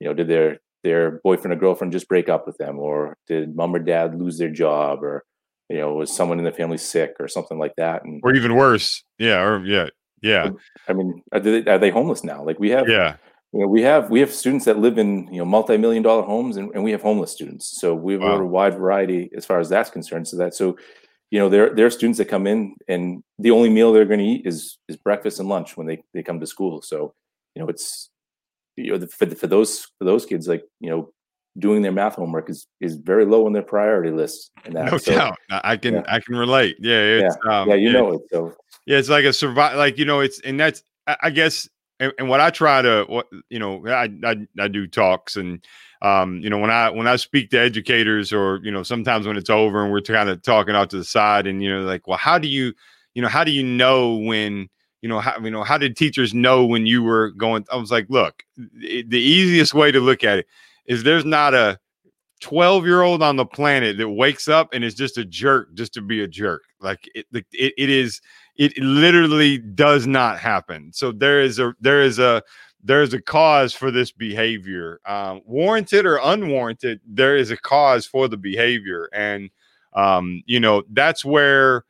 you 0.00 0.08
know, 0.08 0.14
did 0.14 0.28
their 0.28 0.58
their 0.84 1.20
boyfriend 1.24 1.52
or 1.52 1.56
girlfriend 1.56 1.92
just 1.92 2.08
break 2.08 2.28
up 2.28 2.46
with 2.46 2.56
them, 2.58 2.78
or 2.78 3.16
did 3.26 3.56
mom 3.56 3.74
or 3.74 3.78
dad 3.78 4.18
lose 4.18 4.38
their 4.38 4.50
job, 4.50 5.02
or 5.02 5.24
you 5.68 5.78
know, 5.78 5.94
was 5.94 6.14
someone 6.14 6.38
in 6.38 6.44
the 6.44 6.52
family 6.52 6.78
sick 6.78 7.16
or 7.18 7.28
something 7.28 7.58
like 7.58 7.74
that, 7.76 8.04
and 8.04 8.20
or 8.22 8.34
even 8.34 8.54
worse, 8.54 9.02
yeah, 9.18 9.42
or 9.42 9.64
yeah, 9.64 9.88
yeah. 10.22 10.50
I 10.88 10.92
mean, 10.92 11.22
are 11.32 11.40
they, 11.40 11.64
are 11.64 11.78
they 11.78 11.90
homeless 11.90 12.24
now? 12.24 12.44
Like 12.44 12.58
we 12.58 12.70
have, 12.70 12.88
yeah. 12.88 13.16
You 13.52 13.60
know, 13.60 13.68
we 13.68 13.82
have 13.82 14.10
we 14.10 14.20
have 14.20 14.32
students 14.32 14.64
that 14.66 14.78
live 14.78 14.98
in 14.98 15.32
you 15.32 15.38
know 15.38 15.44
multi-million 15.44 16.02
dollar 16.02 16.22
homes 16.22 16.56
and, 16.56 16.70
and 16.74 16.82
we 16.84 16.90
have 16.90 17.00
homeless 17.00 17.32
students 17.32 17.80
so 17.80 17.94
we 17.94 18.14
have 18.14 18.22
wow. 18.22 18.40
a 18.40 18.44
wide 18.44 18.74
variety 18.74 19.30
as 19.34 19.46
far 19.46 19.60
as 19.60 19.68
that's 19.68 19.88
concerned 19.88 20.28
so 20.28 20.36
that 20.36 20.52
so 20.52 20.76
you 21.30 21.38
know 21.38 21.48
there 21.48 21.74
there 21.74 21.86
are 21.86 21.90
students 21.90 22.18
that 22.18 22.26
come 22.26 22.46
in 22.46 22.74
and 22.88 23.22
the 23.38 23.52
only 23.52 23.70
meal 23.70 23.92
they're 23.92 24.04
going 24.04 24.18
to 24.18 24.26
eat 24.26 24.46
is 24.46 24.78
is 24.88 24.96
breakfast 24.96 25.38
and 25.38 25.48
lunch 25.48 25.76
when 25.76 25.86
they 25.86 26.02
they 26.12 26.22
come 26.22 26.40
to 26.40 26.46
school 26.46 26.82
so 26.82 27.14
you 27.54 27.62
know 27.62 27.68
it's 27.68 28.10
you 28.76 28.98
know, 28.98 29.06
for, 29.06 29.26
for 29.34 29.46
those 29.46 29.86
for 29.98 30.04
those 30.04 30.26
kids, 30.26 30.48
like 30.48 30.64
you 30.80 30.90
know, 30.90 31.12
doing 31.58 31.82
their 31.82 31.92
math 31.92 32.16
homework 32.16 32.50
is 32.50 32.66
is 32.80 32.96
very 32.96 33.24
low 33.24 33.46
on 33.46 33.52
their 33.52 33.62
priority 33.62 34.10
list. 34.10 34.50
And 34.64 34.76
that. 34.76 34.92
No 34.92 34.98
so, 34.98 35.12
doubt, 35.12 35.38
I 35.50 35.76
can 35.76 35.94
yeah. 35.94 36.02
I 36.08 36.20
can 36.20 36.36
relate. 36.36 36.76
Yeah, 36.80 37.00
it's, 37.00 37.36
yeah, 37.44 37.60
um, 37.60 37.68
yeah, 37.68 37.74
you 37.74 37.88
yeah. 37.88 37.92
know 37.92 38.12
it. 38.12 38.22
So 38.30 38.54
yeah, 38.86 38.98
it's 38.98 39.08
like 39.08 39.24
a 39.24 39.32
survive. 39.32 39.76
Like 39.76 39.98
you 39.98 40.04
know, 40.04 40.20
it's 40.20 40.40
and 40.40 40.58
that's 40.58 40.82
I, 41.06 41.16
I 41.24 41.30
guess. 41.30 41.68
And, 41.98 42.12
and, 42.18 42.28
what 42.28 42.42
I 42.42 42.50
try 42.50 42.82
to, 42.82 43.06
what 43.08 43.26
you 43.48 43.58
know, 43.58 43.86
I, 43.86 44.10
I 44.22 44.36
I 44.60 44.68
do 44.68 44.86
talks, 44.86 45.36
and 45.36 45.64
um, 46.02 46.40
you 46.40 46.50
know, 46.50 46.58
when 46.58 46.70
I 46.70 46.90
when 46.90 47.06
I 47.06 47.16
speak 47.16 47.48
to 47.50 47.58
educators, 47.58 48.34
or 48.34 48.60
you 48.62 48.70
know, 48.70 48.82
sometimes 48.82 49.26
when 49.26 49.38
it's 49.38 49.48
over 49.48 49.82
and 49.82 49.90
we're 49.90 50.02
kind 50.02 50.28
of 50.28 50.42
talking 50.42 50.74
out 50.74 50.90
to 50.90 50.98
the 50.98 51.04
side, 51.04 51.46
and 51.46 51.62
you 51.62 51.72
know, 51.72 51.84
like, 51.84 52.06
well, 52.06 52.18
how 52.18 52.38
do 52.38 52.48
you, 52.48 52.74
you 53.14 53.22
know, 53.22 53.28
how 53.28 53.44
do 53.44 53.50
you 53.50 53.62
know 53.62 54.16
when 54.16 54.68
you 55.02 55.08
know 55.08 55.20
how 55.20 55.38
you 55.38 55.50
know 55.50 55.62
how 55.62 55.78
did 55.78 55.96
teachers 55.96 56.34
know 56.34 56.64
when 56.64 56.86
you 56.86 57.02
were 57.02 57.30
going 57.32 57.64
i 57.70 57.76
was 57.76 57.90
like 57.90 58.06
look 58.08 58.42
the 58.56 59.06
easiest 59.10 59.74
way 59.74 59.92
to 59.92 60.00
look 60.00 60.24
at 60.24 60.38
it 60.38 60.46
is 60.86 61.02
there's 61.02 61.24
not 61.24 61.54
a 61.54 61.78
12 62.40 62.84
year 62.84 63.02
old 63.02 63.22
on 63.22 63.36
the 63.36 63.46
planet 63.46 63.96
that 63.98 64.08
wakes 64.08 64.48
up 64.48 64.68
and 64.72 64.84
is 64.84 64.94
just 64.94 65.18
a 65.18 65.24
jerk 65.24 65.72
just 65.74 65.94
to 65.94 66.02
be 66.02 66.22
a 66.22 66.28
jerk. 66.28 66.62
Like 66.80 67.08
it, 67.14 67.26
it, 67.32 67.74
it 67.76 67.90
is 67.90 68.20
it 68.56 68.76
literally 68.78 69.58
does 69.58 70.06
not 70.06 70.38
happen. 70.38 70.92
So 70.92 71.12
there 71.12 71.40
is 71.40 71.58
a 71.58 71.74
there 71.80 72.02
is 72.02 72.18
a 72.18 72.42
there 72.82 73.02
is 73.02 73.14
a 73.14 73.20
cause 73.20 73.72
for 73.72 73.90
this 73.90 74.12
behavior. 74.12 75.00
Um, 75.06 75.42
warranted 75.44 76.06
or 76.06 76.20
unwarranted 76.22 77.00
there 77.06 77.36
is 77.36 77.50
a 77.50 77.56
cause 77.56 78.06
for 78.06 78.28
the 78.28 78.36
behavior. 78.36 79.08
And 79.12 79.50
um, 79.94 80.42
you 80.46 80.60
know 80.60 80.82
that's 80.92 81.24
where 81.24 81.84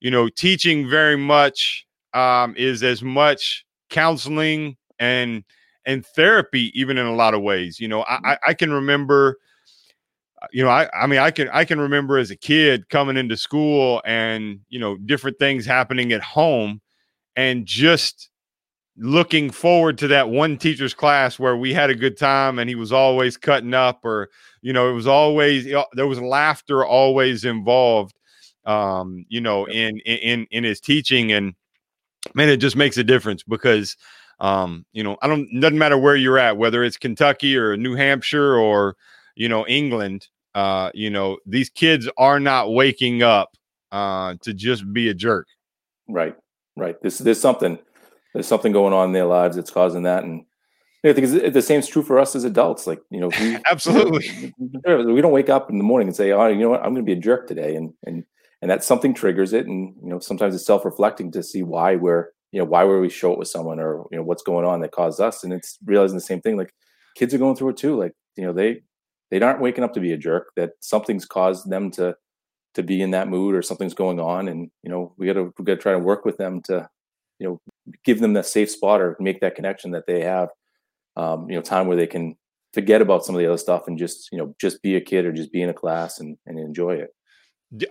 you 0.00 0.10
know 0.10 0.28
teaching 0.28 0.88
very 0.88 1.16
much 1.16 1.83
um, 2.14 2.54
is 2.56 2.82
as 2.82 3.02
much 3.02 3.64
counseling 3.90 4.76
and 4.98 5.44
and 5.86 6.06
therapy, 6.06 6.72
even 6.78 6.96
in 6.96 7.06
a 7.06 7.14
lot 7.14 7.34
of 7.34 7.42
ways. 7.42 7.78
You 7.78 7.88
know, 7.88 8.02
mm-hmm. 8.04 8.26
I, 8.26 8.38
I 8.46 8.54
can 8.54 8.72
remember, 8.72 9.38
uh, 10.40 10.46
you 10.52 10.64
know, 10.64 10.70
I, 10.70 10.88
I 10.98 11.06
mean, 11.06 11.18
I 11.18 11.30
can 11.30 11.48
I 11.50 11.64
can 11.64 11.80
remember 11.80 12.16
as 12.18 12.30
a 12.30 12.36
kid 12.36 12.88
coming 12.88 13.16
into 13.16 13.36
school 13.36 14.00
and 14.06 14.60
you 14.68 14.78
know 14.78 14.96
different 14.96 15.38
things 15.38 15.66
happening 15.66 16.12
at 16.12 16.22
home, 16.22 16.80
and 17.36 17.66
just 17.66 18.30
looking 18.96 19.50
forward 19.50 19.98
to 19.98 20.06
that 20.08 20.28
one 20.28 20.56
teacher's 20.56 20.94
class 20.94 21.38
where 21.38 21.56
we 21.56 21.74
had 21.74 21.90
a 21.90 21.94
good 21.96 22.16
time 22.16 22.60
and 22.60 22.68
he 22.68 22.76
was 22.76 22.92
always 22.92 23.36
cutting 23.36 23.74
up 23.74 24.04
or 24.04 24.30
you 24.62 24.72
know 24.72 24.88
it 24.88 24.92
was 24.92 25.08
always 25.08 25.64
there 25.94 26.06
was 26.06 26.20
laughter 26.20 26.84
always 26.84 27.44
involved 27.44 28.14
um 28.66 29.26
you 29.28 29.40
know 29.40 29.64
in 29.64 29.98
in 30.06 30.46
in 30.52 30.62
his 30.62 30.80
teaching 30.80 31.32
and 31.32 31.54
man, 32.34 32.48
it 32.48 32.58
just 32.58 32.76
makes 32.76 32.96
a 32.96 33.04
difference 33.04 33.42
because 33.42 33.96
um, 34.40 34.84
you 34.92 35.02
know, 35.02 35.16
I 35.22 35.28
don't 35.28 35.48
doesn't 35.60 35.78
matter 35.78 35.98
where 35.98 36.16
you're 36.16 36.38
at, 36.38 36.56
whether 36.56 36.82
it's 36.82 36.96
Kentucky 36.96 37.56
or 37.56 37.76
New 37.76 37.94
Hampshire 37.94 38.56
or 38.56 38.96
you 39.36 39.48
know 39.48 39.66
England. 39.66 40.28
Uh, 40.54 40.90
you 40.94 41.10
know, 41.10 41.38
these 41.46 41.68
kids 41.68 42.08
are 42.16 42.38
not 42.38 42.72
waking 42.72 43.22
up 43.22 43.56
uh, 43.92 44.34
to 44.42 44.54
just 44.54 44.92
be 44.92 45.08
a 45.08 45.14
jerk. 45.14 45.48
Right, 46.08 46.36
right. 46.76 47.00
This 47.02 47.18
there's 47.18 47.40
something 47.40 47.78
there's 48.32 48.46
something 48.46 48.72
going 48.72 48.92
on 48.92 49.06
in 49.06 49.12
their 49.12 49.26
lives 49.26 49.56
that's 49.56 49.70
causing 49.70 50.02
that, 50.02 50.24
and 50.24 50.44
I 51.04 51.12
think 51.12 51.52
the 51.52 51.62
same 51.62 51.80
is 51.80 51.88
true 51.88 52.02
for 52.02 52.18
us 52.18 52.34
as 52.34 52.44
adults. 52.44 52.86
Like 52.86 53.00
you 53.10 53.20
know, 53.20 53.30
we, 53.40 53.56
absolutely, 53.70 54.52
we 54.58 55.20
don't 55.20 55.32
wake 55.32 55.48
up 55.48 55.70
in 55.70 55.78
the 55.78 55.84
morning 55.84 56.08
and 56.08 56.16
say, 56.16 56.32
"Oh, 56.32 56.48
you 56.48 56.58
know 56.58 56.70
what, 56.70 56.80
I'm 56.80 56.94
going 56.94 57.04
to 57.06 57.14
be 57.14 57.18
a 57.18 57.22
jerk 57.22 57.46
today," 57.46 57.76
and 57.76 57.92
and 58.04 58.24
and 58.64 58.70
that 58.70 58.82
something 58.82 59.14
triggers 59.14 59.52
it 59.52 59.66
and 59.66 59.94
you 60.02 60.08
know 60.08 60.18
sometimes 60.18 60.54
it's 60.54 60.66
self-reflecting 60.66 61.30
to 61.30 61.42
see 61.42 61.62
why 61.62 61.94
we're 61.94 62.30
you 62.54 62.60
know, 62.60 62.66
why 62.66 62.84
were 62.84 63.00
we 63.00 63.08
show 63.08 63.32
it 63.32 63.38
with 63.40 63.48
someone 63.48 63.80
or, 63.80 64.06
you 64.12 64.16
know, 64.16 64.22
what's 64.22 64.44
going 64.44 64.64
on 64.64 64.80
that 64.80 64.92
caused 64.92 65.20
us? 65.20 65.42
And 65.42 65.52
it's 65.52 65.76
realizing 65.84 66.16
the 66.16 66.20
same 66.20 66.40
thing. 66.40 66.56
Like 66.56 66.72
kids 67.16 67.34
are 67.34 67.38
going 67.38 67.56
through 67.56 67.70
it 67.70 67.76
too. 67.76 67.98
Like, 67.98 68.12
you 68.36 68.46
know, 68.46 68.52
they, 68.52 68.82
they 69.32 69.40
aren't 69.40 69.60
waking 69.60 69.82
up 69.82 69.92
to 69.94 70.00
be 70.00 70.12
a 70.12 70.16
jerk 70.16 70.52
that 70.54 70.70
something's 70.78 71.24
caused 71.24 71.68
them 71.68 71.90
to, 71.92 72.14
to 72.74 72.84
be 72.84 73.02
in 73.02 73.10
that 73.10 73.26
mood 73.26 73.56
or 73.56 73.62
something's 73.62 73.92
going 73.92 74.20
on. 74.20 74.46
And, 74.46 74.70
you 74.84 74.90
know, 74.90 75.16
we 75.18 75.26
gotta, 75.26 75.50
we 75.58 75.64
gotta 75.64 75.80
try 75.80 75.94
to 75.94 75.98
work 75.98 76.24
with 76.24 76.36
them 76.36 76.62
to, 76.66 76.88
you 77.40 77.48
know, 77.48 77.60
give 78.04 78.20
them 78.20 78.34
that 78.34 78.46
safe 78.46 78.70
spot 78.70 79.00
or 79.00 79.16
make 79.18 79.40
that 79.40 79.56
connection 79.56 79.90
that 79.90 80.06
they 80.06 80.22
have, 80.22 80.50
um, 81.16 81.50
you 81.50 81.56
know, 81.56 81.62
time 81.62 81.88
where 81.88 81.96
they 81.96 82.06
can 82.06 82.36
forget 82.72 83.02
about 83.02 83.24
some 83.24 83.34
of 83.34 83.40
the 83.40 83.48
other 83.48 83.58
stuff 83.58 83.88
and 83.88 83.98
just, 83.98 84.28
you 84.30 84.38
know, 84.38 84.54
just 84.60 84.80
be 84.80 84.94
a 84.94 85.00
kid 85.00 85.26
or 85.26 85.32
just 85.32 85.50
be 85.50 85.60
in 85.60 85.70
a 85.70 85.74
class 85.74 86.20
and, 86.20 86.38
and 86.46 86.56
enjoy 86.56 86.94
it. 86.94 87.10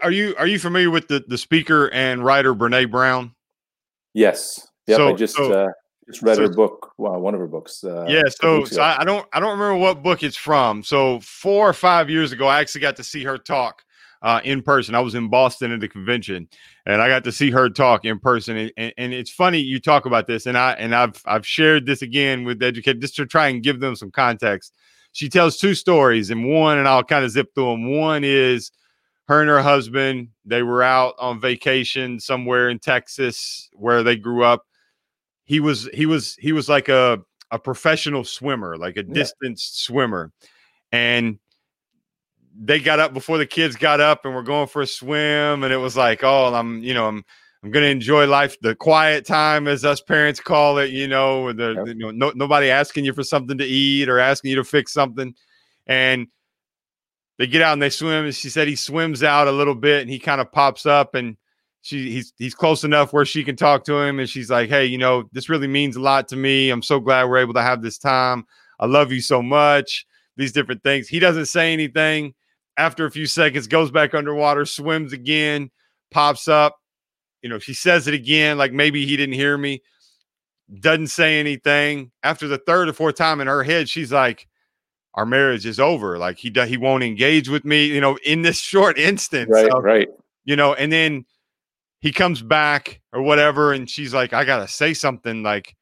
Are 0.01 0.12
you, 0.12 0.36
are 0.38 0.47
you 0.47 0.59
familiar 0.59 0.89
with 0.89 1.07
the, 1.07 1.23
the 1.27 1.38
speaker 1.38 1.89
and 1.91 2.23
writer 2.23 2.55
Brene 2.55 2.89
Brown? 2.89 3.36
Yes. 4.13 4.67
Yep. 4.88 4.97
So, 4.97 5.09
I 5.09 5.13
just 5.13 5.36
so, 5.36 5.51
uh, 5.51 5.69
just 6.07 6.21
read 6.21 6.36
so, 6.36 6.43
her 6.43 6.49
book, 6.49 6.93
well, 6.97 7.19
one 7.19 7.33
of 7.33 7.39
her 7.39 7.47
books. 7.47 7.83
Uh, 7.83 8.05
yeah. 8.07 8.23
So, 8.29 8.65
so 8.65 8.81
I, 8.81 9.03
don't 9.03 9.25
I 9.33 9.39
don't 9.39 9.57
remember 9.57 9.75
what 9.75 10.03
book 10.03 10.23
it's 10.23 10.38
from. 10.38 10.83
So 10.83 11.19
four 11.21 11.67
or 11.67 11.73
five 11.73 12.09
years 12.09 12.31
ago, 12.31 12.47
I 12.47 12.59
actually 12.59 12.81
got 12.81 12.95
to 12.97 13.03
see 13.03 13.23
her 13.23 13.38
talk 13.38 13.83
uh, 14.23 14.41
in 14.43 14.62
person. 14.62 14.95
I 14.95 14.99
was 15.01 15.15
in 15.15 15.29
Boston 15.29 15.71
at 15.71 15.79
the 15.79 15.88
convention, 15.88 16.47
and 16.86 17.01
I 17.01 17.07
got 17.07 17.23
to 17.25 17.31
see 17.31 17.51
her 17.51 17.69
talk 17.69 18.05
in 18.05 18.19
person. 18.19 18.57
And, 18.57 18.71
and, 18.77 18.93
and, 18.97 19.13
it's 19.13 19.29
funny 19.29 19.59
you 19.59 19.79
talk 19.79 20.05
about 20.05 20.27
this, 20.27 20.45
and 20.45 20.57
I 20.57 20.71
and 20.73 20.95
I've 20.95 21.21
I've 21.25 21.45
shared 21.45 21.86
this 21.86 22.01
again 22.01 22.45
with 22.45 22.63
educators 22.63 23.01
just 23.01 23.15
to 23.17 23.25
try 23.25 23.49
and 23.49 23.62
give 23.62 23.79
them 23.79 23.95
some 23.95 24.12
context. 24.12 24.73
She 25.12 25.29
tells 25.29 25.57
two 25.57 25.75
stories, 25.75 26.29
and 26.31 26.49
one, 26.49 26.77
and 26.77 26.88
I'll 26.88 27.03
kind 27.03 27.25
of 27.25 27.31
zip 27.31 27.53
through 27.53 27.71
them. 27.71 27.97
One 27.97 28.23
is 28.23 28.71
her 29.27 29.41
and 29.41 29.49
her 29.49 29.62
husband 29.62 30.29
they 30.45 30.63
were 30.63 30.83
out 30.83 31.15
on 31.19 31.39
vacation 31.39 32.19
somewhere 32.19 32.69
in 32.69 32.79
texas 32.79 33.69
where 33.73 34.03
they 34.03 34.15
grew 34.15 34.43
up 34.43 34.65
he 35.45 35.59
was 35.59 35.89
he 35.93 36.05
was 36.05 36.36
he 36.39 36.51
was 36.51 36.69
like 36.69 36.89
a 36.89 37.19
a 37.51 37.59
professional 37.59 38.23
swimmer 38.23 38.77
like 38.77 38.97
a 38.97 39.03
yeah. 39.05 39.13
distance 39.13 39.63
swimmer 39.73 40.31
and 40.91 41.39
they 42.55 42.79
got 42.79 42.99
up 42.99 43.13
before 43.13 43.38
the 43.38 43.45
kids 43.45 43.75
got 43.75 43.99
up 43.99 44.25
and 44.25 44.36
we're 44.36 44.43
going 44.43 44.67
for 44.67 44.81
a 44.81 44.88
swim 44.88 45.63
and 45.63 45.73
it 45.73 45.77
was 45.77 45.97
like 45.97 46.23
oh 46.23 46.53
i'm 46.53 46.83
you 46.83 46.93
know 46.93 47.07
i'm 47.07 47.23
i'm 47.63 47.71
gonna 47.71 47.86
enjoy 47.86 48.27
life 48.27 48.59
the 48.62 48.75
quiet 48.75 49.25
time 49.25 49.67
as 49.67 49.86
us 49.86 50.01
parents 50.01 50.39
call 50.39 50.77
it 50.77 50.91
you 50.91 51.07
know 51.07 51.51
the 51.53 51.73
yep. 51.73 51.88
you 51.88 51.95
know 51.95 52.12
no, 52.12 52.31
nobody 52.36 52.69
asking 52.69 53.05
you 53.05 53.13
for 53.13 53.23
something 53.23 53.57
to 53.57 53.65
eat 53.65 54.09
or 54.09 54.19
asking 54.19 54.49
you 54.49 54.55
to 54.55 54.63
fix 54.63 54.93
something 54.93 55.33
and 55.88 56.27
they 57.38 57.48
get 57.48 57.62
out 57.62 57.74
and 57.74 57.82
they 57.82 57.89
swim. 57.89 58.26
And 58.26 58.36
she 58.36 58.50
said 58.50 58.67
he 58.67 58.76
swims 58.76 59.24
out 59.24 59.48
a 59.48 59.52
little 59.52 59.76
bit 59.76 60.02
and 60.02 60.10
he 60.10 60.19
kind 60.19 60.41
of 60.41 60.52
pops 60.52 60.86
up 60.86 61.15
and 61.15 61.38
she 61.82 62.10
he's 62.12 62.34
he's 62.38 62.56
close 62.56 62.84
enough 62.84 63.12
where 63.12 63.26
she 63.26 63.43
can 63.43 63.56
talk 63.56 63.84
to 63.86 63.98
him. 63.98 64.19
And 64.19 64.30
she's 64.30 64.50
like, 64.50 64.69
Hey, 64.69 64.86
you 64.86 64.98
know, 64.98 65.30
this 65.34 65.50
really 65.50 65.67
means 65.67 65.96
a 65.96 66.02
lot 66.02 66.28
to 66.30 66.36
me. 66.36 66.69
I'm 66.69 66.82
so 66.82 67.00
glad 67.00 67.26
we're 67.26 67.38
able 67.38 67.54
to 67.56 67.62
have 67.62 67.82
this 67.82 67.98
time. 67.98 68.46
I 68.80 68.86
love 68.86 69.12
you 69.12 69.22
so 69.22 69.41
much. 69.41 70.06
These 70.38 70.52
different 70.52 70.84
things. 70.84 71.08
He 71.08 71.19
doesn't 71.19 71.46
say 71.46 71.74
anything. 71.74 72.34
After 72.76 73.06
a 73.06 73.12
few 73.12 73.28
seconds, 73.28 73.67
goes 73.67 73.91
back 73.91 74.15
underwater, 74.15 74.65
swims 74.65 75.13
again, 75.13 75.69
pops 76.10 76.48
up. 76.48 76.80
You 77.43 77.50
know, 77.50 77.60
she 77.60 77.76
says 77.76 78.08
it 78.08 78.15
again, 78.15 78.58
like 78.58 78.74
maybe 78.74 79.06
he 79.06 79.15
didn't 79.15 79.36
hear 79.36 79.58
me. 79.58 79.84
Doesn't 80.80 81.08
say 81.08 81.39
anything. 81.39 82.12
After 82.24 82.48
the 82.48 82.58
third 82.58 82.89
or 82.89 82.93
fourth 82.93 83.15
time 83.15 83.41
in 83.41 83.48
her 83.48 83.63
head, 83.63 83.89
she's 83.89 84.12
like, 84.12 84.48
our 85.15 85.26
marriage 85.26 85.65
is 85.65 85.80
over. 85.80 86.17
Like 86.17 86.38
he 86.38 86.52
he 86.67 86.78
won't 86.78 87.04
engage 87.04 87.49
with 87.49 87.65
me, 87.65 87.86
you 87.86 88.02
know, 88.02 88.17
in 88.26 88.41
this 88.41 88.60
short 88.60 88.97
instance. 88.97 89.49
Right, 89.52 89.71
right. 89.82 90.08
You 90.45 90.56
know, 90.56 90.73
and 90.73 90.91
then 90.91 91.26
he 91.99 92.12
comes 92.12 92.41
back 92.41 92.99
or 93.13 93.21
whatever, 93.21 93.71
and 93.71 93.89
she's 93.89 94.13
like, 94.13 94.34
I 94.34 94.43
gotta 94.43 94.67
say 94.67 94.93
something, 94.93 95.43
like, 95.43 95.76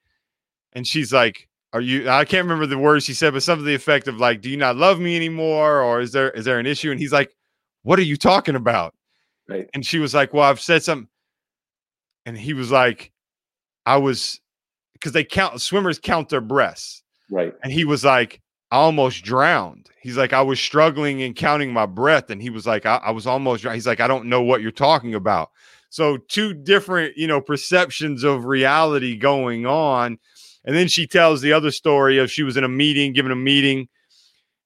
and 0.73 0.85
she's 0.85 1.11
like, 1.11 1.47
Are 1.73 1.81
you 1.81 2.09
I 2.09 2.25
can't 2.25 2.45
remember 2.45 2.67
the 2.67 2.77
words 2.77 3.05
she 3.05 3.13
said, 3.13 3.33
but 3.33 3.43
something 3.43 3.65
to 3.65 3.69
the 3.69 3.75
effect 3.75 4.07
of 4.07 4.17
like, 4.17 4.41
Do 4.41 4.49
you 4.49 4.57
not 4.57 4.75
love 4.75 4.99
me 4.99 5.15
anymore? 5.15 5.81
Or 5.81 6.01
is 6.01 6.11
there 6.11 6.29
is 6.31 6.45
there 6.45 6.59
an 6.59 6.65
issue? 6.65 6.91
And 6.91 6.99
he's 6.99 7.13
like, 7.13 7.33
What 7.83 7.99
are 7.99 8.03
you 8.03 8.17
talking 8.17 8.55
about? 8.55 8.93
Right. 9.47 9.69
And 9.73 9.85
she 9.85 9.99
was 9.99 10.13
like, 10.13 10.33
Well, 10.33 10.43
I've 10.43 10.61
said 10.61 10.83
something. 10.83 11.07
And 12.25 12.37
he 12.37 12.53
was 12.53 12.71
like, 12.71 13.11
I 13.85 13.97
was 13.97 14.39
because 14.93 15.13
they 15.13 15.23
count 15.23 15.59
swimmers 15.59 15.97
count 15.97 16.29
their 16.29 16.41
breasts. 16.41 17.01
Right. 17.31 17.53
And 17.63 17.73
he 17.73 17.85
was 17.85 18.05
like, 18.05 18.41
I 18.71 18.77
almost 18.77 19.23
drowned. 19.23 19.89
He's 20.01 20.17
like, 20.17 20.33
I 20.33 20.41
was 20.41 20.59
struggling 20.59 21.21
and 21.21 21.35
counting 21.35 21.73
my 21.73 21.85
breath. 21.85 22.29
And 22.29 22.41
he 22.41 22.49
was 22.49 22.65
like, 22.65 22.85
I, 22.85 22.95
I 22.97 23.11
was 23.11 23.27
almost, 23.27 23.65
he's 23.67 23.85
like, 23.85 23.99
I 23.99 24.07
don't 24.07 24.27
know 24.27 24.41
what 24.41 24.61
you're 24.61 24.71
talking 24.71 25.13
about. 25.13 25.51
So, 25.89 26.17
two 26.17 26.53
different, 26.53 27.17
you 27.17 27.27
know, 27.27 27.41
perceptions 27.41 28.23
of 28.23 28.45
reality 28.45 29.17
going 29.17 29.65
on. 29.65 30.17
And 30.63 30.75
then 30.75 30.87
she 30.87 31.05
tells 31.05 31.41
the 31.41 31.51
other 31.51 31.71
story 31.71 32.17
of 32.17 32.31
she 32.31 32.43
was 32.43 32.55
in 32.55 32.63
a 32.63 32.69
meeting, 32.69 33.11
giving 33.11 33.31
a 33.31 33.35
meeting, 33.35 33.89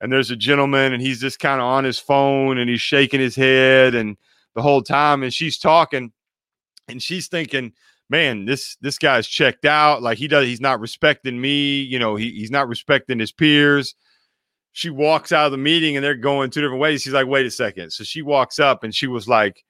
and 0.01 0.11
there's 0.11 0.29
a 0.29 0.35
gentleman, 0.35 0.93
and 0.93 1.01
he's 1.01 1.21
just 1.21 1.39
kind 1.39 1.59
of 1.59 1.65
on 1.65 1.83
his 1.83 1.97
phone 1.97 2.57
and 2.59 2.69
he's 2.69 2.81
shaking 2.81 3.19
his 3.19 3.35
head 3.35 3.95
and 3.95 4.17
the 4.53 4.61
whole 4.61 4.83
time. 4.83 5.23
And 5.23 5.33
she's 5.33 5.57
talking, 5.57 6.11
and 6.87 7.01
she's 7.01 7.27
thinking, 7.27 7.73
man, 8.09 8.45
this 8.45 8.77
this 8.81 8.97
guy's 8.97 9.27
checked 9.27 9.65
out. 9.65 10.01
Like 10.01 10.17
he 10.17 10.27
does, 10.27 10.45
he's 10.45 10.61
not 10.61 10.79
respecting 10.79 11.39
me. 11.39 11.81
You 11.81 11.99
know, 11.99 12.15
he, 12.15 12.31
he's 12.31 12.51
not 12.51 12.67
respecting 12.67 13.19
his 13.19 13.31
peers. 13.31 13.95
She 14.73 14.89
walks 14.89 15.31
out 15.31 15.45
of 15.45 15.51
the 15.51 15.57
meeting 15.57 15.95
and 15.95 16.03
they're 16.03 16.15
going 16.15 16.49
two 16.49 16.61
different 16.61 16.81
ways. 16.81 17.01
She's 17.01 17.13
like, 17.13 17.27
wait 17.27 17.45
a 17.45 17.51
second. 17.51 17.91
So 17.91 18.03
she 18.03 18.21
walks 18.21 18.59
up 18.59 18.83
and 18.83 18.93
she 18.93 19.07
was 19.07 19.27
like, 19.27 19.63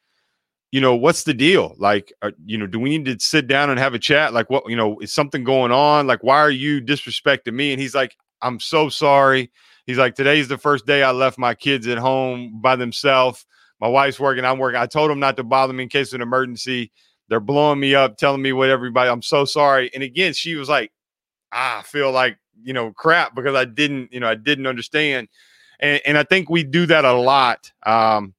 you 0.72 0.82
know, 0.82 0.96
what's 0.96 1.24
the 1.24 1.34
deal? 1.34 1.76
Like, 1.78 2.12
are, 2.24 2.34
you 2.44 2.58
know, 2.58 2.66
do 2.66 2.80
we 2.80 2.90
need 2.90 3.06
to 3.06 3.24
sit 3.24 3.48
down 3.48 3.70
and 3.70 3.78
have 3.78 3.94
a 3.94 4.00
chat? 4.00 4.34
Like, 4.34 4.50
what, 4.50 4.68
you 4.68 4.76
know, 4.76 5.00
is 5.00 5.14
something 5.14 5.44
going 5.44 5.72
on? 5.72 6.08
Like, 6.08 6.24
why 6.24 6.38
are 6.38 6.52
you 6.52 6.82
disrespecting 6.82 7.54
me? 7.54 7.72
And 7.72 7.80
he's 7.80 7.94
like, 7.94 8.18
I'm 8.42 8.60
so 8.60 8.90
sorry. 8.90 9.52
He's 9.86 10.00
like, 10.00 10.16
today's 10.16 10.48
the 10.48 10.58
first 10.58 10.88
day 10.88 11.04
I 11.04 11.12
left 11.12 11.38
my 11.38 11.54
kids 11.54 11.88
at 11.88 12.00
home 12.00 12.60
by 12.60 12.76
themselves. 12.76 13.46
My 13.80 13.88
wife's 13.88 14.20
working, 14.20 14.44
I'm 14.44 14.58
working. 14.58 14.80
I 14.80 14.88
told 14.88 15.12
him 15.12 15.20
not 15.20 15.38
to 15.38 15.44
bother 15.44 15.74
me 15.74 15.84
in 15.84 15.90
case 15.90 16.10
of 16.10 16.16
an 16.16 16.22
emergency. 16.22 16.92
They're 17.30 17.40
blowing 17.40 17.80
me 17.80 17.96
up, 17.96 18.18
telling 18.18 18.42
me 18.42 18.54
what 18.54 18.70
everybody. 18.70 19.10
I'm 19.10 19.22
so 19.22 19.46
sorry. 19.46 19.92
And 19.94 20.04
again, 20.04 20.34
she 20.34 20.56
was 20.56 20.70
like, 20.70 20.92
I 21.52 21.82
feel 21.84 22.12
like 22.12 22.38
you 22.62 22.74
know 22.74 22.92
crap 22.92 23.36
because 23.36 23.56
I 23.56 23.66
didn't, 23.66 24.14
you 24.14 24.20
know, 24.20 24.28
I 24.28 24.36
didn't 24.36 24.68
understand. 24.68 25.28
And, 25.80 26.02
and 26.06 26.18
I 26.18 26.24
think 26.24 26.50
we 26.50 26.64
do 26.64 26.86
that 26.86 27.06
a 27.06 27.14
lot. 27.14 27.72
Um, 27.86 28.34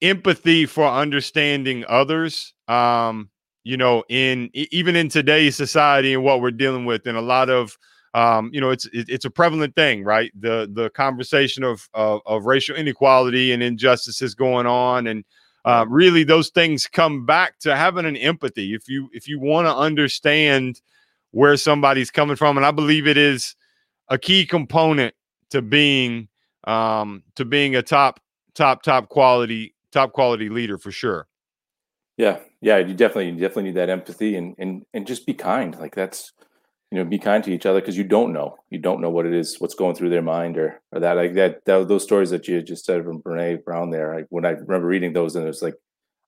empathy 0.00 0.66
for 0.66 0.86
understanding 0.86 1.84
others. 1.88 2.54
Um, 2.68 3.30
you 3.64 3.76
know, 3.76 4.02
in 4.08 4.50
even 4.54 4.96
in 4.96 5.08
today's 5.08 5.56
society 5.56 6.14
and 6.14 6.24
what 6.24 6.40
we're 6.40 6.50
dealing 6.50 6.84
with, 6.84 7.06
and 7.06 7.16
a 7.16 7.22
lot 7.22 7.48
of 7.48 7.76
um, 8.14 8.50
you 8.52 8.60
know, 8.60 8.70
it's 8.70 8.88
it's 8.92 9.24
a 9.24 9.30
prevalent 9.30 9.74
thing, 9.74 10.04
right? 10.04 10.30
The 10.38 10.68
the 10.72 10.90
conversation 10.90 11.64
of, 11.64 11.88
of, 11.94 12.20
of 12.26 12.44
racial 12.44 12.76
inequality 12.76 13.52
and 13.52 13.62
injustices 13.62 14.34
going 14.34 14.66
on, 14.66 15.06
and 15.06 15.24
uh, 15.64 15.84
really 15.88 16.24
those 16.24 16.50
things 16.50 16.86
come 16.86 17.24
back 17.24 17.58
to 17.60 17.76
having 17.76 18.06
an 18.06 18.16
empathy. 18.16 18.74
If 18.74 18.88
you 18.88 19.08
if 19.12 19.28
you 19.28 19.38
want 19.38 19.66
to 19.66 19.74
understand 19.74 20.80
where 21.32 21.56
somebody's 21.56 22.10
coming 22.10 22.36
from 22.36 22.56
and 22.56 22.64
i 22.64 22.70
believe 22.70 23.06
it 23.06 23.16
is 23.16 23.56
a 24.08 24.18
key 24.18 24.46
component 24.46 25.14
to 25.50 25.60
being 25.60 26.28
um 26.64 27.22
to 27.34 27.44
being 27.44 27.74
a 27.74 27.82
top 27.82 28.20
top 28.54 28.82
top 28.82 29.08
quality 29.08 29.74
top 29.90 30.12
quality 30.12 30.48
leader 30.48 30.78
for 30.78 30.90
sure. 30.92 31.26
Yeah. 32.16 32.38
Yeah 32.60 32.78
you 32.78 32.94
definitely 32.94 33.30
you 33.30 33.40
definitely 33.40 33.64
need 33.64 33.74
that 33.74 33.90
empathy 33.90 34.36
and 34.36 34.54
and 34.58 34.84
and 34.94 35.06
just 35.06 35.26
be 35.26 35.34
kind. 35.34 35.76
Like 35.78 35.94
that's 35.94 36.32
you 36.92 36.98
know 36.98 37.06
be 37.06 37.18
kind 37.18 37.42
to 37.42 37.50
each 37.50 37.64
other 37.64 37.80
because 37.80 37.96
you 37.96 38.04
don't 38.04 38.34
know. 38.34 38.58
You 38.68 38.78
don't 38.78 39.00
know 39.00 39.08
what 39.08 39.24
it 39.24 39.32
is 39.32 39.58
what's 39.58 39.74
going 39.74 39.94
through 39.94 40.10
their 40.10 40.20
mind 40.20 40.58
or 40.58 40.78
or 40.92 41.00
that. 41.00 41.16
Like 41.16 41.32
that, 41.34 41.64
that 41.64 41.88
those 41.88 42.02
stories 42.02 42.28
that 42.30 42.46
you 42.46 42.60
just 42.62 42.84
said 42.84 43.02
from 43.02 43.22
Brene 43.22 43.64
Brown 43.64 43.88
there 43.88 44.14
like 44.14 44.26
when 44.28 44.44
I 44.44 44.50
remember 44.50 44.88
reading 44.88 45.14
those 45.14 45.34
and 45.34 45.42
it 45.42 45.48
was 45.48 45.62
like 45.62 45.74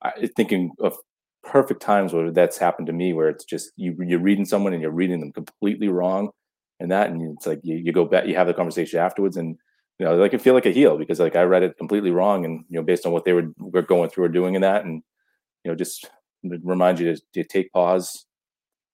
I, 0.01 0.31
thinking 0.35 0.71
of 0.81 0.97
perfect 1.43 1.83
times 1.83 2.15
where 2.15 2.31
that's 2.31 2.57
happened 2.57 2.87
to 2.87 2.95
me 2.95 3.13
where 3.13 3.29
it's 3.29 3.45
just 3.45 3.73
you 3.77 3.95
you're 4.01 4.19
reading 4.19 4.47
someone 4.47 4.73
and 4.73 4.81
you're 4.81 4.91
reading 4.91 5.21
them 5.21 5.33
completely 5.33 5.89
wrong 5.89 6.31
and 6.81 6.91
that 6.91 7.11
and 7.11 7.37
it's 7.37 7.47
like 7.47 7.61
you, 7.63 7.77
you 7.77 7.93
go 7.93 8.07
back 8.07 8.27
you 8.27 8.35
have 8.35 8.47
the 8.47 8.55
conversation 8.55 8.99
afterwards 8.99 9.37
and 9.37 9.59
you 9.99 10.07
know 10.07 10.17
like 10.17 10.33
I 10.33 10.39
feel 10.39 10.55
like 10.55 10.65
a 10.65 10.71
heel 10.71 10.97
because 10.97 11.21
like 11.21 11.37
I 11.37 11.43
read 11.43 11.63
it 11.63 11.77
completely 11.77 12.11
wrong 12.11 12.47
and 12.47 12.65
you 12.71 12.79
know 12.79 12.83
based 12.83 13.05
on 13.05 13.13
what 13.13 13.27
they 13.27 13.35
were 13.35 13.53
were 13.59 13.83
going 13.83 14.09
through 14.09 14.25
or 14.25 14.29
doing 14.31 14.55
in 14.55 14.63
that 14.63 14.87
and 14.87 15.03
you 15.63 15.71
know 15.71 15.75
just 15.75 16.09
remind 16.43 17.01
you 17.01 17.15
to, 17.15 17.23
to 17.35 17.45
take 17.45 17.71
pause 17.71 18.25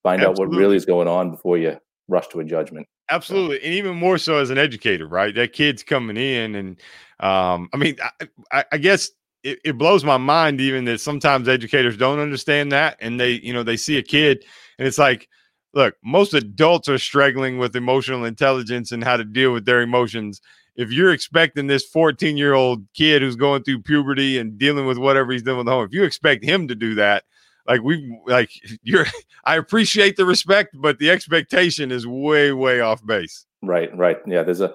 find 0.03 0.21
Absolutely. 0.21 0.43
out 0.43 0.49
what 0.49 0.57
really 0.57 0.75
is 0.75 0.85
going 0.85 1.07
on 1.07 1.31
before 1.31 1.57
you 1.57 1.77
rush 2.07 2.27
to 2.29 2.39
a 2.39 2.43
judgment. 2.43 2.87
Absolutely, 3.09 3.59
so. 3.59 3.65
and 3.65 3.73
even 3.73 3.95
more 3.95 4.17
so 4.17 4.37
as 4.37 4.49
an 4.49 4.57
educator, 4.57 5.07
right? 5.07 5.35
That 5.35 5.53
kid's 5.53 5.83
coming 5.83 6.17
in, 6.17 6.55
and 6.55 6.79
um, 7.19 7.69
I 7.73 7.77
mean, 7.77 7.97
I, 8.51 8.65
I 8.71 8.77
guess 8.77 9.09
it, 9.43 9.59
it, 9.63 9.77
blows 9.77 10.03
my 10.03 10.17
mind 10.17 10.61
even 10.61 10.85
that 10.85 11.01
sometimes 11.01 11.47
educators 11.47 11.97
don't 11.97 12.19
understand 12.19 12.71
that, 12.71 12.97
and 12.99 13.19
they, 13.19 13.31
you 13.31 13.53
know, 13.53 13.63
they 13.63 13.77
see 13.77 13.97
a 13.97 14.03
kid, 14.03 14.45
and 14.77 14.87
it's 14.87 14.97
like, 14.97 15.27
look, 15.73 15.95
most 16.03 16.33
adults 16.33 16.89
are 16.89 16.97
struggling 16.97 17.57
with 17.57 17.75
emotional 17.75 18.25
intelligence 18.25 18.91
and 18.91 19.03
how 19.03 19.17
to 19.17 19.23
deal 19.23 19.51
with 19.51 19.65
their 19.65 19.81
emotions. 19.81 20.41
If 20.75 20.91
you're 20.91 21.11
expecting 21.11 21.67
this 21.67 21.85
14 21.85 22.37
year 22.37 22.53
old 22.53 22.85
kid 22.93 23.21
who's 23.21 23.35
going 23.35 23.63
through 23.63 23.81
puberty 23.81 24.37
and 24.37 24.57
dealing 24.57 24.85
with 24.85 24.97
whatever 24.97 25.31
he's 25.31 25.43
doing 25.43 25.67
at 25.67 25.71
home, 25.71 25.85
if 25.85 25.93
you 25.93 26.03
expect 26.03 26.43
him 26.43 26.67
to 26.67 26.75
do 26.75 26.95
that, 26.95 27.23
like 27.71 27.83
we 27.83 28.19
like 28.27 28.51
you're 28.83 29.05
I 29.45 29.55
appreciate 29.57 30.17
the 30.17 30.25
respect, 30.25 30.75
but 30.79 30.99
the 30.99 31.09
expectation 31.09 31.91
is 31.91 32.05
way, 32.05 32.51
way 32.51 32.81
off 32.81 33.05
base. 33.05 33.45
Right, 33.61 33.95
right. 33.97 34.17
Yeah, 34.27 34.43
there's 34.43 34.61
a 34.61 34.73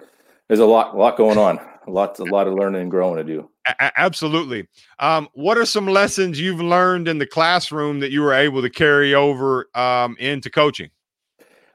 there's 0.49 0.61
a 0.61 0.67
lot 0.67 0.95
a 0.95 0.99
lot 0.99 1.17
going 1.17 1.39
on. 1.39 1.61
A 1.87 1.91
lot 1.91 2.19
a 2.19 2.25
lot 2.25 2.49
of 2.49 2.55
learning 2.55 2.83
and 2.83 2.91
growing 2.91 3.17
to 3.17 3.25
do. 3.25 3.49
A- 3.69 4.01
absolutely. 4.01 4.67
Um, 4.99 5.29
what 5.35 5.57
are 5.59 5.67
some 5.67 5.87
lessons 5.87 6.41
you've 6.41 6.61
learned 6.61 7.07
in 7.07 7.19
the 7.19 7.27
classroom 7.27 8.01
that 8.01 8.11
you 8.11 8.23
were 8.23 8.33
able 8.33 8.63
to 8.63 8.71
carry 8.71 9.15
over 9.15 9.69
um, 9.75 10.17
into 10.19 10.51
coaching? 10.51 10.91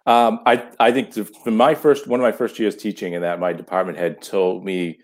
Um, 0.05 0.41
I 0.45 0.67
I 0.80 0.91
think 0.91 1.13
the, 1.13 1.51
my 1.51 1.76
first 1.76 2.07
one 2.07 2.19
of 2.19 2.24
my 2.24 2.32
first 2.32 2.57
years 2.59 2.76
teaching, 2.76 3.13
and 3.13 3.24
that 3.24 3.39
my 3.39 3.53
department 3.53 3.97
head 3.97 4.22
told 4.22 4.65
me, 4.65 4.99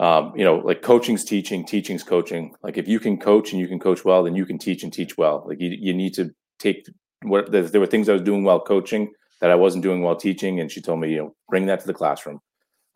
um, 0.00 0.32
you 0.34 0.44
know, 0.44 0.56
like 0.56 0.80
coaching's 0.80 1.24
teaching, 1.24 1.64
teaching's 1.64 2.02
coaching. 2.02 2.54
Like 2.62 2.78
if 2.78 2.88
you 2.88 2.98
can 2.98 3.18
coach 3.18 3.52
and 3.52 3.60
you 3.60 3.68
can 3.68 3.78
coach 3.78 4.02
well, 4.02 4.24
then 4.24 4.34
you 4.34 4.46
can 4.46 4.58
teach 4.58 4.82
and 4.82 4.90
teach 4.90 5.18
well. 5.18 5.44
Like 5.46 5.60
you 5.60 5.76
you 5.78 5.92
need 5.92 6.14
to 6.14 6.30
take 6.58 6.88
what 7.22 7.52
there 7.52 7.80
were 7.80 7.86
things 7.86 8.08
I 8.08 8.14
was 8.14 8.22
doing 8.22 8.42
well 8.42 8.60
coaching 8.60 9.12
that 9.42 9.50
I 9.50 9.54
wasn't 9.56 9.82
doing 9.82 10.02
well 10.02 10.16
teaching, 10.16 10.58
and 10.58 10.72
she 10.72 10.80
told 10.80 11.00
me, 11.00 11.10
you 11.10 11.18
know, 11.18 11.34
bring 11.50 11.66
that 11.66 11.80
to 11.80 11.86
the 11.86 11.92
classroom. 11.92 12.40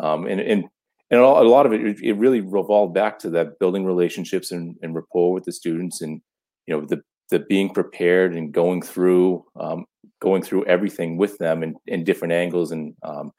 Um, 0.01 0.27
and 0.27 0.41
and 0.41 0.65
and 1.11 1.21
a 1.21 1.27
lot 1.27 1.67
of 1.67 1.75
it, 1.75 2.01
it 2.03 2.15
really 2.15 2.41
revolved 2.41 2.95
back 2.95 3.19
to 3.19 3.31
that 3.31 3.59
building 3.59 3.85
relationships 3.85 4.51
and, 4.51 4.75
and 4.81 4.95
rapport 4.95 5.35
with 5.35 5.45
the 5.45 5.53
students, 5.53 6.01
and 6.01 6.23
you 6.67 6.75
know 6.75 6.87
the 6.87 7.03
the 7.31 7.41
being 7.41 7.69
prepared 7.69 8.35
and 8.35 8.53
going 8.53 8.81
through 8.81 9.45
um, 9.61 9.85
going 10.21 10.43
through 10.43 10.65
everything 10.65 11.19
with 11.19 11.37
them 11.37 11.63
in, 11.63 11.75
in 11.87 12.03
different 12.03 12.33
angles 12.33 12.71
and 12.73 12.95
um, 13.03 13.31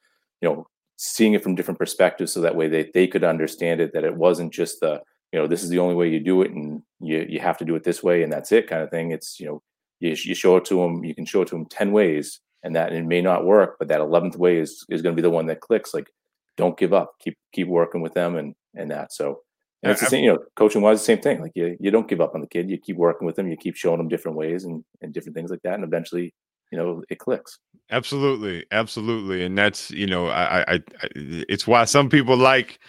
you 0.41 0.49
know 0.49 0.67
seeing 0.97 1.33
it 1.33 1.43
from 1.43 1.55
different 1.55 1.79
perspectives 1.79 2.31
so 2.31 2.41
that 2.41 2.55
way 2.55 2.67
they, 2.67 2.89
they 2.93 3.07
could 3.07 3.23
understand 3.23 3.81
it 3.81 3.93
that 3.93 4.03
it 4.03 4.15
wasn't 4.15 4.53
just 4.53 4.79
the 4.79 5.01
you 5.31 5.39
know 5.39 5.47
this 5.47 5.63
is 5.63 5.69
the 5.69 5.79
only 5.79 5.95
way 5.95 6.07
you 6.07 6.19
do 6.19 6.41
it 6.41 6.51
and 6.51 6.81
you, 6.99 7.25
you 7.27 7.39
have 7.39 7.57
to 7.57 7.65
do 7.65 7.75
it 7.75 7.83
this 7.83 8.01
way 8.01 8.23
and 8.23 8.31
that's 8.31 8.51
it 8.51 8.67
kind 8.67 8.81
of 8.81 8.89
thing 8.89 9.11
it's 9.11 9.39
you 9.39 9.45
know 9.45 9.61
you, 9.99 10.15
you 10.23 10.35
show 10.35 10.55
it 10.57 10.65
to 10.65 10.75
them 10.75 11.03
you 11.03 11.13
can 11.13 11.25
show 11.25 11.41
it 11.41 11.47
to 11.47 11.55
them 11.55 11.65
10 11.65 11.91
ways 11.91 12.39
and 12.63 12.75
that 12.75 12.93
it 12.93 13.05
may 13.05 13.21
not 13.21 13.45
work 13.45 13.75
but 13.77 13.87
that 13.87 13.99
11th 13.99 14.37
way 14.37 14.57
is 14.57 14.85
is 14.89 15.01
going 15.01 15.13
to 15.13 15.21
be 15.21 15.25
the 15.25 15.29
one 15.29 15.47
that 15.47 15.61
clicks 15.61 15.93
like 15.93 16.09
don't 16.57 16.77
give 16.77 16.93
up 16.93 17.15
keep 17.19 17.37
keep 17.51 17.67
working 17.67 18.01
with 18.01 18.13
them 18.13 18.35
and 18.35 18.55
and 18.75 18.89
that 18.89 19.11
so 19.11 19.41
and 19.85 19.91
it's 19.91 20.01
the 20.01 20.07
same, 20.07 20.23
you 20.23 20.33
know, 20.33 20.39
coaching 20.55 20.81
wise, 20.81 20.99
the 20.99 21.05
same 21.05 21.21
thing. 21.21 21.41
Like 21.41 21.51
you, 21.53 21.77
you 21.79 21.91
don't 21.91 22.07
give 22.07 22.19
up 22.19 22.33
on 22.33 22.41
the 22.41 22.47
kid. 22.47 22.71
You 22.71 22.77
keep 22.79 22.97
working 22.97 23.27
with 23.27 23.35
them. 23.35 23.47
You 23.47 23.55
keep 23.55 23.75
showing 23.75 23.99
them 23.99 24.07
different 24.07 24.35
ways 24.35 24.63
and, 24.63 24.83
and 25.01 25.13
different 25.13 25.35
things 25.35 25.51
like 25.51 25.61
that. 25.61 25.75
And 25.75 25.83
eventually, 25.83 26.33
you 26.71 26.77
know, 26.77 27.03
it 27.09 27.19
clicks. 27.19 27.59
Absolutely. 27.91 28.65
Absolutely. 28.71 29.43
And 29.43 29.57
that's, 29.57 29.91
you 29.91 30.07
know, 30.07 30.27
I, 30.27 30.61
I, 30.61 30.73
I 30.75 31.09
it's 31.15 31.67
why 31.67 31.85
some 31.85 32.09
people 32.09 32.35
like, 32.35 32.79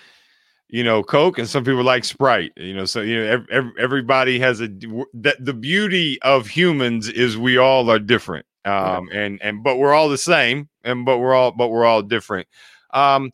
you 0.69 0.83
know, 0.83 1.03
Coke 1.03 1.39
and 1.39 1.49
some 1.49 1.65
people 1.65 1.85
like 1.85 2.05
Sprite, 2.05 2.53
you 2.57 2.75
know, 2.75 2.87
so, 2.87 3.01
you 3.01 3.23
know, 3.23 3.45
every, 3.51 3.73
everybody 3.79 4.39
has 4.41 4.61
a, 4.61 4.69
that 5.15 5.37
the 5.39 5.55
beauty 5.55 6.21
of 6.23 6.49
humans 6.49 7.09
is 7.09 7.37
we 7.37 7.59
all 7.59 7.91
are 7.91 7.99
different. 7.99 8.47
Um, 8.65 9.09
yeah. 9.13 9.21
and, 9.21 9.43
and, 9.43 9.63
but 9.63 9.77
we're 9.77 9.95
all 9.95 10.09
the 10.09 10.19
same 10.19 10.69
and, 10.83 11.05
but 11.05 11.19
we're 11.19 11.35
all, 11.35 11.53
but 11.53 11.69
we're 11.69 11.85
all 11.85 12.03
different. 12.03 12.49
Um, 12.95 13.31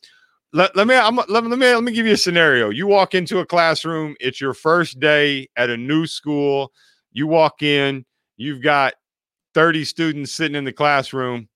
let, 0.53 0.77
let 0.77 0.87
me 0.87 0.95
I'm, 0.95 1.17
let, 1.17 1.31
let 1.31 1.45
me 1.45 1.57
let 1.57 1.83
me 1.83 1.93
give 1.93 2.05
you 2.05 2.13
a 2.13 2.19
scenario. 2.19 2.69
You 2.69 2.87
walk 2.87 3.15
into 3.15 3.39
a 3.39 3.47
classroom, 3.47 4.15
it's 4.21 4.41
your 4.41 4.53
first 4.53 5.01
day 5.01 5.49
at 5.57 5.71
a 5.71 5.77
new 5.77 6.07
school. 6.07 6.73
You 7.13 7.27
walk 7.27 7.63
in, 7.63 8.05
you've 8.37 8.63
got 8.63 8.95
30 9.55 9.85
students 9.85 10.33
sitting 10.33 10.57
in 10.57 10.65
the 10.65 10.73
classroom. 10.73 11.49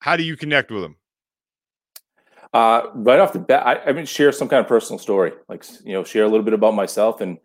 How 0.00 0.16
do 0.16 0.22
you 0.22 0.36
connect 0.36 0.70
with 0.70 0.82
them? 0.82 0.96
Uh, 2.52 2.82
right 2.94 3.20
off 3.20 3.32
the 3.32 3.38
bat, 3.38 3.66
I, 3.66 3.90
I 3.90 3.92
mean, 3.92 4.06
share 4.06 4.32
some 4.32 4.48
kind 4.48 4.60
of 4.60 4.68
personal 4.68 4.98
story, 4.98 5.32
like 5.48 5.64
you 5.84 5.92
know, 5.92 6.04
share 6.04 6.24
a 6.24 6.28
little 6.28 6.44
bit 6.44 6.54
about 6.54 6.74
myself, 6.74 7.20
and 7.20 7.38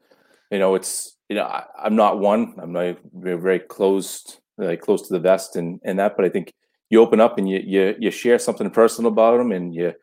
you 0.52 0.60
know, 0.60 0.76
it's 0.76 1.18
you 1.28 1.36
know, 1.36 1.44
I, 1.44 1.66
am 1.86 1.96
not 1.96 2.20
one. 2.20 2.54
I'm 2.62 2.72
not 2.72 2.98
very, 3.14 3.38
very 3.38 3.60
closed, 3.60 4.40
like 4.58 4.82
close 4.82 5.08
to 5.08 5.14
the 5.14 5.20
vest, 5.20 5.56
and 5.56 5.80
and 5.84 6.00
that. 6.00 6.16
But 6.16 6.26
I 6.26 6.30
think 6.30 6.54
you 6.90 7.02
open 7.02 7.20
up 7.20 7.38
and 7.38 7.50
you 7.50 7.62
you 7.66 7.96
you 8.00 8.12
share 8.12 8.38
something 8.38 8.70
personal 8.70 9.12
about 9.12 9.38
them, 9.38 9.52
and 9.52 9.74
you 9.74 9.94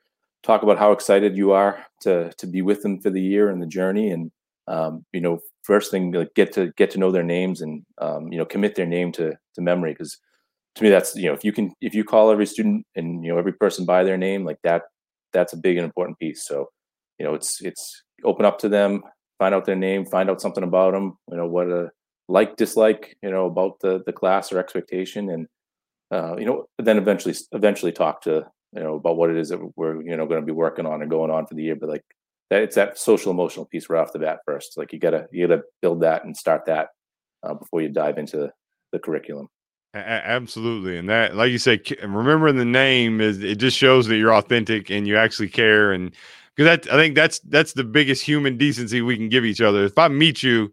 talk 0.42 0.62
about 0.62 0.78
how 0.78 0.92
excited 0.92 1.36
you 1.36 1.52
are 1.52 1.84
to 2.00 2.32
to 2.38 2.46
be 2.46 2.62
with 2.62 2.82
them 2.82 3.00
for 3.00 3.10
the 3.10 3.22
year 3.22 3.50
and 3.50 3.62
the 3.62 3.66
journey 3.66 4.10
and 4.10 4.30
um, 4.66 5.04
you 5.12 5.20
know 5.20 5.38
first 5.68 5.90
thing 5.90 6.10
like 6.12 6.34
get 6.34 6.50
to 6.52 6.72
get 6.76 6.90
to 6.90 6.98
know 6.98 7.12
their 7.12 7.28
names 7.36 7.60
and 7.60 7.84
um, 7.98 8.32
you 8.32 8.38
know 8.38 8.44
commit 8.44 8.74
their 8.74 8.86
name 8.86 9.12
to 9.12 9.26
to 9.54 9.60
memory 9.60 9.92
because 9.92 10.18
to 10.74 10.82
me 10.82 10.90
that's 10.90 11.14
you 11.14 11.28
know 11.28 11.34
if 11.34 11.44
you 11.44 11.52
can 11.52 11.72
if 11.80 11.94
you 11.94 12.02
call 12.02 12.30
every 12.30 12.46
student 12.46 12.84
and 12.96 13.24
you 13.24 13.30
know 13.30 13.38
every 13.38 13.52
person 13.52 13.84
by 13.84 14.02
their 14.02 14.16
name 14.16 14.44
like 14.44 14.58
that 14.64 14.82
that's 15.32 15.52
a 15.52 15.56
big 15.56 15.76
and 15.76 15.84
important 15.84 16.18
piece. 16.18 16.46
So 16.46 16.70
you 17.18 17.26
know 17.26 17.34
it's 17.34 17.60
it's 17.60 18.02
open 18.24 18.46
up 18.46 18.58
to 18.60 18.68
them 18.68 19.02
find 19.38 19.54
out 19.54 19.66
their 19.66 19.76
name 19.76 20.04
find 20.04 20.28
out 20.30 20.40
something 20.40 20.64
about 20.64 20.94
them 20.94 21.16
you 21.30 21.36
know 21.36 21.46
what 21.46 21.68
a 21.68 21.90
like 22.28 22.56
dislike 22.56 23.16
you 23.22 23.30
know 23.30 23.46
about 23.46 23.78
the 23.80 24.02
the 24.06 24.12
class 24.12 24.50
or 24.52 24.58
expectation 24.58 25.30
and 25.30 25.46
uh, 26.10 26.34
you 26.36 26.46
know 26.46 26.66
then 26.78 26.96
eventually 26.96 27.34
eventually 27.52 27.92
talk 27.92 28.22
to 28.22 28.44
you 28.74 28.82
know 28.82 28.94
about 28.96 29.16
what 29.16 29.30
it 29.30 29.36
is 29.36 29.48
that 29.50 29.60
we're 29.76 30.02
you 30.02 30.16
know 30.16 30.26
going 30.26 30.40
to 30.40 30.46
be 30.46 30.52
working 30.52 30.86
on 30.86 31.02
and 31.02 31.10
going 31.10 31.30
on 31.30 31.46
for 31.46 31.54
the 31.54 31.62
year. 31.62 31.76
But 31.76 31.88
like 31.88 32.04
that 32.50 32.62
it's 32.62 32.74
that 32.76 32.98
social 32.98 33.30
emotional 33.30 33.66
piece 33.66 33.88
right 33.88 34.00
off 34.00 34.12
the 34.12 34.18
bat 34.18 34.40
first. 34.46 34.76
Like 34.76 34.92
you 34.92 34.98
gotta 34.98 35.26
you 35.32 35.46
gotta 35.46 35.62
build 35.82 36.00
that 36.02 36.24
and 36.24 36.36
start 36.36 36.66
that 36.66 36.88
uh, 37.42 37.54
before 37.54 37.82
you 37.82 37.88
dive 37.88 38.18
into 38.18 38.50
the 38.92 38.98
curriculum. 38.98 39.48
Absolutely 39.94 40.98
and 40.98 41.08
that 41.08 41.34
like 41.34 41.50
you 41.50 41.56
said 41.56 41.80
remembering 42.02 42.56
the 42.56 42.64
name 42.64 43.22
is 43.22 43.42
it 43.42 43.56
just 43.56 43.76
shows 43.76 44.06
that 44.06 44.18
you're 44.18 44.34
authentic 44.34 44.90
and 44.90 45.08
you 45.08 45.16
actually 45.16 45.48
care 45.48 45.92
and 45.92 46.14
because 46.54 46.66
that 46.66 46.92
i 46.92 46.96
think 46.96 47.14
that's 47.14 47.40
that's 47.48 47.72
the 47.72 47.82
biggest 47.82 48.22
human 48.22 48.58
decency 48.58 49.00
we 49.00 49.16
can 49.16 49.30
give 49.30 49.46
each 49.46 49.62
other. 49.62 49.86
If 49.86 49.96
i 49.96 50.06
meet 50.08 50.42
you 50.42 50.72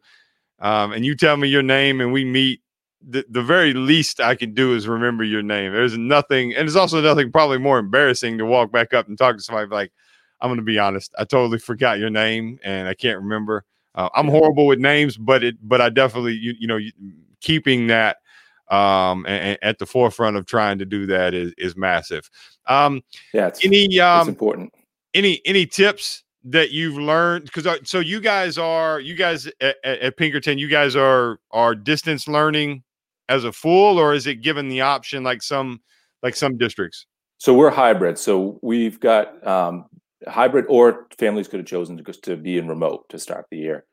um, 0.59 0.91
and 0.91 1.05
you 1.05 1.15
tell 1.15 1.37
me 1.37 1.47
your 1.47 1.63
name 1.63 2.01
and 2.01 2.11
we 2.11 2.25
meet 2.25 2.61
the, 3.07 3.25
the 3.29 3.43
very 3.43 3.73
least 3.73 4.19
I 4.19 4.35
can 4.35 4.53
do 4.53 4.73
is 4.73 4.87
remember 4.87 5.23
your 5.23 5.43
name. 5.43 5.71
There's 5.71 5.97
nothing, 5.97 6.55
and 6.55 6.67
it's 6.67 6.75
also 6.75 7.01
nothing 7.01 7.31
probably 7.31 7.59
more 7.59 7.77
embarrassing 7.77 8.37
to 8.39 8.45
walk 8.45 8.71
back 8.71 8.93
up 8.93 9.07
and 9.07 9.17
talk 9.17 9.37
to 9.37 9.43
somebody 9.43 9.69
like, 9.69 9.91
I'm 10.45 10.49
going 10.49 10.59
to 10.59 10.63
be 10.63 10.77
honest, 10.77 11.11
I 11.17 11.25
totally 11.25 11.57
forgot 11.57 11.97
your 11.97 12.11
name 12.11 12.59
and 12.63 12.87
I 12.87 12.93
can't 12.93 13.17
remember. 13.17 13.65
Uh, 13.95 14.09
I'm 14.13 14.27
horrible 14.27 14.67
with 14.67 14.77
names, 14.77 15.17
but 15.17 15.43
it, 15.43 15.55
but 15.61 15.81
I 15.81 15.89
definitely, 15.89 16.33
you, 16.33 16.53
you 16.59 16.67
know, 16.67 16.79
keeping 17.41 17.87
that 17.87 18.17
um 18.69 19.25
and, 19.27 19.49
and 19.49 19.57
at 19.61 19.77
the 19.77 19.85
forefront 19.85 20.35
of 20.35 20.47
trying 20.47 20.79
to 20.79 20.85
do 20.85 21.05
that 21.05 21.33
is 21.33 21.53
is 21.57 21.75
massive. 21.75 22.29
Um, 22.67 23.01
yeah, 23.33 23.47
it's, 23.47 23.63
any 23.63 23.99
um, 23.99 24.21
it's 24.21 24.29
important. 24.29 24.73
Any 25.13 25.41
any 25.45 25.65
tips 25.65 26.23
that 26.45 26.71
you've 26.71 26.97
learned 26.97 27.45
because 27.45 27.65
uh, 27.65 27.77
so 27.83 27.99
you 27.99 28.19
guys 28.19 28.57
are 28.57 28.99
you 28.99 29.15
guys 29.15 29.47
at, 29.61 29.75
at, 29.83 30.17
Pinkerton 30.17 30.57
you 30.57 30.67
guys 30.67 30.95
are 30.95 31.39
are 31.51 31.75
distance 31.75 32.27
learning 32.27 32.83
as 33.29 33.43
a 33.43 33.51
full, 33.51 33.99
or 33.99 34.13
is 34.13 34.27
it 34.27 34.41
given 34.41 34.67
the 34.67 34.81
option 34.81 35.23
like 35.23 35.41
some 35.41 35.81
like 36.23 36.35
some 36.35 36.57
districts? 36.57 37.05
So 37.37 37.53
we're 37.53 37.69
hybrid. 37.69 38.17
So 38.17 38.59
we've 38.63 38.99
got 38.99 39.45
um, 39.45 39.85
hybrid, 40.27 40.65
or 40.69 41.07
families 41.17 41.47
could 41.47 41.59
have 41.59 41.67
chosen 41.67 41.97
to 41.97 42.03
to 42.03 42.35
be 42.35 42.57
in 42.57 42.67
remote 42.67 43.07
to 43.09 43.19
start 43.19 43.45
the 43.49 43.57
year. 43.57 43.85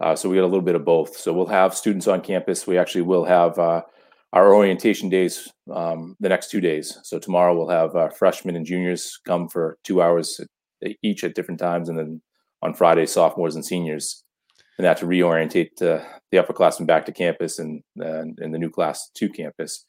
Uh, 0.00 0.16
so 0.16 0.28
we 0.28 0.36
got 0.36 0.42
a 0.42 0.46
little 0.46 0.62
bit 0.62 0.74
of 0.74 0.84
both. 0.84 1.16
So 1.16 1.32
we'll 1.32 1.46
have 1.46 1.74
students 1.74 2.08
on 2.08 2.20
campus. 2.20 2.66
We 2.66 2.78
actually 2.78 3.02
will 3.02 3.24
have 3.24 3.58
uh, 3.58 3.82
our 4.32 4.54
orientation 4.54 5.08
days 5.08 5.48
um, 5.72 6.16
the 6.20 6.28
next 6.28 6.50
two 6.50 6.60
days. 6.60 6.98
So 7.04 7.18
tomorrow 7.18 7.56
we'll 7.56 7.68
have 7.68 7.94
uh, 7.94 8.08
freshmen 8.08 8.56
and 8.56 8.66
juniors 8.66 9.20
come 9.26 9.48
for 9.48 9.78
two 9.84 10.02
hours 10.02 10.40
each 11.02 11.24
at 11.24 11.34
different 11.34 11.60
times, 11.60 11.88
and 11.88 11.98
then 11.98 12.20
on 12.60 12.74
Friday 12.74 13.06
sophomores 13.06 13.54
and 13.54 13.64
seniors 13.64 14.24
and 14.78 14.84
that 14.84 14.96
to 14.98 15.06
reorientate 15.06 15.76
the 15.76 16.04
upperclassmen 16.32 16.86
back 16.86 17.06
to 17.06 17.12
campus 17.12 17.58
and, 17.58 17.82
and 17.96 18.36
the 18.36 18.58
new 18.58 18.70
class 18.70 19.10
to 19.14 19.28
campus. 19.28 19.86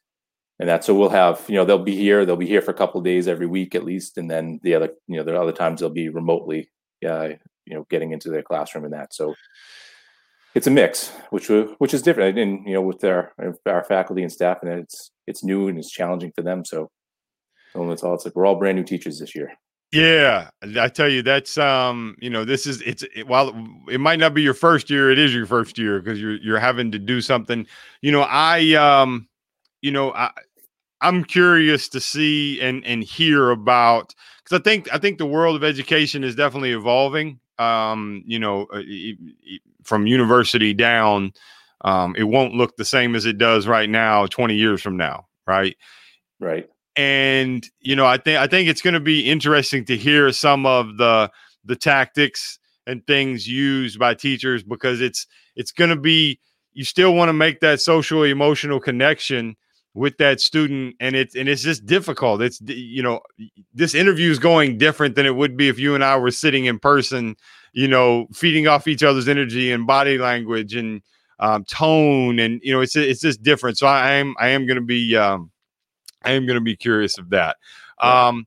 And 0.59 0.69
that 0.69 0.83
so 0.83 0.93
we'll 0.93 1.09
have 1.09 1.43
you 1.47 1.55
know 1.55 1.65
they'll 1.65 1.77
be 1.77 1.95
here 1.95 2.25
they'll 2.25 2.37
be 2.37 2.47
here 2.47 2.61
for 2.61 2.71
a 2.71 2.75
couple 2.75 3.01
days 3.01 3.27
every 3.27 3.47
week 3.47 3.75
at 3.75 3.83
least, 3.83 4.17
and 4.17 4.31
then 4.31 4.59
the 4.63 4.75
other 4.75 4.91
you 5.07 5.17
know 5.17 5.23
there 5.23 5.35
are 5.35 5.41
other 5.41 5.51
times 5.51 5.79
they'll 5.81 5.89
be 5.89 6.09
remotely 6.09 6.69
uh, 7.07 7.29
you 7.65 7.73
know 7.73 7.85
getting 7.89 8.11
into 8.11 8.29
their 8.29 8.43
classroom 8.43 8.85
and 8.85 8.93
that. 8.93 9.13
So 9.13 9.35
it's 10.55 10.67
a 10.67 10.71
mix, 10.71 11.09
which 11.29 11.49
which 11.49 11.93
is 11.93 12.01
different, 12.01 12.39
and 12.39 12.65
you 12.65 12.73
know 12.73 12.81
with 12.81 13.03
our 13.03 13.33
our 13.65 13.83
faculty 13.83 14.23
and 14.23 14.31
staff, 14.31 14.59
and 14.61 14.71
it's 14.71 15.11
it's 15.27 15.43
new 15.43 15.67
and 15.67 15.77
it's 15.77 15.91
challenging 15.91 16.31
for 16.33 16.41
them. 16.41 16.63
So, 16.63 16.89
so 17.73 17.91
it's 17.91 18.03
all 18.03 18.13
it's 18.13 18.23
like 18.23 18.35
we're 18.35 18.45
all 18.45 18.55
brand 18.55 18.77
new 18.77 18.83
teachers 18.83 19.19
this 19.19 19.35
year. 19.35 19.51
Yeah, 19.91 20.49
I 20.79 20.87
tell 20.87 21.09
you, 21.09 21.21
that's 21.21 21.57
um, 21.57 22.15
you 22.19 22.29
know, 22.29 22.45
this 22.45 22.65
is 22.65 22.81
it's 22.81 23.03
it, 23.15 23.27
while 23.27 23.53
it 23.89 23.99
might 23.99 24.19
not 24.19 24.33
be 24.33 24.41
your 24.41 24.53
first 24.53 24.89
year, 24.89 25.11
it 25.11 25.19
is 25.19 25.33
your 25.33 25.45
first 25.45 25.77
year 25.77 25.99
because 25.99 26.19
you're 26.19 26.37
you're 26.37 26.59
having 26.59 26.91
to 26.91 26.99
do 26.99 27.21
something. 27.21 27.67
You 28.01 28.11
know, 28.11 28.21
I 28.21 28.73
um, 28.73 29.27
you 29.85 29.91
know, 29.91 30.11
I 30.13 30.31
I'm 31.01 31.23
curious 31.23 31.87
to 31.89 31.99
see 31.99 32.59
and 32.61 32.85
and 32.85 33.03
hear 33.03 33.51
about 33.51 34.15
because 34.43 34.59
I 34.59 34.63
think 34.63 34.93
I 34.93 34.97
think 34.97 35.17
the 35.17 35.25
world 35.25 35.55
of 35.55 35.63
education 35.63 36.23
is 36.23 36.35
definitely 36.35 36.71
evolving. 36.71 37.39
Um, 37.59 38.23
you 38.25 38.39
know, 38.39 38.65
uh, 38.73 38.81
from 39.83 40.07
university 40.07 40.73
down, 40.73 41.33
um, 41.81 42.15
it 42.17 42.23
won't 42.23 42.53
look 42.53 42.75
the 42.75 42.85
same 42.85 43.15
as 43.15 43.25
it 43.25 43.37
does 43.37 43.67
right 43.67 43.89
now, 43.89 44.25
20 44.25 44.55
years 44.55 44.81
from 44.81 44.97
now, 44.97 45.27
right? 45.47 45.77
Right 46.39 46.69
and 46.95 47.69
you 47.81 47.95
know, 47.95 48.05
I 48.05 48.17
think 48.17 48.39
I 48.39 48.47
think 48.47 48.69
it's 48.69 48.81
going 48.81 48.93
to 48.93 48.99
be 48.99 49.29
interesting 49.29 49.85
to 49.85 49.97
hear 49.97 50.31
some 50.31 50.65
of 50.65 50.97
the 50.97 51.29
the 51.63 51.75
tactics 51.75 52.59
and 52.87 53.05
things 53.05 53.47
used 53.47 53.99
by 53.99 54.13
teachers 54.13 54.63
because 54.63 55.01
it's 55.01 55.27
it's 55.55 55.71
going 55.71 55.89
to 55.89 55.95
be 55.95 56.39
you 56.73 56.83
still 56.83 57.13
want 57.13 57.29
to 57.29 57.33
make 57.33 57.59
that 57.59 57.81
social 57.81 58.23
emotional 58.23 58.79
connection 58.79 59.55
with 59.95 60.17
that 60.17 60.41
student 60.41 60.93
and 60.99 61.15
it's 61.15 61.35
and 61.35 61.47
it's 61.49 61.63
just 61.63 61.85
difficult. 61.85 62.41
It's 62.41 62.61
you 62.65 63.01
know 63.01 63.21
this 63.73 63.95
interview 63.95 64.29
is 64.29 64.37
going 64.37 64.77
different 64.77 65.15
than 65.15 65.25
it 65.25 65.35
would 65.35 65.57
be 65.57 65.69
if 65.69 65.79
you 65.79 65.95
and 65.95 66.03
i 66.03 66.15
were 66.17 66.31
sitting 66.31 66.65
in 66.65 66.77
person 66.77 67.35
you 67.73 67.87
know 67.87 68.27
feeding 68.33 68.67
off 68.67 68.87
each 68.87 69.03
other's 69.03 69.27
energy 69.27 69.71
and 69.71 69.87
body 69.87 70.17
language 70.17 70.75
and 70.75 71.01
um, 71.39 71.63
tone 71.65 72.39
and 72.39 72.59
you 72.61 72.73
know 72.73 72.81
it's 72.81 72.95
it's 72.95 73.21
just 73.21 73.41
different. 73.41 73.77
So 73.77 73.87
i, 73.87 74.09
I 74.09 74.11
am 74.11 74.35
i 74.37 74.49
am 74.49 74.67
going 74.67 74.75
to 74.75 74.85
be 74.85 75.15
um, 75.15 75.49
i 76.23 76.31
am 76.31 76.45
going 76.45 76.55
to 76.55 76.61
be 76.61 76.75
curious 76.75 77.17
of 77.17 77.29
that. 77.31 77.55
Um, 77.99 78.45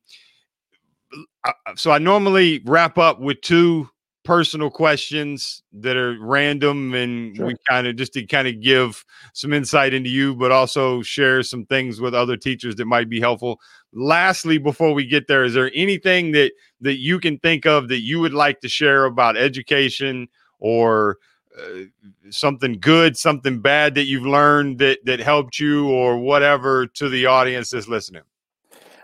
so 1.77 1.91
i 1.91 1.99
normally 1.99 2.61
wrap 2.67 2.99
up 2.99 3.21
with 3.21 3.41
two 3.41 3.89
personal 4.29 4.69
questions 4.69 5.63
that 5.73 5.97
are 5.97 6.15
random 6.21 6.93
and 6.93 7.35
sure. 7.35 7.47
we 7.47 7.57
kind 7.67 7.87
of 7.87 7.97
just 7.97 8.13
to 8.13 8.23
kind 8.27 8.47
of 8.47 8.61
give 8.61 9.03
some 9.33 9.55
insight 9.55 9.95
into 9.95 10.11
you 10.11 10.35
but 10.35 10.53
also 10.53 11.01
share 11.01 11.43
some 11.43 11.65
things 11.65 11.99
with 11.99 12.15
other 12.15 12.37
teachers 12.37 12.77
that 12.77 12.85
might 12.85 13.09
be 13.09 13.21
helpful. 13.21 13.59
Lastly 13.95 14.59
before 14.59 14.93
we 14.93 15.07
get 15.07 15.29
there 15.29 15.45
is 15.45 15.55
there 15.55 15.71
anything 15.75 16.33
that 16.33 16.53
that 16.83 16.99
you 16.99 17.19
can 17.19 17.39
think 17.39 17.65
of 17.65 17.89
that 17.89 18.01
you 18.01 18.21
would 18.21 18.35
like 18.35 18.61
to 18.61 18.69
share 18.69 19.07
about 19.07 19.39
education 19.39 20.29
or 20.59 21.17
uh, 21.59 21.85
something 22.29 22.79
good 22.79 23.17
something 23.17 23.63
bad 23.63 23.95
that 23.95 24.05
you've 24.05 24.27
learned 24.27 24.79
that 24.79 24.99
that 25.07 25.21
helped 25.21 25.59
you 25.59 25.89
or 25.89 26.19
whatever 26.19 26.87
to 26.87 27.09
the 27.09 27.25
audience 27.25 27.71
that's 27.71 27.89
listening? 27.89 28.25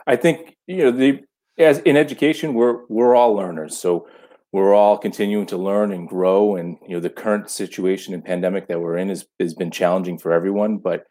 I 0.06 0.16
think 0.16 0.58
you 0.66 0.84
know 0.84 0.90
the 0.90 1.24
as 1.56 1.78
in 1.78 1.96
education 1.96 2.52
we're 2.52 2.84
we're 2.90 3.14
all 3.14 3.32
learners. 3.32 3.78
So 3.78 4.06
we're 4.54 4.72
all 4.72 4.96
continuing 4.96 5.46
to 5.46 5.56
learn 5.56 5.90
and 5.90 6.08
grow 6.08 6.54
and 6.54 6.78
you 6.86 6.94
know 6.94 7.00
the 7.00 7.10
current 7.10 7.50
situation 7.50 8.14
and 8.14 8.24
pandemic 8.24 8.68
that 8.68 8.80
we're 8.80 8.96
in 8.96 9.10
is 9.10 9.26
has 9.40 9.52
been 9.52 9.70
challenging 9.70 10.16
for 10.16 10.32
everyone 10.32 10.78
but 10.78 11.08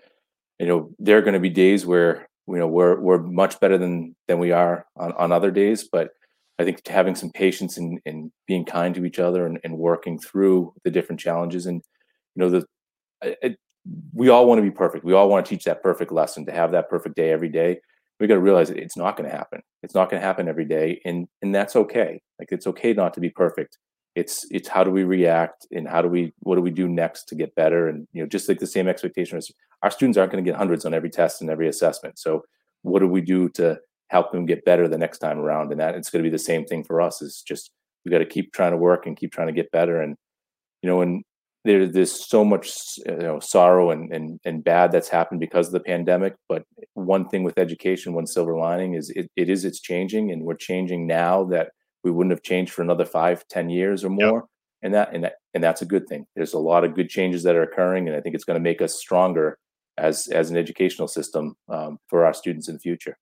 you 0.60 0.66
know 0.66 0.90
there 0.98 1.18
are 1.18 1.22
going 1.22 1.34
to 1.34 1.42
be 1.42 1.50
days 1.50 1.86
where 1.86 2.26
you 2.48 2.56
know 2.56 2.68
we're 2.68 2.98
we're 3.02 3.22
much 3.22 3.60
better 3.60 3.78
than 3.78 4.16
than 4.30 4.40
we 4.40 4.54
are 4.54 4.86
on, 4.96 5.12
on 5.14 5.34
other 5.34 5.52
days 5.52 5.90
but 5.92 6.12
i 6.58 6.64
think 6.64 6.88
having 6.88 7.16
some 7.16 7.30
patience 7.32 7.78
and, 7.78 8.00
and 8.06 8.32
being 8.48 8.64
kind 8.64 8.96
to 8.96 9.04
each 9.04 9.20
other 9.20 9.46
and, 9.46 9.60
and 9.66 9.78
working 9.78 10.18
through 10.18 10.74
the 10.86 10.92
different 10.92 11.20
challenges 11.20 11.66
and 11.66 11.82
you 12.36 12.42
know 12.42 12.50
the 12.50 12.66
it, 13.42 13.58
we 14.14 14.30
all 14.30 14.48
want 14.48 14.58
to 14.58 14.64
be 14.64 14.72
perfect 14.72 15.04
we 15.04 15.12
all 15.12 15.28
want 15.28 15.46
to 15.46 15.50
teach 15.50 15.66
that 15.66 15.84
perfect 15.84 16.14
lesson 16.14 16.46
to 16.46 16.54
have 16.54 16.72
that 16.72 16.90
perfect 16.90 17.18
day 17.18 17.32
every 17.32 17.50
day 17.50 17.78
we 18.20 18.28
got 18.28 18.36
to 18.36 18.40
realize 18.40 18.70
it's 18.70 18.96
not 18.96 19.18
going 19.18 19.30
to 19.30 19.36
happen. 19.36 19.62
It's 19.82 19.96
not 19.96 20.10
going 20.10 20.22
to 20.22 20.26
happen 20.26 20.48
every 20.48 20.64
day, 20.64 21.02
and 21.04 21.28
and 21.42 21.54
that's 21.54 21.76
okay. 21.76 22.22
Like 22.44 22.52
it's 22.52 22.68
okay 22.68 22.92
not 22.92 23.14
to 23.14 23.22
be 23.22 23.30
perfect. 23.30 23.78
It's 24.16 24.46
it's 24.52 24.68
how 24.68 24.84
do 24.84 24.92
we 24.92 25.06
react 25.06 25.66
and 25.72 25.88
how 25.88 26.02
do 26.02 26.10
we 26.10 26.34
what 26.40 26.56
do 26.56 26.62
we 26.62 26.72
do 26.72 26.90
next 26.90 27.24
to 27.30 27.36
get 27.36 27.56
better? 27.56 27.88
And 27.88 28.06
you 28.12 28.22
know, 28.22 28.28
just 28.28 28.50
like 28.50 28.60
the 28.60 28.68
same 28.68 28.90
expectation 28.90 29.38
is 29.38 29.50
our 29.82 29.90
students 29.90 30.18
aren't 30.18 30.32
going 30.34 30.44
to 30.44 30.50
get 30.50 30.58
hundreds 30.58 30.84
on 30.86 30.94
every 30.94 31.10
test 31.10 31.42
and 31.42 31.50
every 31.50 31.70
assessment. 31.70 32.20
So 32.20 32.44
what 32.82 33.00
do 33.00 33.08
we 33.08 33.22
do 33.22 33.48
to 33.50 33.80
help 34.10 34.34
them 34.34 34.46
get 34.46 34.66
better 34.66 34.90
the 34.90 34.98
next 34.98 35.20
time 35.20 35.40
around? 35.40 35.72
And 35.72 35.80
that 35.80 35.96
it's 35.96 36.10
going 36.10 36.22
to 36.22 36.30
be 36.30 36.36
the 36.36 36.38
same 36.38 36.66
thing 36.66 36.84
for 36.84 37.02
us. 37.02 37.22
Is 37.22 37.42
just 37.42 37.72
we 38.04 38.12
got 38.12 38.18
to 38.18 38.26
keep 38.26 38.52
trying 38.52 38.72
to 38.72 38.78
work 38.78 39.08
and 39.08 39.16
keep 39.16 39.32
trying 39.32 39.48
to 39.48 39.54
get 39.54 39.72
better. 39.72 40.02
And 40.02 40.18
you 40.82 40.90
know, 40.90 41.02
and 41.02 41.24
there, 41.66 41.88
there's 41.88 42.12
so 42.12 42.44
much 42.44 42.98
you 43.06 43.18
know 43.18 43.40
sorrow 43.40 43.92
and, 43.92 44.12
and 44.14 44.40
and 44.44 44.64
bad 44.64 44.92
that's 44.92 45.10
happened 45.10 45.40
because 45.40 45.68
of 45.68 45.74
the 45.74 45.80
pandemic 45.80 46.36
but 46.50 46.64
one 46.94 47.28
thing 47.30 47.44
with 47.44 47.58
education 47.58 48.14
one 48.14 48.28
silver 48.28 48.56
lining 48.56 48.94
is 48.96 49.10
it, 49.12 49.30
it 49.36 49.50
is 49.50 49.66
it's 49.66 49.80
changing 49.80 50.32
and 50.32 50.44
we're 50.44 50.56
changing 50.56 51.08
now 51.08 51.44
that 51.44 51.72
we 52.04 52.12
wouldn't 52.12 52.32
have 52.32 52.44
changed 52.44 52.72
for 52.72 52.82
another 52.82 53.06
five 53.06 53.48
ten 53.48 53.70
years 53.70 54.04
or 54.04 54.10
more 54.10 54.36
yep. 54.36 54.44
and 54.82 54.94
that 54.94 55.14
and 55.14 55.24
that 55.24 55.36
and 55.54 55.64
that's 55.64 55.82
a 55.82 55.86
good 55.86 56.08
thing 56.08 56.26
there's 56.36 56.54
a 56.54 56.60
lot 56.60 56.84
of 56.84 56.96
good 56.96 57.10
changes 57.10 57.44
that 57.44 57.56
are 57.56 57.64
occurring 57.64 58.08
and 58.08 58.16
i 58.16 58.22
think 58.22 58.36
it's 58.36 58.44
going 58.44 58.56
to 58.56 58.64
make 58.64 58.82
us 58.82 58.94
stronger 58.96 59.58
as 59.98 60.28
as 60.28 60.50
an 60.50 60.58
educational 60.58 61.08
system 61.08 61.56
um, 61.70 62.00
for 62.08 62.26
our 62.26 62.34
students 62.34 62.68
in 62.68 62.76
the 62.76 62.80
future 62.80 63.18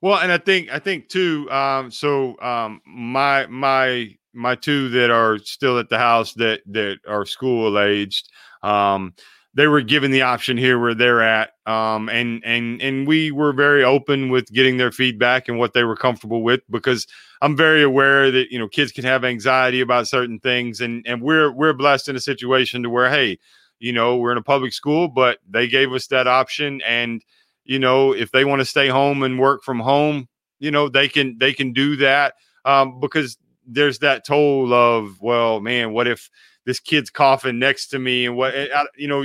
well 0.00 0.18
and 0.18 0.32
i 0.32 0.38
think 0.38 0.70
i 0.70 0.78
think 0.78 1.08
too 1.08 1.50
um, 1.50 1.90
so 1.90 2.38
um, 2.40 2.80
my 2.86 3.46
my 3.46 4.10
my 4.32 4.54
two 4.54 4.88
that 4.90 5.10
are 5.10 5.38
still 5.38 5.78
at 5.78 5.88
the 5.88 5.98
house 5.98 6.34
that 6.34 6.60
that 6.66 6.98
are 7.08 7.24
school 7.24 7.78
aged 7.78 8.28
um, 8.62 9.14
they 9.56 9.66
were 9.66 9.80
given 9.80 10.10
the 10.10 10.20
option 10.20 10.58
here 10.58 10.78
where 10.78 10.94
they're 10.94 11.22
at 11.22 11.52
um, 11.64 12.10
and 12.10 12.44
and 12.44 12.80
and 12.82 13.08
we 13.08 13.30
were 13.30 13.54
very 13.54 13.82
open 13.82 14.28
with 14.28 14.52
getting 14.52 14.76
their 14.76 14.92
feedback 14.92 15.48
and 15.48 15.58
what 15.58 15.72
they 15.72 15.82
were 15.82 15.96
comfortable 15.96 16.42
with 16.42 16.60
because 16.70 17.06
I'm 17.40 17.56
very 17.56 17.82
aware 17.82 18.30
that 18.30 18.52
you 18.52 18.58
know 18.58 18.68
kids 18.68 18.92
can 18.92 19.04
have 19.04 19.24
anxiety 19.24 19.80
about 19.80 20.08
certain 20.08 20.38
things 20.38 20.80
and 20.80 21.02
and 21.06 21.22
we're 21.22 21.50
we're 21.50 21.72
blessed 21.72 22.08
in 22.08 22.16
a 22.16 22.20
situation 22.20 22.82
to 22.82 22.90
where 22.90 23.08
hey 23.08 23.38
you 23.78 23.92
know 23.92 24.16
we're 24.16 24.32
in 24.32 24.38
a 24.38 24.42
public 24.42 24.74
school 24.74 25.08
but 25.08 25.38
they 25.48 25.66
gave 25.66 25.90
us 25.92 26.06
that 26.08 26.26
option 26.26 26.82
and 26.82 27.24
you 27.64 27.78
know 27.78 28.12
if 28.12 28.30
they 28.32 28.44
want 28.44 28.60
to 28.60 28.66
stay 28.66 28.88
home 28.88 29.22
and 29.22 29.40
work 29.40 29.62
from 29.62 29.80
home 29.80 30.28
you 30.58 30.70
know 30.70 30.90
they 30.90 31.08
can 31.08 31.36
they 31.38 31.54
can 31.54 31.72
do 31.72 31.96
that 31.96 32.34
um, 32.66 33.00
because 33.00 33.38
there's 33.66 34.00
that 34.00 34.26
toll 34.26 34.74
of 34.74 35.20
well 35.22 35.60
man 35.60 35.94
what 35.94 36.06
if 36.06 36.28
this 36.66 36.80
kid's 36.80 37.10
coughing 37.10 37.58
next 37.58 37.86
to 37.88 37.98
me 37.98 38.26
and 38.26 38.36
what 38.36 38.54
eh, 38.54 38.68
you 38.96 39.08
know 39.08 39.24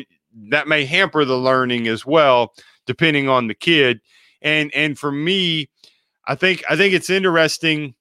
that 0.49 0.67
may 0.67 0.85
hamper 0.85 1.25
the 1.25 1.37
learning 1.37 1.87
as 1.87 2.05
well 2.05 2.53
depending 2.85 3.29
on 3.29 3.47
the 3.47 3.53
kid. 3.53 4.01
And 4.41 4.73
and 4.73 4.97
for 4.97 5.11
me 5.11 5.69
i 6.25 6.35
think 6.35 6.63
i 6.69 6.75
think 6.75 6.93
it's 6.93 7.09
interesting 7.09 7.93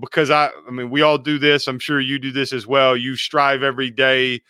because 0.00 0.30
i 0.30 0.50
i 0.68 0.70
mean 0.70 0.90
we 0.90 1.02
all 1.02 1.18
do 1.18 1.38
this. 1.38 1.66
I'm 1.68 1.78
sure 1.78 2.00
you 2.00 2.18
do 2.18 2.32
this 2.32 2.52
as 2.52 2.66
well. 2.66 2.96
You 2.96 3.16
strive 3.16 3.62
every 3.62 3.90
day 3.90 4.40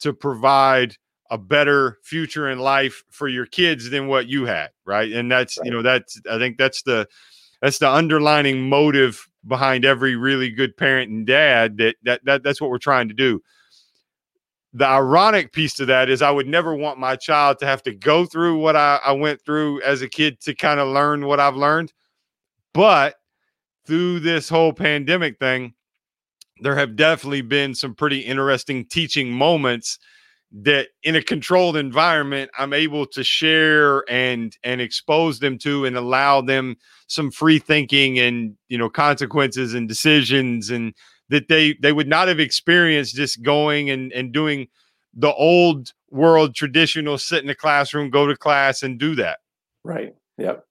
to 0.00 0.12
provide 0.12 0.96
a 1.30 1.38
better 1.38 1.98
future 2.02 2.50
in 2.50 2.58
life 2.58 3.04
for 3.10 3.28
your 3.28 3.46
kids 3.46 3.90
than 3.90 4.08
what 4.08 4.26
you 4.26 4.46
had 4.46 4.70
right? 4.84 5.12
And 5.12 5.30
that's 5.30 5.58
right. 5.58 5.66
you 5.66 5.70
know 5.70 5.82
that's 5.82 6.20
i 6.30 6.38
think 6.38 6.58
that's 6.58 6.82
the 6.82 7.06
that's 7.62 7.78
the 7.78 7.90
underlining 7.90 8.68
motive 8.68 9.28
behind 9.46 9.84
every 9.84 10.16
really 10.16 10.50
good 10.50 10.76
parent 10.76 11.10
and 11.10 11.26
dad 11.26 11.78
that, 11.78 11.96
that 12.02 12.24
that 12.24 12.42
that's 12.42 12.60
what 12.60 12.70
we're 12.70 12.78
trying 12.78 13.08
to 13.08 13.14
do 13.14 13.40
the 14.72 14.86
ironic 14.86 15.52
piece 15.52 15.74
to 15.74 15.86
that 15.86 16.08
is 16.08 16.22
I 16.22 16.30
would 16.30 16.46
never 16.46 16.74
want 16.74 16.98
my 16.98 17.16
child 17.16 17.58
to 17.58 17.66
have 17.66 17.82
to 17.84 17.94
go 17.94 18.24
through 18.24 18.58
what 18.58 18.76
I, 18.76 19.00
I 19.04 19.12
went 19.12 19.44
through 19.44 19.82
as 19.82 20.02
a 20.02 20.08
kid 20.08 20.40
to 20.42 20.54
kind 20.54 20.78
of 20.78 20.88
learn 20.88 21.26
what 21.26 21.40
I've 21.40 21.56
learned. 21.56 21.92
But 22.72 23.16
through 23.86 24.20
this 24.20 24.48
whole 24.48 24.72
pandemic 24.72 25.38
thing, 25.38 25.74
there 26.60 26.76
have 26.76 26.94
definitely 26.94 27.42
been 27.42 27.74
some 27.74 27.94
pretty 27.94 28.20
interesting 28.20 28.84
teaching 28.86 29.32
moments 29.32 29.98
that 30.52 30.88
in 31.04 31.14
a 31.14 31.22
controlled 31.22 31.76
environment 31.76 32.50
i'm 32.58 32.72
able 32.72 33.06
to 33.06 33.22
share 33.22 34.02
and 34.10 34.56
and 34.64 34.80
expose 34.80 35.38
them 35.38 35.56
to 35.56 35.84
and 35.84 35.96
allow 35.96 36.40
them 36.40 36.74
some 37.06 37.30
free 37.30 37.60
thinking 37.60 38.18
and 38.18 38.56
you 38.68 38.76
know 38.76 38.90
consequences 38.90 39.74
and 39.74 39.88
decisions 39.88 40.70
and 40.70 40.92
that 41.30 41.48
they 41.48 41.74
they 41.74 41.92
would 41.92 42.08
not 42.08 42.28
have 42.28 42.40
experienced 42.40 43.16
just 43.16 43.42
going 43.42 43.90
and 43.90 44.12
and 44.12 44.32
doing 44.32 44.68
the 45.14 45.32
old 45.34 45.92
world 46.10 46.54
traditional 46.54 47.18
sit 47.18 47.40
in 47.40 47.46
the 47.46 47.54
classroom 47.54 48.10
go 48.10 48.26
to 48.26 48.36
class 48.36 48.82
and 48.82 48.98
do 48.98 49.14
that. 49.16 49.38
Right. 49.84 50.14
Yep. 50.38 50.64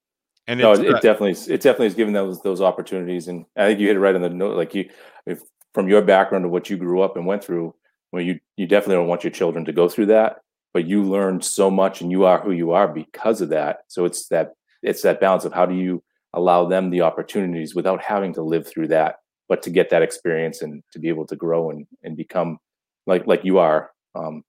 And 0.46 0.60
no, 0.60 0.72
it 0.72 1.02
definitely 1.02 1.32
it 1.52 1.60
definitely 1.60 1.86
is 1.86 1.94
given 1.94 2.14
those 2.14 2.42
those 2.42 2.60
opportunities 2.60 3.28
and 3.28 3.44
i 3.56 3.66
think 3.66 3.78
you 3.78 3.86
hit 3.86 3.96
it 3.96 4.00
right 4.00 4.16
on 4.16 4.22
the 4.22 4.30
note 4.30 4.56
like 4.56 4.74
you 4.74 4.88
if 5.26 5.42
from 5.74 5.88
your 5.88 6.02
background 6.02 6.44
to 6.44 6.48
what 6.48 6.68
you 6.68 6.76
grew 6.76 7.02
up 7.02 7.16
and 7.16 7.24
went 7.24 7.44
through 7.44 7.72
well, 8.12 8.22
you 8.22 8.40
you 8.56 8.66
definitely 8.66 8.96
don't 8.96 9.08
want 9.08 9.24
your 9.24 9.30
children 9.30 9.64
to 9.64 9.72
go 9.72 9.88
through 9.88 10.06
that, 10.06 10.38
but 10.72 10.86
you 10.86 11.02
learned 11.02 11.44
so 11.44 11.70
much 11.70 12.00
and 12.00 12.10
you 12.10 12.24
are 12.24 12.40
who 12.40 12.52
you 12.52 12.72
are 12.72 12.88
because 12.88 13.40
of 13.40 13.50
that. 13.50 13.80
So 13.88 14.04
it's 14.04 14.28
that 14.28 14.54
it's 14.82 15.02
that 15.02 15.20
balance 15.20 15.44
of 15.44 15.52
how 15.52 15.66
do 15.66 15.74
you 15.74 16.02
allow 16.32 16.66
them 16.66 16.90
the 16.90 17.02
opportunities 17.02 17.74
without 17.74 18.02
having 18.02 18.34
to 18.34 18.42
live 18.42 18.66
through 18.66 18.88
that, 18.88 19.16
but 19.50 19.62
to 19.64 19.70
get 19.70 19.90
that 19.90 20.00
experience 20.00 20.62
and 20.62 20.82
to 20.92 20.98
be 20.98 21.10
able 21.10 21.26
to 21.26 21.36
grow 21.36 21.70
and 21.70 21.86
and 22.02 22.16
become 22.16 22.56
like 23.06 23.26
like 23.26 23.44
you 23.44 23.58
are 23.58 23.90
um, 24.14 24.42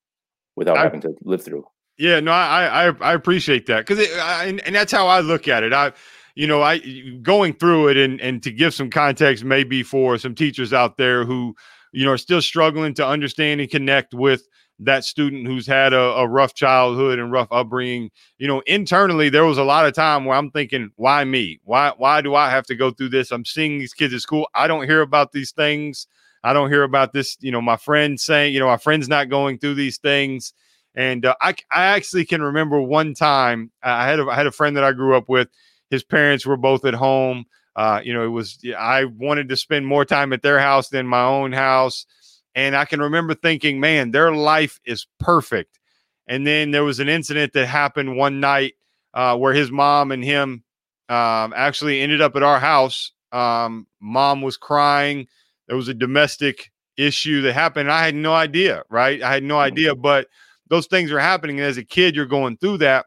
without 0.56 0.78
I, 0.78 0.84
having 0.84 1.02
to 1.02 1.14
live 1.22 1.44
through. 1.44 1.64
Yeah, 1.98 2.20
no, 2.20 2.32
I 2.32 2.86
I, 2.86 2.92
I 3.00 3.12
appreciate 3.12 3.66
that 3.66 3.86
because 3.86 4.08
and, 4.16 4.60
and 4.60 4.74
that's 4.74 4.92
how 4.92 5.08
I 5.08 5.20
look 5.20 5.48
at 5.48 5.62
it. 5.62 5.74
I 5.74 5.92
you 6.34 6.46
know 6.46 6.62
I 6.62 6.78
going 7.20 7.52
through 7.52 7.88
it 7.88 7.98
and 7.98 8.18
and 8.22 8.42
to 8.44 8.50
give 8.50 8.72
some 8.72 8.88
context 8.88 9.44
maybe 9.44 9.82
for 9.82 10.16
some 10.16 10.34
teachers 10.34 10.72
out 10.72 10.96
there 10.96 11.26
who 11.26 11.54
you 11.92 12.06
know, 12.06 12.12
are 12.12 12.18
still 12.18 12.42
struggling 12.42 12.94
to 12.94 13.06
understand 13.06 13.60
and 13.60 13.70
connect 13.70 14.14
with 14.14 14.48
that 14.78 15.04
student 15.04 15.46
who's 15.46 15.66
had 15.66 15.92
a, 15.92 16.00
a, 16.00 16.26
rough 16.26 16.54
childhood 16.54 17.18
and 17.18 17.30
rough 17.30 17.48
upbringing. 17.50 18.10
You 18.38 18.48
know, 18.48 18.60
internally 18.66 19.28
there 19.28 19.44
was 19.44 19.58
a 19.58 19.64
lot 19.64 19.86
of 19.86 19.94
time 19.94 20.24
where 20.24 20.36
I'm 20.36 20.50
thinking, 20.50 20.90
why 20.96 21.24
me? 21.24 21.60
Why 21.64 21.92
why 21.96 22.20
do 22.20 22.34
I 22.34 22.50
have 22.50 22.66
to 22.66 22.74
go 22.74 22.90
through 22.90 23.10
this? 23.10 23.30
I'm 23.30 23.44
seeing 23.44 23.78
these 23.78 23.94
kids 23.94 24.14
at 24.14 24.20
school. 24.20 24.48
I 24.54 24.66
don't 24.66 24.86
hear 24.86 25.00
about 25.00 25.32
these 25.32 25.52
things. 25.52 26.06
I 26.44 26.52
don't 26.52 26.70
hear 26.70 26.82
about 26.82 27.12
this, 27.12 27.36
you 27.40 27.52
know, 27.52 27.60
my 27.60 27.76
friend 27.76 28.18
saying, 28.18 28.52
you 28.52 28.58
know, 28.58 28.66
my 28.66 28.76
friend's 28.76 29.08
not 29.08 29.28
going 29.28 29.58
through 29.58 29.74
these 29.74 29.98
things. 29.98 30.52
And 30.96 31.24
uh, 31.24 31.36
I, 31.40 31.54
I 31.70 31.84
actually 31.84 32.24
can 32.24 32.42
remember 32.42 32.82
one 32.82 33.14
time 33.14 33.70
I 33.82 34.06
had 34.06 34.18
a, 34.18 34.26
I 34.26 34.34
had 34.34 34.48
a 34.48 34.52
friend 34.52 34.76
that 34.76 34.84
I 34.84 34.92
grew 34.92 35.16
up 35.16 35.28
with. 35.28 35.48
His 35.90 36.02
parents 36.02 36.44
were 36.44 36.56
both 36.56 36.84
at 36.84 36.94
home 36.94 37.46
uh, 37.74 38.00
you 38.04 38.12
know, 38.12 38.24
it 38.24 38.28
was 38.28 38.58
I 38.76 39.04
wanted 39.04 39.48
to 39.48 39.56
spend 39.56 39.86
more 39.86 40.04
time 40.04 40.32
at 40.32 40.42
their 40.42 40.58
house 40.58 40.88
than 40.88 41.06
my 41.06 41.22
own 41.22 41.52
house, 41.52 42.06
and 42.54 42.76
I 42.76 42.84
can 42.84 43.00
remember 43.00 43.34
thinking, 43.34 43.80
man, 43.80 44.10
their 44.10 44.32
life 44.34 44.80
is 44.84 45.06
perfect. 45.18 45.78
and 46.26 46.46
then 46.46 46.70
there 46.70 46.84
was 46.84 47.00
an 47.00 47.08
incident 47.08 47.52
that 47.54 47.66
happened 47.66 48.16
one 48.16 48.40
night 48.40 48.74
uh, 49.14 49.36
where 49.36 49.52
his 49.54 49.70
mom 49.70 50.12
and 50.12 50.24
him 50.24 50.62
um, 51.08 51.52
actually 51.56 52.00
ended 52.00 52.20
up 52.20 52.36
at 52.36 52.42
our 52.42 52.60
house. 52.60 53.12
Um, 53.32 53.86
mom 54.00 54.40
was 54.42 54.56
crying. 54.56 55.26
There 55.68 55.76
was 55.76 55.88
a 55.88 55.94
domestic 55.94 56.70
issue 56.96 57.42
that 57.42 57.52
happened. 57.54 57.90
I 57.90 58.04
had 58.04 58.14
no 58.14 58.32
idea, 58.34 58.84
right? 58.90 59.22
I 59.22 59.32
had 59.34 59.42
no 59.42 59.58
Mm-hmm. 59.58 59.58
idea, 59.58 59.94
but 59.94 60.28
those 60.68 60.86
things 60.86 61.10
are 61.12 61.18
happening. 61.18 61.58
And 61.58 61.68
as 61.68 61.76
a 61.78 61.84
kid, 61.84 62.14
you're 62.14 62.26
going 62.26 62.56
through 62.56 62.78
that 62.78 63.06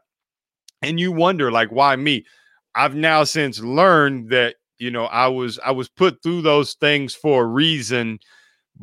and 0.82 1.00
you 1.00 1.12
wonder, 1.12 1.50
like, 1.50 1.70
why 1.70 1.96
me? 1.96 2.24
I've 2.74 2.94
now 2.94 3.24
since 3.24 3.60
learned 3.60 4.30
that, 4.30 4.56
you 4.78 4.90
know, 4.90 5.06
I 5.06 5.28
was 5.28 5.58
I 5.64 5.70
was 5.70 5.88
put 5.88 6.22
through 6.22 6.42
those 6.42 6.74
things 6.74 7.14
for 7.14 7.42
a 7.44 7.46
reason 7.46 8.18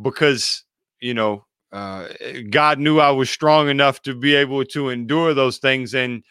because, 0.02 0.64
you 1.00 1.14
know, 1.14 1.46
uh, 1.72 2.08
God 2.50 2.80
knew 2.80 3.00
I 3.00 3.12
was 3.12 3.30
strong 3.30 3.70
enough 3.70 4.02
to 4.04 4.14
be 4.14 4.36
able 4.36 4.64
to 4.66 4.90
endure 4.90 5.34
those 5.34 5.58
things. 5.58 5.96
And 5.96 6.24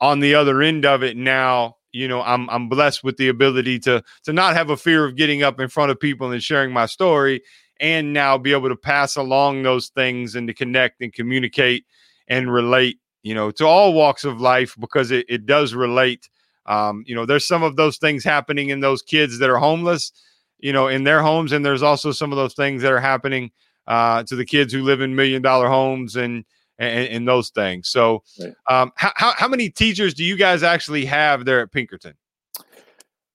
on 0.00 0.20
the 0.20 0.34
other 0.34 0.60
end 0.60 0.84
of 0.84 1.02
it 1.02 1.16
now, 1.16 1.76
you 1.92 2.06
know, 2.06 2.22
I'm 2.22 2.48
I'm 2.50 2.68
blessed 2.68 3.02
with 3.02 3.16
the 3.16 3.28
ability 3.28 3.78
to 3.80 4.02
to 4.24 4.32
not 4.32 4.54
have 4.54 4.70
a 4.70 4.76
fear 4.76 5.04
of 5.04 5.16
getting 5.16 5.42
up 5.42 5.58
in 5.60 5.68
front 5.68 5.90
of 5.90 5.98
people 5.98 6.30
and 6.30 6.42
sharing 6.42 6.72
my 6.72 6.86
story 6.86 7.42
and 7.80 8.12
now 8.12 8.36
be 8.36 8.52
able 8.52 8.68
to 8.68 8.76
pass 8.76 9.16
along 9.16 9.62
those 9.62 9.88
things 9.88 10.34
and 10.34 10.48
to 10.48 10.54
connect 10.54 11.00
and 11.00 11.12
communicate 11.12 11.86
and 12.26 12.52
relate, 12.52 12.98
you 13.22 13.34
know, 13.34 13.50
to 13.52 13.66
all 13.66 13.94
walks 13.94 14.24
of 14.24 14.40
life 14.40 14.74
because 14.78 15.10
it, 15.10 15.26
it 15.28 15.46
does 15.46 15.74
relate. 15.74 16.28
Um, 16.66 17.04
you 17.06 17.14
know, 17.14 17.24
there's 17.24 17.46
some 17.46 17.62
of 17.62 17.76
those 17.76 17.96
things 17.96 18.24
happening 18.24 18.68
in 18.68 18.80
those 18.80 19.00
kids 19.00 19.38
that 19.38 19.48
are 19.48 19.58
homeless, 19.58 20.12
you 20.58 20.72
know, 20.72 20.88
in 20.88 21.04
their 21.04 21.22
homes, 21.22 21.52
and 21.52 21.64
there's 21.64 21.82
also 21.82 22.12
some 22.12 22.32
of 22.32 22.36
those 22.36 22.54
things 22.54 22.82
that 22.82 22.92
are 22.92 23.00
happening 23.00 23.50
uh, 23.86 24.22
to 24.24 24.36
the 24.36 24.44
kids 24.44 24.72
who 24.72 24.82
live 24.82 25.00
in 25.00 25.14
million 25.14 25.42
dollar 25.42 25.68
homes 25.68 26.16
and 26.16 26.44
and, 26.78 27.08
and 27.08 27.28
those 27.28 27.50
things. 27.50 27.88
So, 27.88 28.22
um, 28.68 28.92
how, 28.96 29.12
how 29.16 29.32
how 29.36 29.48
many 29.48 29.70
teachers 29.70 30.14
do 30.14 30.24
you 30.24 30.36
guys 30.36 30.62
actually 30.62 31.04
have 31.06 31.44
there 31.44 31.60
at 31.60 31.72
Pinkerton? 31.72 32.14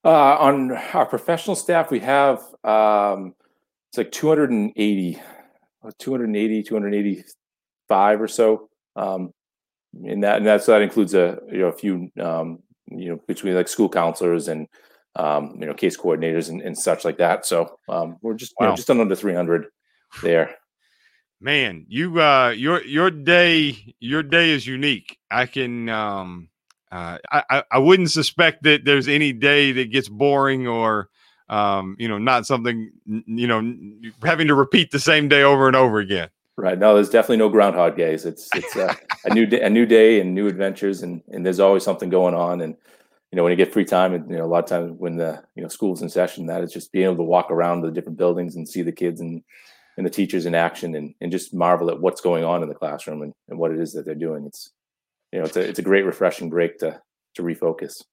Uh, 0.04 0.36
on 0.38 0.72
our 0.92 1.06
professional 1.06 1.56
staff, 1.56 1.90
we 1.90 2.00
have 2.00 2.42
um, 2.62 3.34
it's 3.88 3.98
like 3.98 4.12
280, 4.12 5.16
uh, 5.84 5.90
280, 5.98 6.62
285 6.62 8.20
or 8.20 8.28
so. 8.28 8.68
Um, 8.96 9.32
and 10.04 10.22
that 10.24 10.38
and 10.38 10.46
that's 10.46 10.66
that 10.66 10.82
includes 10.82 11.14
a 11.14 11.38
you 11.50 11.58
know 11.58 11.68
a 11.68 11.72
few 11.72 12.10
um, 12.20 12.58
you 12.90 13.10
know 13.10 13.20
between 13.26 13.54
like 13.54 13.68
school 13.68 13.88
counselors 13.88 14.48
and 14.48 14.66
um, 15.16 15.56
you 15.60 15.66
know 15.66 15.74
case 15.74 15.96
coordinators 15.96 16.48
and, 16.48 16.60
and 16.60 16.76
such 16.76 17.04
like 17.04 17.18
that. 17.18 17.46
So 17.46 17.78
um, 17.88 18.18
we're 18.22 18.34
just 18.34 18.54
you 18.60 18.66
know, 18.66 18.76
just 18.76 18.90
under 18.90 19.14
300 19.14 19.66
there. 20.22 20.54
man 21.40 21.84
you 21.88 22.20
uh 22.20 22.50
your 22.50 22.82
your 22.84 23.10
day 23.10 23.94
your 24.00 24.22
day 24.22 24.50
is 24.50 24.66
unique 24.66 25.18
i 25.30 25.46
can 25.46 25.88
um 25.88 26.48
uh 26.92 27.18
I, 27.30 27.42
I 27.50 27.62
i 27.72 27.78
wouldn't 27.78 28.10
suspect 28.10 28.62
that 28.62 28.84
there's 28.84 29.08
any 29.08 29.32
day 29.32 29.72
that 29.72 29.90
gets 29.90 30.08
boring 30.08 30.66
or 30.68 31.08
um 31.48 31.96
you 31.98 32.08
know 32.08 32.18
not 32.18 32.46
something 32.46 32.92
you 33.04 33.46
know 33.46 33.74
having 34.22 34.48
to 34.48 34.54
repeat 34.54 34.92
the 34.92 35.00
same 35.00 35.28
day 35.28 35.42
over 35.42 35.66
and 35.66 35.76
over 35.76 35.98
again 35.98 36.30
Right. 36.56 36.78
No, 36.78 36.94
there's 36.94 37.10
definitely 37.10 37.38
no 37.38 37.48
groundhog 37.48 37.96
days. 37.96 38.24
It's 38.24 38.54
it's 38.54 38.76
uh, 38.76 38.94
a 39.24 39.30
new 39.30 39.46
day, 39.52 39.60
a 39.60 39.70
new 39.70 39.86
day 39.86 40.20
and 40.20 40.34
new 40.34 40.46
adventures, 40.46 41.02
and 41.02 41.22
and 41.28 41.44
there's 41.44 41.60
always 41.60 41.82
something 41.82 42.10
going 42.10 42.34
on. 42.34 42.60
And 42.60 42.76
you 43.34 43.36
know, 43.36 43.42
when 43.42 43.50
you 43.50 43.56
get 43.56 43.72
free 43.72 43.84
time, 43.84 44.14
and 44.14 44.30
you 44.30 44.36
know, 44.36 44.44
a 44.44 44.46
lot 44.46 44.62
of 44.62 44.70
times 44.70 44.92
when 44.96 45.16
the 45.16 45.42
you 45.56 45.62
know 45.64 45.68
school's 45.68 46.00
in 46.02 46.08
session, 46.08 46.46
that 46.46 46.62
is 46.62 46.72
just 46.72 46.92
being 46.92 47.06
able 47.06 47.16
to 47.16 47.24
walk 47.24 47.50
around 47.50 47.80
the 47.80 47.90
different 47.90 48.16
buildings 48.16 48.54
and 48.54 48.68
see 48.68 48.80
the 48.80 48.92
kids 48.92 49.20
and 49.20 49.42
and 49.96 50.06
the 50.06 50.10
teachers 50.10 50.46
in 50.46 50.54
action, 50.54 50.94
and 50.94 51.16
and 51.20 51.32
just 51.32 51.52
marvel 51.52 51.90
at 51.90 52.00
what's 52.00 52.20
going 52.20 52.44
on 52.44 52.62
in 52.62 52.68
the 52.68 52.76
classroom 52.76 53.22
and, 53.22 53.32
and 53.48 53.58
what 53.58 53.72
it 53.72 53.80
is 53.80 53.92
that 53.92 54.06
they're 54.06 54.14
doing. 54.14 54.46
It's 54.46 54.70
you 55.32 55.40
know, 55.40 55.46
it's 55.46 55.56
a 55.56 55.68
it's 55.68 55.80
a 55.80 55.82
great 55.82 56.04
refreshing 56.04 56.48
break 56.48 56.78
to 56.78 57.00
to 57.34 57.42
refocus. 57.42 58.04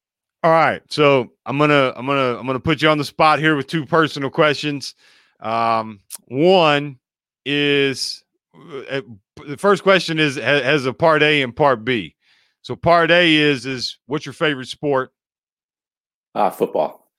all 0.43 0.49
right 0.49 0.81
so 0.89 1.31
i'm 1.45 1.59
gonna 1.59 1.93
i'm 1.95 2.07
gonna 2.07 2.35
i'm 2.39 2.47
gonna 2.47 2.59
put 2.59 2.81
you 2.81 2.89
on 2.89 2.97
the 2.97 3.05
spot 3.05 3.37
here 3.37 3.55
with 3.55 3.67
two 3.67 3.85
personal 3.85 4.31
questions 4.31 4.95
um 5.41 5.99
one 6.29 6.97
is 7.45 8.23
uh, 8.89 9.01
the 9.45 9.57
first 9.57 9.83
question 9.83 10.17
is 10.17 10.37
ha- 10.37 10.63
has 10.63 10.87
a 10.87 10.93
part 10.93 11.21
a 11.21 11.43
and 11.43 11.55
part 11.55 11.85
b 11.85 12.15
so 12.61 12.75
part 12.75 13.11
a 13.11 13.35
is 13.35 13.65
is 13.65 13.97
what's 14.05 14.25
your 14.25 14.33
favorite 14.33 14.67
sport 14.67 15.11
Ah, 16.33 16.49
football, 16.49 17.11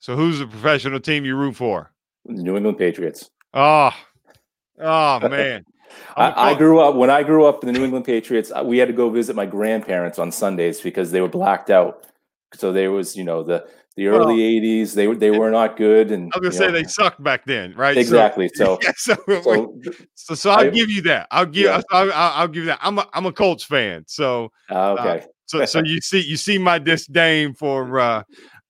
So 0.00 0.16
who's 0.16 0.40
the 0.40 0.46
professional 0.46 0.98
team 1.00 1.24
you 1.24 1.36
root 1.36 1.54
for? 1.56 1.92
the 2.24 2.42
New 2.42 2.56
England 2.56 2.78
Patriots. 2.78 3.30
Oh, 3.52 3.90
oh 4.80 5.20
man. 5.28 5.64
I, 6.16 6.50
I 6.50 6.54
grew 6.54 6.80
up 6.80 6.96
when 6.96 7.10
I 7.10 7.22
grew 7.22 7.44
up 7.46 7.62
in 7.62 7.68
the 7.72 7.78
New 7.78 7.84
England 7.84 8.04
Patriots. 8.06 8.50
uh, 8.50 8.64
We 8.64 8.78
had 8.78 8.88
to 8.88 8.94
go 8.94 9.08
visit 9.10 9.36
my 9.36 9.46
grandparents 9.46 10.18
on 10.18 10.32
Sundays 10.32 10.80
because 10.80 11.12
they 11.12 11.20
were 11.20 11.28
blacked 11.28 11.70
out. 11.70 12.06
So 12.54 12.72
there 12.72 12.90
was, 12.90 13.14
you 13.16 13.22
know, 13.24 13.42
the 13.44 13.66
the 13.96 14.08
Well- 14.08 14.22
early 14.22 14.38
'80s. 14.38 14.94
They 14.94 15.06
were 15.08 15.14
they 15.14 15.30
were 15.30 15.50
not 15.50 15.76
good, 15.76 16.10
and 16.10 16.32
I 16.34 16.38
was 16.38 16.50
gonna 16.50 16.52
say 16.52 16.66
know, 16.66 16.72
they 16.72 16.84
sucked 16.84 17.22
back 17.22 17.44
then, 17.44 17.74
right? 17.74 17.96
Exactly. 17.96 18.50
So 18.54 18.78
yeah, 18.82 18.92
so, 18.96 19.14
so, 19.26 19.74
so, 20.14 20.34
so 20.34 20.50
I'll 20.50 20.66
I- 20.66 20.70
give 20.70 20.90
you 20.90 21.02
that. 21.02 21.28
I'll 21.30 21.46
give 21.46 21.64
Yeah. 21.66 21.80
I'll, 21.92 22.12
I'll, 22.12 22.32
I'll 22.34 22.48
give 22.48 22.64
you 22.64 22.68
that. 22.68 22.80
I'm 22.82 22.98
a 22.98 23.08
I'm 23.12 23.26
a 23.26 23.32
Colts 23.32 23.64
fan, 23.64 24.04
so 24.06 24.50
uh, 24.70 24.92
okay, 24.98 25.26
so 25.46 25.64
so 25.64 25.80
you 25.84 26.00
see 26.00 26.20
you 26.20 26.36
see 26.36 26.58
my 26.58 26.78
disdain 26.78 27.54
for 27.54 27.98
uh 28.00 28.22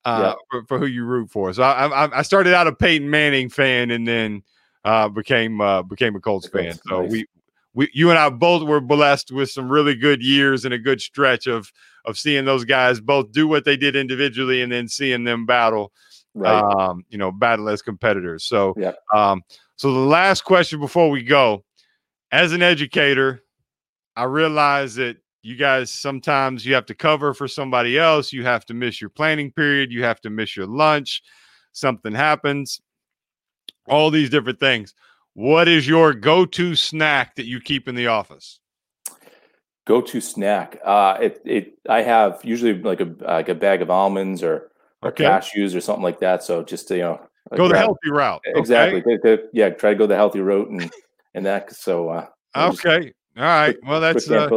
uh 0.04 0.34
for, 0.50 0.64
for 0.66 0.78
who 0.78 0.86
you 0.86 1.04
root 1.04 1.30
for. 1.30 1.52
So 1.54 1.62
I, 1.62 1.86
I 2.04 2.18
I 2.18 2.22
started 2.22 2.52
out 2.52 2.66
a 2.66 2.74
Peyton 2.74 3.08
Manning 3.08 3.48
fan 3.48 3.90
and 3.90 4.06
then 4.06 4.42
uh 4.84 5.08
became 5.08 5.60
uh 5.60 5.82
became 5.82 6.14
a 6.16 6.20
Colts 6.20 6.46
fan. 6.48 6.64
Colts, 6.64 6.82
So 6.88 7.02
we 7.04 7.26
we 7.72 7.88
you 7.94 8.10
and 8.10 8.18
I 8.18 8.28
both 8.28 8.68
were 8.68 8.80
blessed 8.82 9.32
with 9.32 9.50
some 9.50 9.70
really 9.70 9.94
good 9.94 10.22
years 10.22 10.66
and 10.66 10.74
a 10.74 10.78
good 10.78 11.00
stretch 11.00 11.46
of 11.46 11.72
of 12.04 12.18
seeing 12.18 12.44
those 12.44 12.64
guys 12.64 13.00
both 13.00 13.32
do 13.32 13.48
what 13.48 13.64
they 13.64 13.76
did 13.76 13.96
individually 13.96 14.62
and 14.62 14.70
then 14.70 14.88
seeing 14.88 15.24
them 15.24 15.46
battle 15.46 15.92
right. 16.34 16.62
um, 16.62 17.04
you 17.08 17.18
know, 17.18 17.32
battle 17.32 17.68
as 17.68 17.82
competitors. 17.82 18.44
So, 18.44 18.74
Yeah. 18.76 18.92
um, 19.14 19.42
so 19.76 19.92
the 19.92 19.98
last 20.00 20.42
question 20.44 20.80
before 20.80 21.10
we 21.10 21.22
go, 21.22 21.64
as 22.30 22.52
an 22.52 22.62
educator, 22.62 23.42
I 24.16 24.24
realize 24.24 24.94
that 24.96 25.16
you 25.42 25.56
guys 25.56 25.90
sometimes 25.90 26.64
you 26.64 26.74
have 26.74 26.86
to 26.86 26.94
cover 26.94 27.34
for 27.34 27.48
somebody 27.48 27.98
else. 27.98 28.32
You 28.32 28.44
have 28.44 28.64
to 28.66 28.74
miss 28.74 29.00
your 29.00 29.10
planning 29.10 29.52
period. 29.52 29.92
You 29.92 30.02
have 30.04 30.20
to 30.22 30.30
miss 30.30 30.56
your 30.56 30.66
lunch. 30.66 31.22
Something 31.72 32.14
happens. 32.14 32.80
All 33.88 34.10
these 34.10 34.30
different 34.30 34.58
things. 34.58 34.94
What 35.34 35.68
is 35.68 35.86
your 35.86 36.14
go-to 36.14 36.74
snack 36.74 37.34
that 37.34 37.46
you 37.46 37.60
keep 37.60 37.88
in 37.88 37.94
the 37.94 38.06
office? 38.06 38.60
Go 39.86 40.00
to 40.00 40.20
snack. 40.20 40.80
Uh, 40.84 41.18
it 41.20 41.42
it 41.44 41.78
I 41.88 42.02
have 42.02 42.40
usually 42.42 42.74
like 42.74 43.00
a 43.00 43.14
like 43.20 43.48
a 43.48 43.54
bag 43.54 43.82
of 43.82 43.90
almonds 43.90 44.42
or 44.42 44.70
or 45.02 45.10
Okay. 45.10 45.24
cashews 45.24 45.76
or 45.76 45.80
something 45.80 46.02
like 46.02 46.20
that. 46.20 46.42
So 46.42 46.62
just 46.62 46.88
to, 46.88 46.96
you 46.96 47.02
know 47.02 47.20
Go 47.54 47.68
the 47.68 47.76
healthy 47.76 48.10
route. 48.10 48.40
okay? 48.48 48.58
Exactly. 48.58 49.00
Go- 49.00 49.38
yeah, 49.52 49.68
try 49.68 49.90
to 49.90 49.96
go 49.96 50.06
the 50.06 50.16
healthy 50.16 50.40
route 50.40 50.70
and 50.70 50.90
and 51.34 51.44
that. 51.46 51.74
So 51.74 52.08
uh, 52.08 52.26
just 52.56 52.86
Okay. 52.86 53.12
All 53.36 53.42
right. 53.44 53.76
Well, 53.84 54.00
that's 54.00 54.30
uh, 54.30 54.48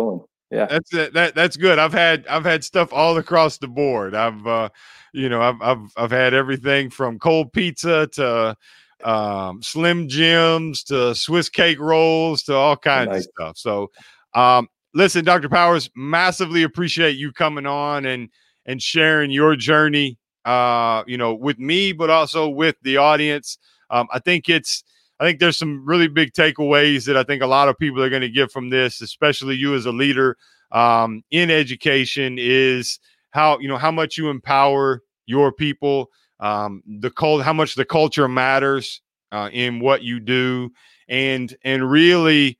yeah. 0.51 0.67
That's 0.67 0.93
it. 0.93 1.13
That 1.13 1.35
that's 1.35 1.57
good. 1.57 1.79
I've 1.79 1.93
had 1.93 2.25
I've 2.27 2.45
had 2.45 2.63
stuff 2.63 2.93
all 2.93 3.17
across 3.17 3.57
the 3.57 3.67
board. 3.67 4.15
I've 4.15 4.45
uh, 4.47 4.69
you 5.13 5.29
know 5.29 5.41
I've 5.41 5.61
I've 5.61 5.91
I've 5.97 6.11
had 6.11 6.33
everything 6.33 6.89
from 6.89 7.19
cold 7.19 7.51
pizza 7.51 8.07
to 8.13 8.55
um, 9.03 9.61
Slim 9.61 10.07
Jims 10.07 10.83
to 10.85 11.13
Swiss 11.15 11.49
cake 11.49 11.79
rolls 11.79 12.43
to 12.43 12.55
all 12.55 12.77
kinds 12.77 13.09
nice. 13.09 13.25
of 13.25 13.31
stuff. 13.35 13.57
So, 13.57 13.91
um, 14.33 14.67
listen, 14.97 15.23
Dr. 15.23 15.47
Powers, 15.47 15.89
massively 15.95 16.63
appreciate 16.63 17.17
you 17.17 17.31
coming 17.31 17.65
on 17.65 18.05
and 18.05 18.29
and 18.65 18.81
sharing 18.81 19.31
your 19.31 19.55
journey. 19.55 20.17
Uh, 20.43 21.03
you 21.07 21.17
know, 21.17 21.33
with 21.33 21.59
me, 21.59 21.91
but 21.91 22.09
also 22.09 22.47
with 22.47 22.75
the 22.81 22.95
audience. 22.95 23.57
Um, 23.89 24.07
I 24.13 24.19
think 24.19 24.47
it's 24.47 24.83
I 25.19 25.25
think 25.25 25.39
there's 25.39 25.57
some 25.57 25.85
really 25.85 26.07
big 26.07 26.31
takeaways 26.31 27.05
that 27.05 27.17
I 27.17 27.23
think 27.23 27.43
a 27.43 27.47
lot 27.47 27.67
of 27.67 27.77
people 27.77 28.01
are 28.01 28.09
going 28.09 28.21
to 28.21 28.29
get 28.29 28.51
from 28.51 28.69
this, 28.69 29.01
especially 29.01 29.55
you 29.55 29.75
as 29.75 29.85
a 29.85 29.91
leader 29.91 30.37
um, 30.71 31.21
in 31.31 31.51
education, 31.51 32.37
is 32.39 32.99
how 33.31 33.59
you 33.59 33.67
know 33.67 33.77
how 33.77 33.91
much 33.91 34.17
you 34.17 34.29
empower 34.29 35.03
your 35.25 35.51
people, 35.51 36.09
um, 36.39 36.81
the 36.87 37.11
cult, 37.11 37.43
how 37.43 37.53
much 37.53 37.75
the 37.75 37.85
culture 37.85 38.29
matters 38.29 39.01
uh, 39.33 39.49
in 39.51 39.81
what 39.81 40.01
you 40.01 40.21
do, 40.21 40.71
and 41.09 41.55
and 41.63 41.91
really, 41.91 42.57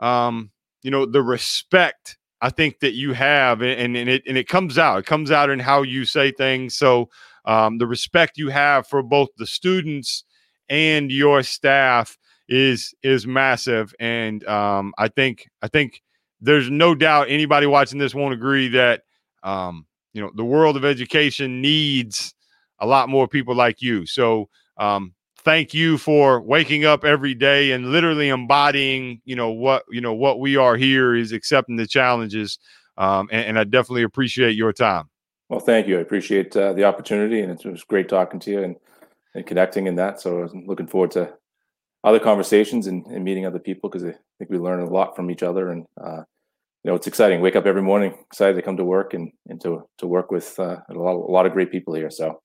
um, 0.00 0.50
you 0.82 0.90
know, 0.90 1.06
the 1.06 1.22
respect 1.22 2.16
I 2.40 2.50
think 2.50 2.80
that 2.80 2.94
you 2.94 3.12
have, 3.12 3.62
and 3.62 3.96
and 3.96 4.08
it 4.08 4.22
and 4.26 4.36
it 4.36 4.48
comes 4.48 4.78
out. 4.78 4.98
It 4.98 5.06
comes 5.06 5.30
out 5.30 5.50
in 5.50 5.58
how 5.58 5.82
you 5.82 6.04
say 6.04 6.32
things. 6.32 6.76
So 6.76 7.08
um, 7.44 7.78
the 7.78 7.86
respect 7.86 8.38
you 8.38 8.48
have 8.48 8.86
for 8.86 9.02
both 9.02 9.28
the 9.36 9.46
students 9.46 10.24
and 10.68 11.10
your 11.10 11.42
staff 11.42 12.16
is 12.48 12.94
is 13.02 13.26
massive 13.26 13.94
and 14.00 14.44
um, 14.46 14.92
i 14.98 15.08
think 15.08 15.48
i 15.62 15.68
think 15.68 16.02
there's 16.40 16.70
no 16.70 16.94
doubt 16.94 17.28
anybody 17.30 17.66
watching 17.66 17.98
this 17.98 18.14
won't 18.14 18.34
agree 18.34 18.68
that 18.68 19.02
um, 19.42 19.86
you 20.12 20.20
know 20.20 20.30
the 20.34 20.44
world 20.44 20.76
of 20.76 20.84
education 20.84 21.60
needs 21.60 22.34
a 22.80 22.86
lot 22.86 23.08
more 23.08 23.28
people 23.28 23.54
like 23.54 23.80
you 23.80 24.06
so 24.06 24.48
um, 24.76 25.14
thank 25.44 25.74
you 25.74 25.98
for 25.98 26.40
waking 26.40 26.84
up 26.84 27.04
every 27.04 27.34
day 27.34 27.72
and 27.72 27.92
literally 27.92 28.28
embodying, 28.28 29.20
you 29.24 29.36
know, 29.36 29.50
what 29.50 29.84
you 29.90 30.00
know 30.00 30.14
what 30.14 30.40
we 30.40 30.56
are 30.56 30.76
here 30.76 31.14
is 31.14 31.32
accepting 31.32 31.76
the 31.76 31.86
challenges. 31.86 32.58
Um, 32.98 33.28
and, 33.32 33.46
and 33.46 33.58
I 33.58 33.64
definitely 33.64 34.02
appreciate 34.02 34.54
your 34.54 34.72
time. 34.72 35.08
Well, 35.48 35.60
thank 35.60 35.86
you. 35.86 35.98
I 35.98 36.02
appreciate 36.02 36.56
uh, 36.56 36.72
the 36.72 36.84
opportunity, 36.84 37.40
and 37.40 37.52
it 37.52 37.64
was 37.64 37.84
great 37.84 38.08
talking 38.08 38.40
to 38.40 38.50
you 38.50 38.62
and, 38.62 38.76
and 39.34 39.46
connecting 39.46 39.86
in 39.86 39.96
that. 39.96 40.20
So 40.20 40.42
I'm 40.42 40.66
looking 40.66 40.86
forward 40.86 41.10
to 41.12 41.32
other 42.04 42.18
conversations 42.18 42.86
and, 42.86 43.06
and 43.06 43.24
meeting 43.24 43.46
other 43.46 43.58
people 43.58 43.88
because 43.88 44.04
I 44.04 44.14
think 44.38 44.50
we 44.50 44.58
learn 44.58 44.80
a 44.80 44.90
lot 44.90 45.14
from 45.14 45.30
each 45.30 45.42
other. 45.42 45.70
And 45.70 45.86
uh, 46.02 46.22
you 46.84 46.90
know, 46.90 46.94
it's 46.94 47.06
exciting. 47.06 47.40
Wake 47.40 47.56
up 47.56 47.66
every 47.66 47.82
morning, 47.82 48.14
excited 48.26 48.54
to 48.54 48.62
come 48.62 48.76
to 48.76 48.84
work 48.84 49.14
and 49.14 49.32
and 49.48 49.60
to 49.62 49.86
to 49.98 50.06
work 50.06 50.30
with 50.30 50.58
uh, 50.58 50.78
a 50.88 50.94
lot 50.94 51.14
a 51.14 51.32
lot 51.32 51.46
of 51.46 51.52
great 51.52 51.70
people 51.70 51.94
here. 51.94 52.10
So. 52.10 52.40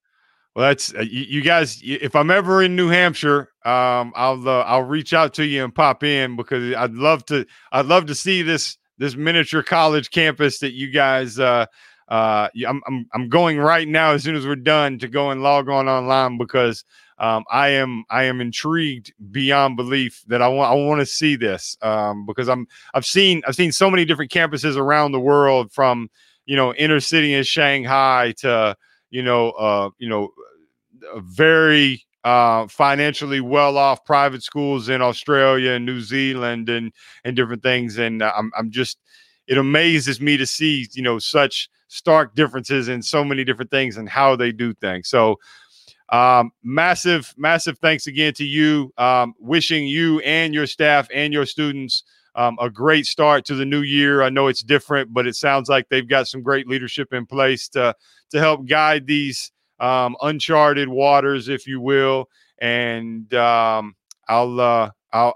Well, 0.58 0.70
that's 0.70 0.92
uh, 0.96 1.02
you, 1.02 1.22
you, 1.22 1.42
guys. 1.42 1.80
If 1.84 2.16
I'm 2.16 2.32
ever 2.32 2.64
in 2.64 2.76
New 2.76 2.88
Hampshire, 2.88 3.52
um, 3.64 4.12
I'll 4.16 4.50
uh, 4.50 4.62
I'll 4.62 4.82
reach 4.82 5.14
out 5.14 5.36
to 5.36 5.46
you 5.46 5.64
and 5.64 5.74
pop 5.74 6.04
in 6.04 6.36
because 6.36 6.74
I'd 6.74 6.94
love 6.94 7.24
to. 7.28 7.46
I'd 7.72 7.86
love 7.86 8.08
to 8.08 8.16
see 8.16 8.42
this 8.42 8.76
this 8.98 9.16
miniature 9.16 9.62
college 9.62 10.10
campus 10.10 10.58
that 10.60 10.74
you 10.74 10.90
guys. 10.90 11.38
Uh, 11.38 11.68
uh, 12.08 12.48
I'm, 12.68 12.82
I'm 12.88 13.06
I'm 13.14 13.30
going 13.30 13.60
right 13.60 13.88
now 13.88 14.14
as 14.14 14.24
soon 14.24 14.36
as 14.36 14.48
we're 14.48 14.56
done 14.56 14.98
to 14.98 15.08
go 15.08 15.30
and 15.30 15.44
log 15.44 15.70
on 15.70 15.88
online 15.88 16.40
because 16.40 16.84
um, 17.20 17.44
I 17.52 17.70
am 17.70 18.06
I 18.10 18.24
am 18.24 18.42
intrigued 18.42 19.14
beyond 19.30 19.76
belief 19.76 20.24
that 20.26 20.42
I 20.42 20.48
want 20.48 20.72
I 20.72 20.74
want 20.74 21.02
to 21.02 21.06
see 21.06 21.36
this 21.36 21.78
um, 21.84 22.26
because 22.26 22.50
I'm 22.50 22.66
I've 22.96 23.06
seen 23.06 23.44
I've 23.48 23.56
seen 23.56 23.72
so 23.72 23.92
many 23.92 24.06
different 24.06 24.32
campuses 24.32 24.76
around 24.76 25.12
the 25.12 25.20
world 25.20 25.72
from 25.72 26.10
you 26.48 26.56
know 26.56 26.74
inner 26.74 27.00
city 27.00 27.36
in 27.36 27.44
Shanghai 27.44 28.34
to 28.38 28.76
you 29.12 29.22
know 29.22 29.52
uh, 29.52 29.90
you 30.00 30.10
know 30.10 30.32
very 31.18 32.04
uh, 32.24 32.68
financially 32.68 33.42
well 33.42 33.78
off 33.78 34.04
private 34.06 34.44
schools 34.44 34.90
in 34.90 35.02
Australia 35.02 35.72
and 35.72 35.86
New 35.86 36.02
Zealand 36.02 36.70
and 36.70 36.92
and 37.24 37.36
different 37.36 37.64
things 37.64 37.98
and 37.98 38.22
uh, 38.22 38.34
I'm 38.36 38.52
I'm 38.58 38.72
just 38.72 38.98
it 39.48 39.58
amazes 39.58 40.20
me 40.20 40.38
to 40.38 40.46
see 40.46 40.88
you 40.94 41.02
know 41.02 41.20
such 41.20 41.70
stark 41.88 42.36
differences 42.36 42.90
in 42.90 43.02
so 43.02 43.24
many 43.24 43.44
different 43.44 43.72
things 43.72 43.96
and 43.98 44.10
how 44.10 44.36
they 44.36 44.52
do 44.52 44.74
things 44.74 45.08
so 45.08 45.38
um, 46.10 46.52
massive, 46.64 47.34
massive 47.38 47.80
thanks 47.80 48.08
again 48.08 48.34
to 48.36 48.46
you. 48.46 48.94
Um, 48.98 49.34
wishing 49.40 49.88
you 49.88 50.20
and 50.22 50.54
your 50.54 50.68
staff 50.68 51.08
and 51.14 51.34
your 51.34 51.46
students 51.46 52.04
um, 52.36 52.56
a 52.62 52.70
great 52.70 53.06
start 53.08 53.46
to 53.46 53.56
the 53.56 53.66
new 53.66 53.82
year. 53.82 54.22
I 54.22 54.30
know 54.30 54.48
it's 54.48 54.62
different, 54.62 55.14
but 55.14 55.28
it 55.28 55.36
sounds 55.36 55.70
like 55.70 55.90
they've 55.90 56.08
got 56.08 56.28
some 56.28 56.44
great 56.44 56.68
leadership 56.68 57.12
in 57.12 57.26
place 57.26 57.68
to 57.70 57.96
to 58.30 58.40
help 58.40 58.68
guide 58.68 59.08
these 59.08 59.52
um, 59.80 60.16
uncharted 60.22 60.90
waters, 60.90 61.50
if 61.50 61.68
you 61.68 61.80
will. 61.80 62.30
And 62.60 63.32
um, 63.34 63.96
I'll, 64.28 64.60
uh, 64.60 64.92
I'll, 65.14 65.36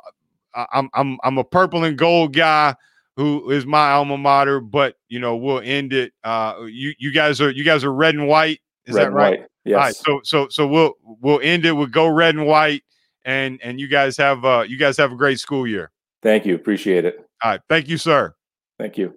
I'm, 0.54 0.90
I'm, 0.94 1.18
I'm 1.24 1.38
a 1.38 1.44
purple 1.44 1.84
and 1.84 1.98
gold 1.98 2.34
guy 2.34 2.76
who 3.18 3.52
is 3.52 3.66
my 3.66 3.92
alma 3.92 4.18
mater, 4.18 4.60
but 4.60 4.96
you 5.10 5.20
know 5.20 5.36
we'll 5.36 5.62
end 5.64 5.94
it. 5.94 6.14
Uh, 6.24 6.56
you, 6.68 6.94
you 6.98 7.12
guys 7.12 7.40
are, 7.42 7.52
you 7.52 7.64
guys 7.64 7.84
are 7.84 7.94
red 7.94 8.16
and 8.16 8.28
white. 8.28 8.60
Is 8.86 8.96
red 8.96 9.06
that 9.06 9.12
right? 9.12 9.40
White. 9.42 9.48
Yes. 9.64 9.76
All 9.76 9.82
right. 9.84 9.96
So 9.96 10.20
so 10.24 10.48
so 10.50 10.68
we'll 10.68 10.94
we'll 11.04 11.40
end 11.42 11.66
it 11.66 11.74
with 11.74 11.92
go 11.92 12.08
red 12.08 12.36
and 12.36 12.46
white, 12.48 12.84
and 13.26 13.60
and 13.64 13.80
you 13.80 13.88
guys 13.88 14.18
have 14.18 14.44
uh 14.44 14.66
you 14.68 14.78
guys 14.78 14.98
have 14.98 15.12
a 15.12 15.16
great 15.16 15.40
school 15.40 15.68
year. 15.68 15.92
Thank 16.24 16.46
you. 16.46 16.56
Appreciate 16.56 17.06
it. 17.06 17.18
All 17.44 17.52
right. 17.52 17.62
Thank 17.70 17.88
you, 17.88 17.98
sir. 17.98 18.34
Thank 18.80 18.98
you. 18.98 19.16